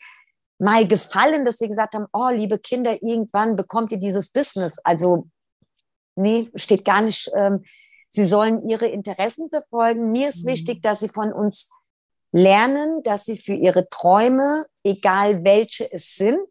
mal 0.57 0.87
gefallen, 0.87 1.45
dass 1.45 1.57
sie 1.57 1.69
gesagt 1.69 1.93
haben, 1.93 2.07
oh, 2.11 2.29
liebe 2.29 2.59
Kinder, 2.59 3.01
irgendwann 3.01 3.55
bekommt 3.55 3.91
ihr 3.91 3.99
dieses 3.99 4.29
Business. 4.31 4.79
Also, 4.83 5.29
nee, 6.15 6.49
steht 6.55 6.83
gar 6.83 7.01
nicht. 7.01 7.31
Ähm, 7.33 7.63
sie 8.09 8.25
sollen 8.25 8.67
ihre 8.67 8.87
Interessen 8.87 9.49
verfolgen. 9.49 10.11
Mir 10.11 10.27
ist 10.29 10.43
mhm. 10.43 10.49
wichtig, 10.49 10.81
dass 10.81 10.99
sie 10.99 11.07
von 11.07 11.31
uns 11.31 11.69
lernen, 12.31 13.01
dass 13.03 13.25
sie 13.25 13.37
für 13.37 13.53
ihre 13.53 13.89
Träume, 13.89 14.65
egal 14.83 15.43
welche 15.43 15.91
es 15.91 16.15
sind, 16.15 16.47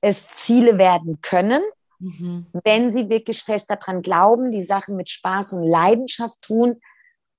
es 0.00 0.28
Ziele 0.28 0.78
werden 0.78 1.20
können, 1.20 1.62
mhm. 1.98 2.46
wenn 2.64 2.90
sie 2.90 3.08
wirklich 3.08 3.42
fest 3.42 3.70
daran 3.70 4.02
glauben, 4.02 4.50
die 4.50 4.64
Sachen 4.64 4.96
mit 4.96 5.08
Spaß 5.08 5.54
und 5.54 5.62
Leidenschaft 5.62 6.40
tun 6.42 6.80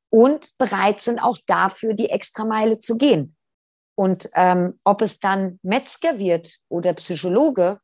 und 0.10 0.58
bereit 0.58 1.02
sind, 1.02 1.20
auch 1.20 1.38
dafür 1.46 1.94
die 1.94 2.10
Extrameile 2.10 2.78
zu 2.78 2.96
gehen. 2.98 3.36
Und 3.96 4.30
ähm, 4.34 4.80
ob 4.84 5.02
es 5.02 5.20
dann 5.20 5.60
Metzger 5.62 6.18
wird 6.18 6.58
oder 6.70 6.94
Psychologe, 6.94 7.80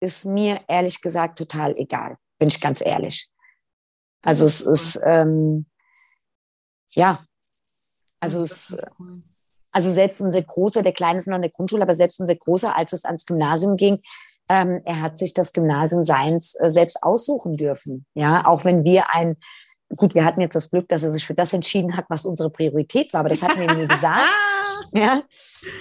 ist 0.00 0.24
mir 0.24 0.60
ehrlich 0.66 1.02
gesagt 1.02 1.38
total 1.38 1.76
egal, 1.76 2.16
bin 2.38 2.48
ich 2.48 2.60
ganz 2.60 2.80
ehrlich. 2.80 3.28
Also 4.22 4.46
es 4.46 4.60
ist, 4.62 5.00
ähm, 5.04 5.66
ja, 6.90 7.24
also 8.20 8.42
es, 8.42 8.76
also 9.72 9.92
selbst 9.92 10.20
unser 10.20 10.42
Großer, 10.42 10.82
der 10.82 10.92
Kleine 10.92 11.18
ist 11.18 11.26
noch 11.26 11.36
in 11.36 11.42
der 11.42 11.50
Grundschule, 11.50 11.82
aber 11.82 11.94
selbst 11.94 12.20
unser 12.20 12.36
Großer, 12.36 12.76
als 12.76 12.92
es 12.92 13.04
ans 13.04 13.26
Gymnasium 13.26 13.76
ging, 13.76 14.00
ähm, 14.48 14.82
er 14.84 15.00
hat 15.00 15.16
sich 15.16 15.32
das 15.32 15.52
Gymnasium 15.52 16.04
seins 16.04 16.54
äh, 16.60 16.70
selbst 16.70 17.02
aussuchen 17.02 17.56
dürfen. 17.56 18.04
Ja, 18.14 18.46
auch 18.46 18.64
wenn 18.64 18.84
wir 18.84 19.14
ein 19.14 19.36
gut, 19.96 20.14
wir 20.14 20.24
hatten 20.24 20.40
jetzt 20.40 20.54
das 20.54 20.70
Glück, 20.70 20.88
dass 20.88 21.02
er 21.02 21.12
sich 21.12 21.26
für 21.26 21.34
das 21.34 21.52
entschieden 21.52 21.96
hat, 21.96 22.06
was 22.08 22.24
unsere 22.24 22.50
Priorität 22.50 23.12
war, 23.12 23.20
aber 23.20 23.28
das 23.28 23.42
hat 23.42 23.56
ihm 23.56 23.76
nie 23.76 23.88
gesagt. 23.88 24.22
ja, 24.92 25.22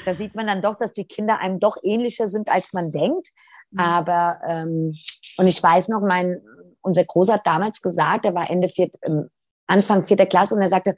da 0.05 0.13
sieht 0.13 0.35
man 0.35 0.47
dann 0.47 0.61
doch, 0.61 0.75
dass 0.75 0.93
die 0.93 1.05
Kinder 1.05 1.39
einem 1.39 1.59
doch 1.59 1.77
ähnlicher 1.83 2.27
sind, 2.27 2.49
als 2.49 2.73
man 2.73 2.91
denkt. 2.91 3.27
Mhm. 3.71 3.79
Aber 3.79 4.39
ähm, 4.47 4.95
und 5.37 5.47
ich 5.47 5.61
weiß 5.61 5.89
noch, 5.89 6.01
mein 6.01 6.41
unser 6.81 7.03
Großer 7.03 7.33
hat 7.33 7.45
damals 7.45 7.81
gesagt, 7.81 8.25
er 8.25 8.33
war 8.33 8.49
Ende 8.49 8.69
viert, 8.69 8.95
ähm, 9.03 9.29
Anfang 9.67 10.05
vierter 10.05 10.25
Klasse 10.25 10.55
und 10.55 10.61
er 10.61 10.69
sagte, 10.69 10.95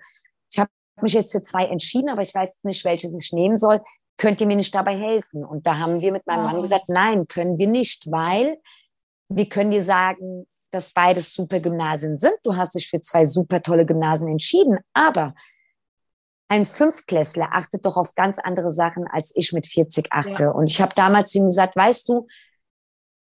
habe 1.02 1.06
mich 1.06 1.14
jetzt 1.14 1.32
für 1.32 1.42
zwei 1.42 1.66
entschieden, 1.66 2.10
aber 2.10 2.22
ich 2.22 2.34
weiß 2.34 2.64
nicht, 2.64 2.86
welches 2.86 3.14
ich 3.14 3.32
nehmen 3.34 3.58
soll. 3.58 3.82
Könnt 4.18 4.40
ihr 4.40 4.46
mir 4.46 4.56
nicht 4.56 4.76
dabei 4.76 4.96
helfen? 4.96 5.44
Und 5.44 5.66
da 5.66 5.80
haben 5.80 6.00
wir 6.00 6.12
mit 6.12 6.28
meinem 6.28 6.44
Mann 6.44 6.62
gesagt, 6.62 6.90
nein, 6.90 7.28
können 7.28 7.58
wir 7.58 7.68
nicht, 7.68 8.12
weil 8.12 8.60
wir 9.28 9.50
können 9.50 9.72
dir 9.72 9.84
sagen, 9.84 10.46
dass 10.70 10.92
beides 10.92 11.34
super 11.34 11.60
Gymnasien 11.60 12.20
sind. 12.20 12.36
Du 12.44 12.56
hast 12.56 12.76
dich 12.76 12.88
für 12.88 13.02
zwei 13.02 13.26
super 13.26 13.64
tolle 13.64 13.86
Gymnasien 13.86 14.30
entschieden, 14.30 14.78
aber 14.94 15.34
ein 16.50 16.66
Fünftklässler 16.66 17.50
achtet 17.52 17.86
doch 17.86 17.98
auf 17.98 18.14
ganz 18.14 18.38
andere 18.38 18.70
Sachen, 18.70 19.08
als 19.08 19.32
ich 19.36 19.54
mit 19.54 19.66
40 19.66 20.12
achte. 20.12 20.44
Ja. 20.44 20.52
Und 20.52 20.70
ich 20.70 20.82
habe 20.82 20.94
damals 20.94 21.34
ihm 21.34 21.46
gesagt, 21.46 21.76
weißt 21.76 22.08
du, 22.10 22.28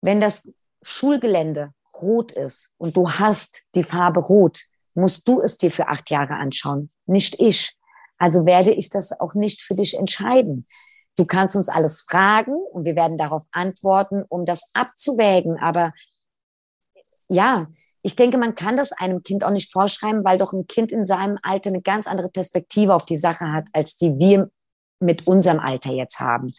wenn 0.01 0.21
das 0.21 0.51
Schulgelände 0.84 1.74
rot 1.99 2.34
ist 2.34 2.74
und 2.78 2.95
du 2.97 3.09
hast 3.09 3.63
die 3.74 3.84
Farbe 3.84 4.19
rot, 4.19 4.65
musst 4.96 5.28
du 5.28 5.41
es 5.41 5.58
dir 5.58 5.72
für 5.72 5.88
acht 5.88 6.10
Jahre 6.10 6.36
anschauen, 6.36 6.89
nicht 7.06 7.39
ich. 7.39 7.76
Also 8.18 8.46
werde 8.46 8.72
ich 8.72 8.89
das 8.89 9.20
auch 9.20 9.34
nicht 9.34 9.62
für 9.62 9.76
dich 9.76 9.98
entscheiden. 9.98 10.68
Du 11.16 11.26
kannst 11.26 11.56
uns 11.56 11.70
alles 11.70 12.02
fragen 12.02 12.56
und 12.72 12.86
wir 12.86 12.96
werden 12.96 13.18
darauf 13.18 13.44
antworten, 13.52 14.24
um 14.28 14.46
das 14.46 14.72
abzuwägen. 14.74 15.58
Aber 15.60 15.94
ja, 17.28 17.68
ich 18.02 18.16
denke, 18.16 18.38
man 18.38 18.56
kann 18.56 18.78
das 18.78 18.91
einem 18.91 19.24
Kind 19.24 19.44
auch 19.44 19.52
nicht 19.52 19.72
vorschreiben, 19.72 20.24
weil 20.24 20.38
doch 20.38 20.54
ein 20.54 20.68
Kind 20.68 20.91
in 20.91 21.06
seinem 21.06 21.38
Alter 21.41 21.70
eine 21.70 21.82
ganz 21.82 22.08
andere 22.08 22.30
Perspektive 22.30 22.94
auf 22.94 23.06
die 23.06 23.18
Sache 23.18 23.52
hat, 23.52 23.68
als 23.74 23.96
die 23.96 24.18
wir 24.18 24.50
mit 25.00 25.28
unserem 25.28 25.60
Alter 25.60 25.91
jetzt 25.91 26.20
haben. 26.20 26.54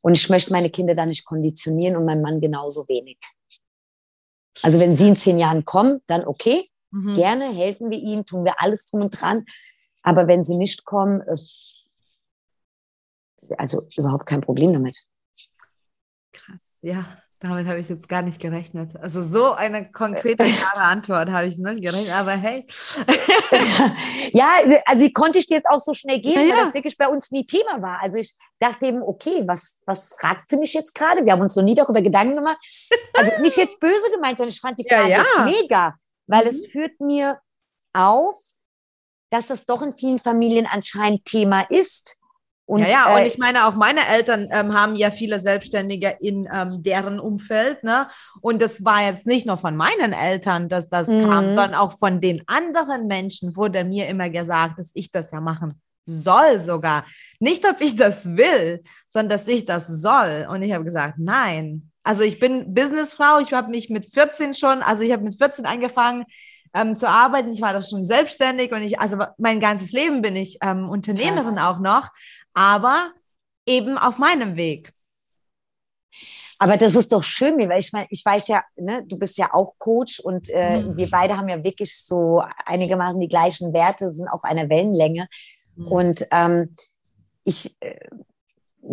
Und 0.00 0.16
ich 0.16 0.28
möchte 0.30 0.52
meine 0.52 0.70
Kinder 0.70 0.94
da 0.94 1.06
nicht 1.06 1.24
konditionieren 1.24 1.96
und 1.96 2.04
mein 2.04 2.22
Mann 2.22 2.40
genauso 2.40 2.88
wenig. 2.88 3.18
Also 4.62 4.80
wenn 4.80 4.94
sie 4.94 5.08
in 5.08 5.16
zehn 5.16 5.38
Jahren 5.38 5.64
kommen, 5.64 6.00
dann 6.06 6.24
okay, 6.24 6.70
mhm. 6.90 7.14
gerne 7.14 7.48
helfen 7.52 7.90
wir 7.90 7.98
ihnen, 7.98 8.26
tun 8.26 8.44
wir 8.44 8.54
alles 8.62 8.86
drum 8.86 9.02
und 9.02 9.20
dran. 9.20 9.44
Aber 10.02 10.28
wenn 10.28 10.44
sie 10.44 10.56
nicht 10.56 10.84
kommen, 10.84 11.20
äh, 11.22 11.36
also 13.56 13.88
überhaupt 13.96 14.26
kein 14.26 14.40
Problem 14.40 14.72
damit. 14.72 15.04
Krass, 16.32 16.78
ja. 16.82 17.06
Damit 17.40 17.68
habe 17.68 17.78
ich 17.78 17.88
jetzt 17.88 18.08
gar 18.08 18.22
nicht 18.22 18.40
gerechnet. 18.40 18.96
Also 18.96 19.22
so 19.22 19.52
eine 19.52 19.92
konkrete, 19.92 20.44
klare 20.72 20.88
Antwort 20.88 21.30
habe 21.30 21.46
ich 21.46 21.56
nicht 21.56 21.82
gerechnet, 21.82 22.12
aber 22.12 22.32
hey. 22.32 22.66
ja, 24.32 24.54
also 24.86 25.06
die 25.06 25.12
konnte 25.12 25.38
ich 25.38 25.46
dir 25.46 25.58
jetzt 25.58 25.68
auch 25.70 25.78
so 25.78 25.94
schnell 25.94 26.20
geben, 26.20 26.40
ja, 26.40 26.46
ja. 26.46 26.56
weil 26.56 26.64
das 26.64 26.74
wirklich 26.74 26.96
bei 26.96 27.06
uns 27.06 27.30
nie 27.30 27.46
Thema 27.46 27.80
war. 27.80 28.00
Also 28.02 28.18
ich 28.18 28.34
dachte 28.58 28.86
eben, 28.86 29.02
okay, 29.02 29.44
was, 29.46 29.78
was 29.86 30.16
fragt 30.18 30.50
sie 30.50 30.56
mich 30.56 30.74
jetzt 30.74 30.96
gerade? 30.96 31.24
Wir 31.24 31.32
haben 31.32 31.42
uns 31.42 31.54
noch 31.54 31.62
nie 31.62 31.76
darüber 31.76 32.02
Gedanken 32.02 32.34
gemacht. 32.34 32.58
Also 33.12 33.30
nicht 33.40 33.56
jetzt 33.56 33.78
böse 33.78 34.10
gemeint, 34.12 34.38
sondern 34.38 34.52
ich 34.52 34.60
fand 34.60 34.76
die 34.76 34.88
Frage 34.88 35.08
ja, 35.08 35.22
jetzt 35.22 35.60
mega, 35.60 35.94
weil 36.28 36.44
mhm. 36.44 36.50
es 36.50 36.66
führt 36.66 37.00
mir 37.00 37.40
auf, 37.92 38.36
dass 39.30 39.48
das 39.48 39.66
doch 39.66 39.82
in 39.82 39.92
vielen 39.92 40.20
Familien 40.20 40.66
anscheinend 40.66 41.24
Thema 41.24 41.62
ist 41.68 42.18
und, 42.68 42.82
ja, 42.82 42.86
ja, 42.88 43.14
und 43.14 43.22
äh, 43.22 43.26
ich 43.26 43.38
meine, 43.38 43.66
auch 43.66 43.76
meine 43.76 44.06
Eltern 44.06 44.48
ähm, 44.52 44.74
haben 44.74 44.94
ja 44.94 45.10
viele 45.10 45.38
Selbstständige 45.38 46.18
in 46.20 46.46
ähm, 46.52 46.82
deren 46.82 47.18
Umfeld, 47.18 47.82
ne? 47.82 48.08
Und 48.42 48.60
das 48.60 48.84
war 48.84 49.04
jetzt 49.04 49.26
nicht 49.26 49.46
nur 49.46 49.56
von 49.56 49.74
meinen 49.74 50.12
Eltern, 50.12 50.68
dass 50.68 50.90
das 50.90 51.08
mhm. 51.08 51.24
kam, 51.24 51.50
sondern 51.50 51.74
auch 51.74 51.96
von 51.98 52.20
den 52.20 52.42
anderen 52.46 53.06
Menschen 53.06 53.56
wurde 53.56 53.84
mir 53.84 54.06
immer 54.06 54.28
gesagt, 54.28 54.78
dass 54.78 54.90
ich 54.92 55.10
das 55.10 55.30
ja 55.30 55.40
machen 55.40 55.80
soll 56.04 56.60
sogar. 56.60 57.06
Nicht, 57.40 57.66
ob 57.66 57.80
ich 57.80 57.96
das 57.96 58.36
will, 58.36 58.82
sondern 59.08 59.30
dass 59.30 59.48
ich 59.48 59.64
das 59.64 59.86
soll. 59.86 60.46
Und 60.50 60.60
ich 60.62 60.74
habe 60.74 60.84
gesagt, 60.84 61.14
nein. 61.16 61.87
Also 62.08 62.22
ich 62.22 62.38
bin 62.38 62.72
Businessfrau, 62.72 63.38
ich 63.40 63.52
habe 63.52 63.70
mich 63.70 63.90
mit 63.90 64.06
14 64.06 64.54
schon, 64.54 64.82
also 64.82 65.02
ich 65.02 65.12
habe 65.12 65.24
mit 65.24 65.36
14 65.36 65.66
angefangen, 65.66 66.24
ähm, 66.74 66.94
zu 66.96 67.08
arbeiten. 67.08 67.52
Ich 67.52 67.60
war 67.60 67.72
da 67.72 67.82
schon 67.82 68.02
selbstständig 68.02 68.72
und 68.72 68.82
ich, 68.82 68.98
also 68.98 69.18
mein 69.36 69.60
ganzes 69.60 69.92
Leben 69.92 70.22
bin 70.22 70.34
ich 70.36 70.58
ähm, 70.62 70.88
Unternehmerin 70.88 71.56
Krass. 71.56 71.76
auch 71.76 71.80
noch 71.80 72.10
aber 72.58 73.12
eben 73.66 73.96
auf 73.98 74.18
meinem 74.18 74.56
Weg. 74.56 74.92
Aber 76.58 76.76
das 76.76 76.96
ist 76.96 77.12
doch 77.12 77.22
schön, 77.22 77.56
weil 77.68 77.78
ich 77.78 77.92
meine, 77.92 78.08
ich 78.10 78.24
weiß 78.24 78.48
ja, 78.48 78.64
ne, 78.74 79.04
du 79.06 79.16
bist 79.16 79.38
ja 79.38 79.54
auch 79.54 79.74
Coach 79.78 80.18
und 80.18 80.48
äh, 80.48 80.80
mhm. 80.80 80.96
wir 80.96 81.08
beide 81.08 81.36
haben 81.36 81.48
ja 81.48 81.62
wirklich 81.62 81.96
so 81.96 82.42
einigermaßen 82.64 83.20
die 83.20 83.28
gleichen 83.28 83.72
Werte, 83.72 84.10
sind 84.10 84.26
auf 84.26 84.42
einer 84.42 84.68
Wellenlänge. 84.68 85.28
Mhm. 85.76 85.86
Und 85.86 86.26
ähm, 86.32 86.74
ich 87.44 87.76
äh, 87.78 88.00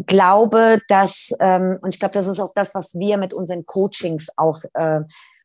glaube, 0.06 0.80
dass, 0.88 1.32
ähm, 1.40 1.78
und 1.82 1.94
ich 1.94 2.00
glaube, 2.00 2.14
das 2.14 2.28
ist 2.28 2.40
auch 2.40 2.54
das, 2.56 2.76
was 2.76 2.96
wir 2.96 3.18
mit 3.18 3.34
unseren 3.34 3.66
Coachings 3.66 4.30
auch 4.38 4.60
äh, 4.74 5.02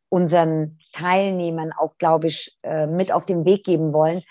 unseren 0.09 0.79
Teilnehmern 0.93 1.73
auch, 1.73 1.97
glaube 1.97 2.27
ich, 2.27 2.59
äh, 2.63 2.87
mit 2.87 3.13
auf 3.13 3.27
den 3.27 3.45
Weg 3.45 3.65
geben 3.65 3.93
wollen, 3.93 4.23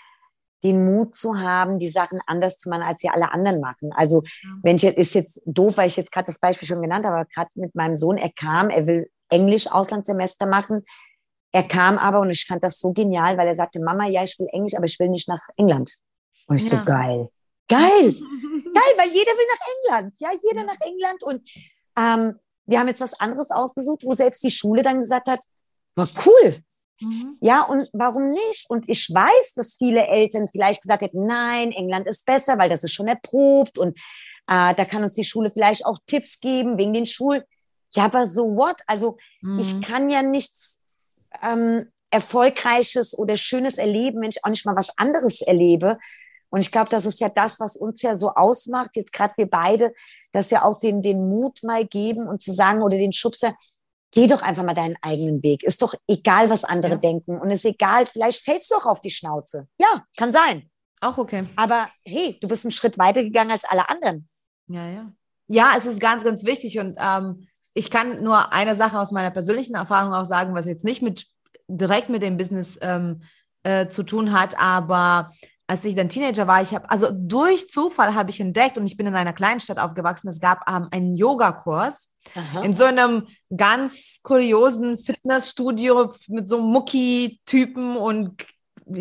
den 0.63 0.86
Mut 0.86 1.15
zu 1.15 1.39
haben, 1.39 1.80
die 1.80 1.89
Sachen 1.89 2.20
anders 2.28 2.57
zu 2.57 2.70
machen, 2.70 2.84
als 2.84 2.99
sie 2.99 3.09
alle 3.09 3.32
anderen 3.32 3.61
machen. 3.61 3.91
Also 3.95 4.24
wenn 4.61 4.76
ich 4.76 4.82
jetzt, 4.82 4.97
ist 4.97 5.13
jetzt 5.13 5.41
doof, 5.45 5.78
weil 5.78 5.88
ich 5.88 5.95
jetzt 5.95 6.11
gerade 6.11 6.26
das 6.26 6.39
Beispiel 6.39 6.67
schon 6.67 6.82
genannt 6.82 7.05
habe, 7.05 7.15
aber 7.15 7.26
gerade 7.26 7.49
mit 7.55 7.76
meinem 7.76 7.95
Sohn, 7.95 8.17
er 8.17 8.30
kam, 8.30 8.70
er 8.70 8.86
will 8.86 9.09
Englisch 9.30 9.72
Auslandssemester 9.72 10.45
machen. 10.45 10.84
Er 11.53 11.63
kam 11.63 11.97
aber 11.97 12.20
und 12.20 12.30
ich 12.30 12.45
fand 12.45 12.63
das 12.63 12.80
so 12.80 12.91
genial, 12.91 13.38
weil 13.38 13.47
er 13.47 13.55
sagte, 13.55 13.82
Mama, 13.82 14.05
ja, 14.07 14.24
ich 14.24 14.38
will 14.38 14.47
Englisch, 14.51 14.76
aber 14.76 14.86
ich 14.86 14.99
will 14.99 15.09
nicht 15.09 15.30
nach 15.30 15.41
England. 15.55 15.95
Und 16.47 16.57
ich 16.57 16.70
ja. 16.70 16.80
so, 16.80 16.86
geil. 16.86 17.30
Geil. 17.70 17.80
geil, 18.74 18.93
weil 18.97 19.09
jeder 19.09 19.32
will 19.32 19.47
nach 19.53 19.67
England. 19.76 20.20
Ja, 20.20 20.30
jeder 20.41 20.63
nach 20.63 20.80
England. 20.82 21.24
Und 21.24 21.49
ähm, 21.97 22.39
wir 22.65 22.80
haben 22.80 22.88
jetzt 22.88 23.01
was 23.01 23.13
anderes 23.13 23.51
ausgesucht, 23.51 24.03
wo 24.03 24.11
selbst 24.13 24.43
die 24.43 24.51
Schule 24.51 24.84
dann 24.84 24.99
gesagt 24.99 25.30
hat, 25.30 25.43
war 25.95 26.07
cool, 26.26 26.63
Mhm. 27.01 27.38
Ja, 27.41 27.63
und 27.63 27.88
warum 27.93 28.32
nicht? 28.32 28.70
Und 28.70 28.89
ich 28.89 29.09
weiß, 29.09 29.53
dass 29.55 29.76
viele 29.76 30.07
Eltern 30.07 30.47
vielleicht 30.47 30.82
gesagt 30.82 31.01
hätten, 31.01 31.26
nein, 31.26 31.72
England 31.72 32.07
ist 32.07 32.26
besser, 32.26 32.57
weil 32.57 32.70
das 32.70 32.84
ist 32.84 32.93
schon 32.93 33.07
erprobt 33.07 33.78
und 33.78 33.97
äh, 34.47 34.74
da 34.76 34.86
kann 34.86 35.03
uns 35.03 35.13
die 35.13 35.24
Schule 35.24 35.51
vielleicht 35.51 35.86
auch 35.86 35.97
Tipps 36.05 36.39
geben 36.39 36.78
wegen 36.78 36.93
den 36.93 37.05
Schulen. 37.05 37.43
Ja, 37.93 38.05
aber 38.05 38.26
so 38.26 38.55
what? 38.55 38.82
Also 38.86 39.17
mhm. 39.41 39.59
ich 39.59 39.82
kann 39.82 40.09
ja 40.09 40.22
nichts 40.22 40.82
ähm, 41.41 41.91
Erfolgreiches 42.11 43.17
oder 43.17 43.38
Schönes 43.38 43.78
erleben, 43.78 44.22
wenn 44.22 44.30
ich 44.30 44.43
auch 44.43 44.49
nicht 44.49 44.65
mal 44.65 44.76
was 44.76 44.97
anderes 44.97 45.41
erlebe. 45.41 45.97
Und 46.49 46.61
ich 46.61 46.71
glaube, 46.71 46.89
das 46.89 47.05
ist 47.05 47.19
ja 47.19 47.29
das, 47.29 47.59
was 47.59 47.75
uns 47.75 48.01
ja 48.01 48.15
so 48.15 48.33
ausmacht, 48.33 48.91
jetzt 48.95 49.13
gerade 49.13 49.33
wir 49.37 49.49
beide, 49.49 49.93
dass 50.31 50.51
wir 50.51 50.65
auch 50.65 50.79
den, 50.79 51.01
den 51.01 51.27
Mut 51.27 51.59
mal 51.63 51.85
geben 51.85 52.27
und 52.27 52.41
zu 52.41 52.53
sagen 52.53 52.81
oder 52.81 52.97
den 52.97 53.13
Schubser, 53.13 53.53
geh 54.11 54.27
doch 54.27 54.41
einfach 54.41 54.63
mal 54.63 54.73
deinen 54.73 54.95
eigenen 55.01 55.43
Weg. 55.43 55.63
Ist 55.63 55.81
doch 55.81 55.93
egal, 56.07 56.49
was 56.49 56.63
andere 56.63 56.93
ja. 56.93 56.97
denken. 56.97 57.39
Und 57.39 57.51
ist 57.51 57.65
egal, 57.65 58.05
vielleicht 58.05 58.43
fällst 58.43 58.71
du 58.71 58.75
auch 58.75 58.85
auf 58.85 59.01
die 59.01 59.11
Schnauze. 59.11 59.67
Ja, 59.79 60.05
kann 60.17 60.33
sein. 60.33 60.69
Auch 61.01 61.17
okay. 61.17 61.45
Aber 61.55 61.89
hey, 62.03 62.37
du 62.41 62.47
bist 62.47 62.65
einen 62.65 62.71
Schritt 62.71 62.97
weiter 62.97 63.23
gegangen 63.23 63.51
als 63.51 63.63
alle 63.65 63.87
anderen. 63.87 64.27
Ja, 64.67 64.87
ja. 64.89 65.11
Ja, 65.47 65.73
es 65.75 65.85
ist 65.85 65.99
ganz, 65.99 66.23
ganz 66.23 66.43
wichtig. 66.45 66.79
Und 66.79 66.97
ähm, 66.99 67.47
ich 67.73 67.89
kann 67.89 68.21
nur 68.23 68.51
eine 68.51 68.75
Sache 68.75 68.99
aus 68.99 69.11
meiner 69.11 69.31
persönlichen 69.31 69.75
Erfahrung 69.75 70.13
auch 70.13 70.25
sagen, 70.25 70.53
was 70.53 70.65
jetzt 70.65 70.83
nicht 70.83 71.01
mit 71.01 71.25
direkt 71.67 72.09
mit 72.09 72.21
dem 72.21 72.37
Business 72.37 72.77
ähm, 72.81 73.23
äh, 73.63 73.87
zu 73.89 74.03
tun 74.03 74.33
hat, 74.33 74.57
aber 74.59 75.31
als 75.70 75.86
ich 75.86 75.93
dann 75.93 76.09
Teenager 76.09 76.47
war, 76.47 76.63
ich 76.63 76.74
habe, 76.74 76.89
also 76.89 77.09
durch 77.11 77.70
Zufall 77.70 78.15
habe 78.15 78.32
ich 78.32 78.39
entdeckt 78.39 78.80
und 78.80 78.88
ich 78.88 78.97
bin 78.97 79.05
in 79.05 79.15
einer 79.15 79.34
kleinen 79.34 79.59
Stadt 79.59 79.78
aufgewachsen, 79.78 80.28
es 80.28 80.39
gab 80.39 80.67
ähm, 80.67 80.88
einen 80.89 81.15
Yogakurs 81.15 82.11
in 82.63 82.76
so 82.76 82.86
einem 82.86 83.28
ganz 83.55 84.20
kuriosen 84.24 84.97
Fitnessstudio 84.97 86.13
mit 86.28 86.47
so 86.47 86.59
Mucki-Typen 86.59 87.97
und 87.97 88.43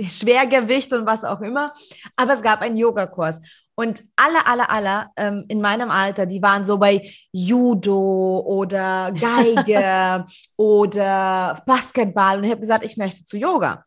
Schwergewicht 0.09 0.93
und 0.93 1.07
was 1.07 1.25
auch 1.25 1.41
immer. 1.41 1.73
Aber 2.17 2.35
es 2.35 2.43
gab 2.43 2.61
einen 2.61 2.77
Yogakurs. 2.77 3.41
Und 3.75 4.03
alle, 4.17 4.45
alle, 4.47 4.69
alle 4.69 5.07
ähm, 5.17 5.45
in 5.49 5.63
meinem 5.63 5.91
Alter, 5.91 6.27
die 6.27 6.43
waren 6.43 6.65
so 6.65 6.77
bei 6.77 7.09
Judo 7.33 8.41
oder 8.41 9.13
Geige 9.13 10.27
oder 10.57 11.63
Basketball. 11.65 12.39
Und 12.39 12.45
ich 12.45 12.51
habe 12.51 12.61
gesagt, 12.61 12.85
ich 12.85 12.99
möchte 12.99 13.25
zu 13.25 13.39
Yoga. 13.39 13.85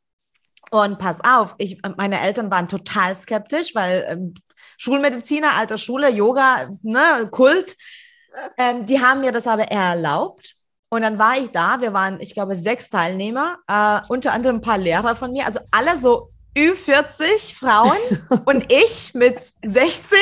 Und 0.71 0.99
pass 0.99 1.19
auf, 1.21 1.53
ich, 1.57 1.81
meine 1.97 2.21
Eltern 2.21 2.49
waren 2.49 2.69
total 2.69 3.13
skeptisch, 3.13 3.75
weil 3.75 4.05
ähm, 4.07 4.33
Schulmediziner, 4.77 5.53
alter 5.53 5.77
Schule, 5.77 6.09
Yoga, 6.09 6.69
ne, 6.81 7.27
Kult, 7.29 7.75
ähm, 8.57 8.85
die 8.85 9.01
haben 9.01 9.19
mir 9.19 9.33
das 9.33 9.47
aber 9.47 9.63
erlaubt. 9.63 10.55
Und 10.89 11.01
dann 11.01 11.19
war 11.19 11.37
ich 11.37 11.49
da, 11.51 11.81
wir 11.81 11.93
waren, 11.93 12.19
ich 12.21 12.33
glaube, 12.33 12.55
sechs 12.55 12.89
Teilnehmer, 12.89 13.57
äh, 13.67 13.99
unter 14.07 14.31
anderem 14.31 14.57
ein 14.57 14.61
paar 14.61 14.77
Lehrer 14.77 15.15
von 15.15 15.33
mir, 15.33 15.45
also 15.45 15.59
alle 15.71 15.97
so 15.97 16.31
Ü40 16.55 17.53
Frauen 17.53 17.97
und 18.45 18.71
ich 18.71 19.13
mit 19.13 19.41
16. 19.63 20.17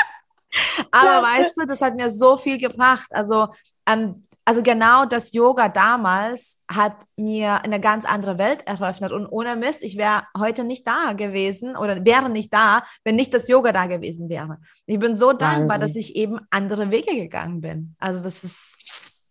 aber 0.90 1.26
weißt 1.26 1.58
du, 1.58 1.66
das 1.66 1.82
hat 1.82 1.94
mir 1.94 2.10
so 2.10 2.36
viel 2.36 2.58
gebracht. 2.58 3.08
Also 3.12 3.48
ähm, 3.86 4.26
also 4.48 4.62
genau 4.62 5.04
das 5.04 5.34
Yoga 5.34 5.68
damals 5.68 6.58
hat 6.66 6.96
mir 7.16 7.62
eine 7.64 7.82
ganz 7.82 8.06
andere 8.06 8.38
Welt 8.38 8.66
eröffnet. 8.66 9.12
Und 9.12 9.26
ohne 9.26 9.56
Mist, 9.56 9.82
ich 9.82 9.98
wäre 9.98 10.22
heute 10.38 10.64
nicht 10.64 10.86
da 10.86 11.12
gewesen 11.12 11.76
oder 11.76 12.02
wäre 12.06 12.30
nicht 12.30 12.50
da, 12.54 12.82
wenn 13.04 13.14
nicht 13.14 13.34
das 13.34 13.48
Yoga 13.48 13.72
da 13.72 13.84
gewesen 13.84 14.30
wäre. 14.30 14.56
Ich 14.86 14.98
bin 14.98 15.16
so 15.16 15.34
dankbar, 15.34 15.68
Wahnsinn. 15.68 15.80
dass 15.82 15.96
ich 15.96 16.16
eben 16.16 16.40
andere 16.48 16.90
Wege 16.90 17.14
gegangen 17.14 17.60
bin. 17.60 17.94
Also 17.98 18.24
das 18.24 18.42
ist 18.42 18.78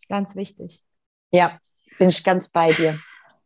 ganz 0.07 0.35
wichtig. 0.35 0.83
Ja, 1.33 1.57
bin 1.97 2.09
ich 2.09 2.23
ganz 2.23 2.49
bei 2.49 2.73
dir. 2.73 2.99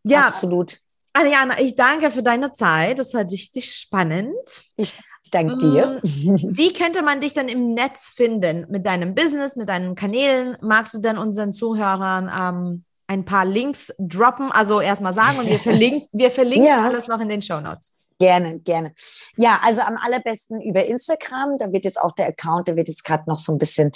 Ja, 0.03 0.23
absolut. 0.25 0.77
Ariana, 1.13 1.57
ich 1.61 1.75
danke 1.75 2.11
für 2.11 2.21
deine 2.21 2.51
Zeit. 2.51 2.99
Das 2.99 3.13
war 3.13 3.21
richtig 3.21 3.73
spannend. 3.73 4.35
Ich 4.75 4.99
Dank 5.29 5.59
dir. 5.59 6.01
Mm, 6.03 6.03
wie 6.57 6.73
könnte 6.73 7.01
man 7.01 7.21
dich 7.21 7.33
dann 7.33 7.47
im 7.47 7.73
Netz 7.73 8.11
finden 8.15 8.65
mit 8.69 8.85
deinem 8.85 9.15
Business, 9.15 9.55
mit 9.55 9.69
deinen 9.69 9.95
Kanälen? 9.95 10.57
Magst 10.61 10.93
du 10.93 10.99
dann 10.99 11.17
unseren 11.17 11.51
Zuhörern 11.51 12.31
ähm, 12.35 12.83
ein 13.07 13.23
paar 13.25 13.45
Links 13.45 13.93
droppen? 13.99 14.51
Also 14.51 14.81
erstmal 14.81 15.13
sagen 15.13 15.39
und 15.39 15.47
wir 15.47 15.59
verlinken, 15.63 16.07
wir 16.11 16.31
verlinken 16.31 16.67
ja. 16.67 16.83
alles 16.83 17.07
noch 17.07 17.19
in 17.19 17.29
den 17.29 17.41
Show 17.41 17.61
Notes. 17.61 17.93
Gerne, 18.21 18.59
gerne. 18.59 18.93
Ja, 19.35 19.59
also 19.63 19.81
am 19.81 19.97
allerbesten 19.97 20.61
über 20.61 20.85
Instagram. 20.85 21.57
Da 21.57 21.71
wird 21.71 21.85
jetzt 21.85 21.99
auch 21.99 22.11
der 22.11 22.27
Account, 22.27 22.67
der 22.67 22.75
wird 22.75 22.87
jetzt 22.87 23.03
gerade 23.03 23.23
noch 23.27 23.35
so 23.35 23.51
ein 23.51 23.57
bisschen 23.57 23.91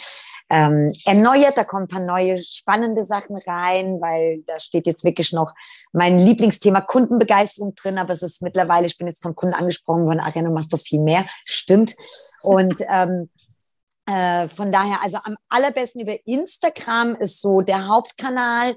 ähm, 0.49 0.91
erneuert. 1.05 1.59
Da 1.59 1.63
kommen 1.63 1.83
ein 1.83 1.87
paar 1.87 1.99
neue 1.99 2.41
spannende 2.41 3.03
Sachen 3.03 3.37
rein, 3.37 4.01
weil 4.01 4.41
da 4.47 4.59
steht 4.59 4.87
jetzt 4.87 5.03
wirklich 5.03 5.31
noch 5.31 5.53
mein 5.93 6.17
Lieblingsthema 6.17 6.81
Kundenbegeisterung 6.81 7.75
drin. 7.75 7.99
Aber 7.99 8.13
es 8.13 8.23
ist 8.23 8.41
mittlerweile, 8.41 8.87
ich 8.87 8.97
bin 8.97 9.05
jetzt 9.05 9.21
von 9.21 9.35
Kunden 9.35 9.53
angesprochen 9.53 10.07
worden, 10.07 10.21
Ariane, 10.21 10.49
machst 10.49 10.73
du 10.73 10.77
viel 10.77 11.01
mehr. 11.01 11.27
Stimmt. 11.43 11.93
Und 12.41 12.81
ähm, 12.91 13.29
äh, 14.07 14.47
von 14.47 14.71
daher, 14.71 15.03
also 15.03 15.19
am 15.23 15.35
allerbesten 15.49 16.01
über 16.01 16.17
Instagram 16.25 17.13
ist 17.13 17.41
so 17.41 17.61
der 17.61 17.87
Hauptkanal. 17.87 18.75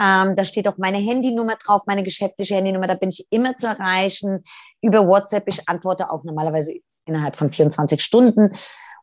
Ähm, 0.00 0.34
da 0.36 0.44
steht 0.44 0.66
auch 0.68 0.78
meine 0.78 0.98
Handynummer 0.98 1.56
drauf, 1.56 1.82
meine 1.86 2.02
geschäftliche 2.02 2.56
Handynummer. 2.56 2.86
Da 2.86 2.94
bin 2.94 3.10
ich 3.10 3.26
immer 3.30 3.56
zu 3.56 3.66
erreichen. 3.66 4.42
Über 4.80 5.06
WhatsApp. 5.06 5.44
Ich 5.48 5.68
antworte 5.68 6.10
auch 6.10 6.24
normalerweise 6.24 6.74
innerhalb 7.06 7.36
von 7.36 7.50
24 7.50 8.02
Stunden. 8.02 8.50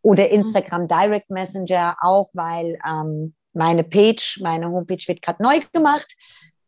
Oder 0.01 0.25
mhm. 0.25 0.31
Instagram 0.31 0.87
Direct 0.87 1.29
Messenger 1.29 1.95
auch, 2.01 2.29
weil 2.33 2.77
ähm, 2.87 3.35
meine 3.53 3.83
Page, 3.83 4.39
meine 4.41 4.69
Homepage 4.69 5.03
wird 5.07 5.21
gerade 5.21 5.43
neu 5.43 5.59
gemacht. 5.73 6.15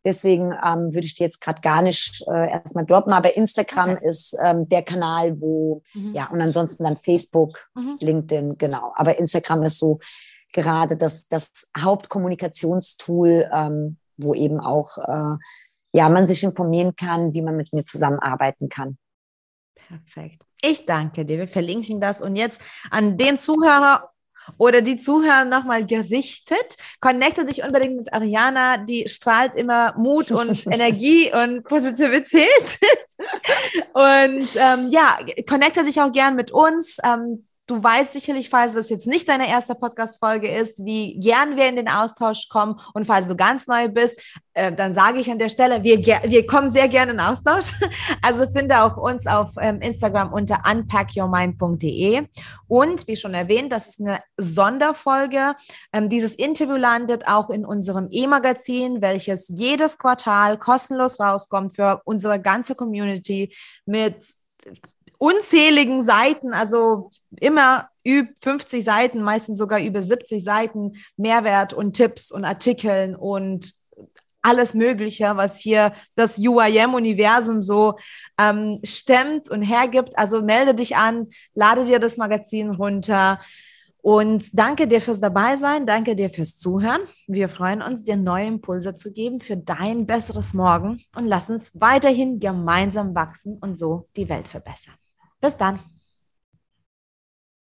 Deswegen 0.04 0.52
ähm, 0.52 0.92
würde 0.92 1.06
ich 1.06 1.14
die 1.14 1.22
jetzt 1.22 1.40
gerade 1.40 1.62
gar 1.62 1.80
nicht 1.80 2.22
äh, 2.28 2.50
erstmal 2.50 2.84
droppen. 2.84 3.12
Aber 3.12 3.36
Instagram 3.36 3.92
okay. 3.92 4.08
ist 4.08 4.36
ähm, 4.42 4.68
der 4.68 4.82
Kanal, 4.82 5.40
wo, 5.40 5.80
mhm. 5.94 6.12
ja, 6.14 6.28
und 6.30 6.42
ansonsten 6.42 6.84
dann 6.84 6.98
Facebook, 6.98 7.70
mhm. 7.74 7.96
LinkedIn, 8.00 8.58
genau. 8.58 8.92
Aber 8.96 9.18
Instagram 9.18 9.62
ist 9.62 9.78
so 9.78 9.98
gerade 10.52 10.96
das, 10.96 11.26
das 11.28 11.70
Hauptkommunikationstool, 11.76 13.50
ähm, 13.52 13.96
wo 14.16 14.34
eben 14.34 14.60
auch 14.60 14.98
äh, 14.98 15.36
ja, 15.92 16.08
man 16.08 16.26
sich 16.26 16.42
informieren 16.42 16.96
kann, 16.96 17.34
wie 17.34 17.42
man 17.42 17.56
mit 17.56 17.72
mir 17.72 17.84
zusammenarbeiten 17.84 18.68
kann. 18.68 18.98
Perfekt. 19.74 20.42
Ich 20.60 20.86
danke 20.86 21.24
dir. 21.24 21.38
Wir 21.38 21.48
verlinken 21.48 22.00
das. 22.00 22.20
Und 22.20 22.36
jetzt 22.36 22.60
an 22.90 23.16
den 23.16 23.38
Zuhörer 23.38 24.10
oder 24.58 24.82
die 24.82 24.96
Zuhörer 24.96 25.44
nochmal 25.44 25.86
gerichtet. 25.86 26.76
Connecte 27.00 27.44
dich 27.44 27.62
unbedingt 27.62 27.96
mit 27.96 28.12
Ariana, 28.12 28.78
die 28.78 29.08
strahlt 29.08 29.54
immer 29.54 29.94
Mut 29.96 30.30
und 30.30 30.66
Energie 30.72 31.32
und 31.32 31.64
Positivität. 31.64 32.78
und 33.92 34.56
ähm, 34.56 34.90
ja, 34.90 35.18
connecte 35.48 35.84
dich 35.84 36.00
auch 36.00 36.12
gern 36.12 36.34
mit 36.34 36.50
uns. 36.50 36.98
Ähm, 37.04 37.46
Du 37.66 37.82
weißt 37.82 38.12
sicherlich, 38.12 38.50
falls 38.50 38.74
das 38.74 38.90
jetzt 38.90 39.06
nicht 39.06 39.26
deine 39.26 39.48
erste 39.48 39.74
Podcast-Folge 39.74 40.54
ist, 40.54 40.84
wie 40.84 41.18
gern 41.18 41.56
wir 41.56 41.66
in 41.66 41.76
den 41.76 41.88
Austausch 41.88 42.50
kommen. 42.50 42.78
Und 42.92 43.06
falls 43.06 43.26
du 43.26 43.36
ganz 43.36 43.66
neu 43.66 43.88
bist, 43.88 44.20
äh, 44.52 44.70
dann 44.70 44.92
sage 44.92 45.18
ich 45.18 45.30
an 45.30 45.38
der 45.38 45.48
Stelle, 45.48 45.82
wir, 45.82 45.98
wir 45.98 46.46
kommen 46.46 46.68
sehr 46.68 46.88
gerne 46.88 47.12
in 47.12 47.20
Austausch. 47.20 47.72
Also 48.20 48.46
finde 48.50 48.82
auch 48.82 48.96
uns 48.96 49.26
auf 49.26 49.52
ähm, 49.60 49.80
Instagram 49.80 50.32
unter 50.32 50.62
unpackyourmind.de. 50.70 52.26
Und 52.68 53.06
wie 53.06 53.16
schon 53.16 53.34
erwähnt, 53.34 53.72
das 53.72 53.88
ist 53.88 54.00
eine 54.00 54.20
Sonderfolge. 54.36 55.54
Ähm, 55.92 56.08
dieses 56.08 56.34
Interview 56.34 56.76
landet 56.76 57.26
auch 57.26 57.48
in 57.50 57.64
unserem 57.64 58.08
E-Magazin, 58.10 59.00
welches 59.00 59.48
jedes 59.48 59.98
Quartal 59.98 60.58
kostenlos 60.58 61.18
rauskommt 61.18 61.74
für 61.74 62.02
unsere 62.04 62.40
ganze 62.40 62.74
Community 62.74 63.54
mit 63.86 64.16
unzähligen 65.24 66.02
Seiten, 66.02 66.52
also 66.52 67.08
immer 67.40 67.88
über 68.02 68.28
50 68.42 68.84
Seiten, 68.84 69.22
meistens 69.22 69.56
sogar 69.56 69.80
über 69.80 70.02
70 70.02 70.44
Seiten 70.44 70.96
Mehrwert 71.16 71.72
und 71.72 71.94
Tipps 71.96 72.30
und 72.30 72.44
Artikeln 72.44 73.16
und 73.16 73.72
alles 74.42 74.74
Mögliche, 74.74 75.34
was 75.38 75.58
hier 75.58 75.94
das 76.14 76.38
UIM-Universum 76.38 77.62
so 77.62 77.94
ähm, 78.38 78.80
stemmt 78.84 79.48
und 79.48 79.62
hergibt. 79.62 80.18
Also 80.18 80.42
melde 80.42 80.74
dich 80.74 80.96
an, 80.96 81.28
lade 81.54 81.84
dir 81.84 81.98
das 81.98 82.18
Magazin 82.18 82.68
runter. 82.68 83.40
Und 84.02 84.58
danke 84.58 84.86
dir 84.86 85.00
fürs 85.00 85.20
Dabeisein, 85.20 85.86
danke 85.86 86.14
dir 86.14 86.28
fürs 86.28 86.58
Zuhören. 86.58 87.00
Wir 87.26 87.48
freuen 87.48 87.80
uns, 87.80 88.04
dir 88.04 88.16
neue 88.16 88.46
Impulse 88.46 88.94
zu 88.94 89.10
geben 89.10 89.40
für 89.40 89.56
dein 89.56 90.04
besseres 90.04 90.52
Morgen 90.52 91.00
und 91.16 91.24
lass 91.26 91.48
uns 91.48 91.80
weiterhin 91.80 92.38
gemeinsam 92.38 93.14
wachsen 93.14 93.56
und 93.62 93.78
so 93.78 94.06
die 94.18 94.28
Welt 94.28 94.48
verbessern. 94.48 94.96
Bis 95.44 95.58
dann. 95.58 95.78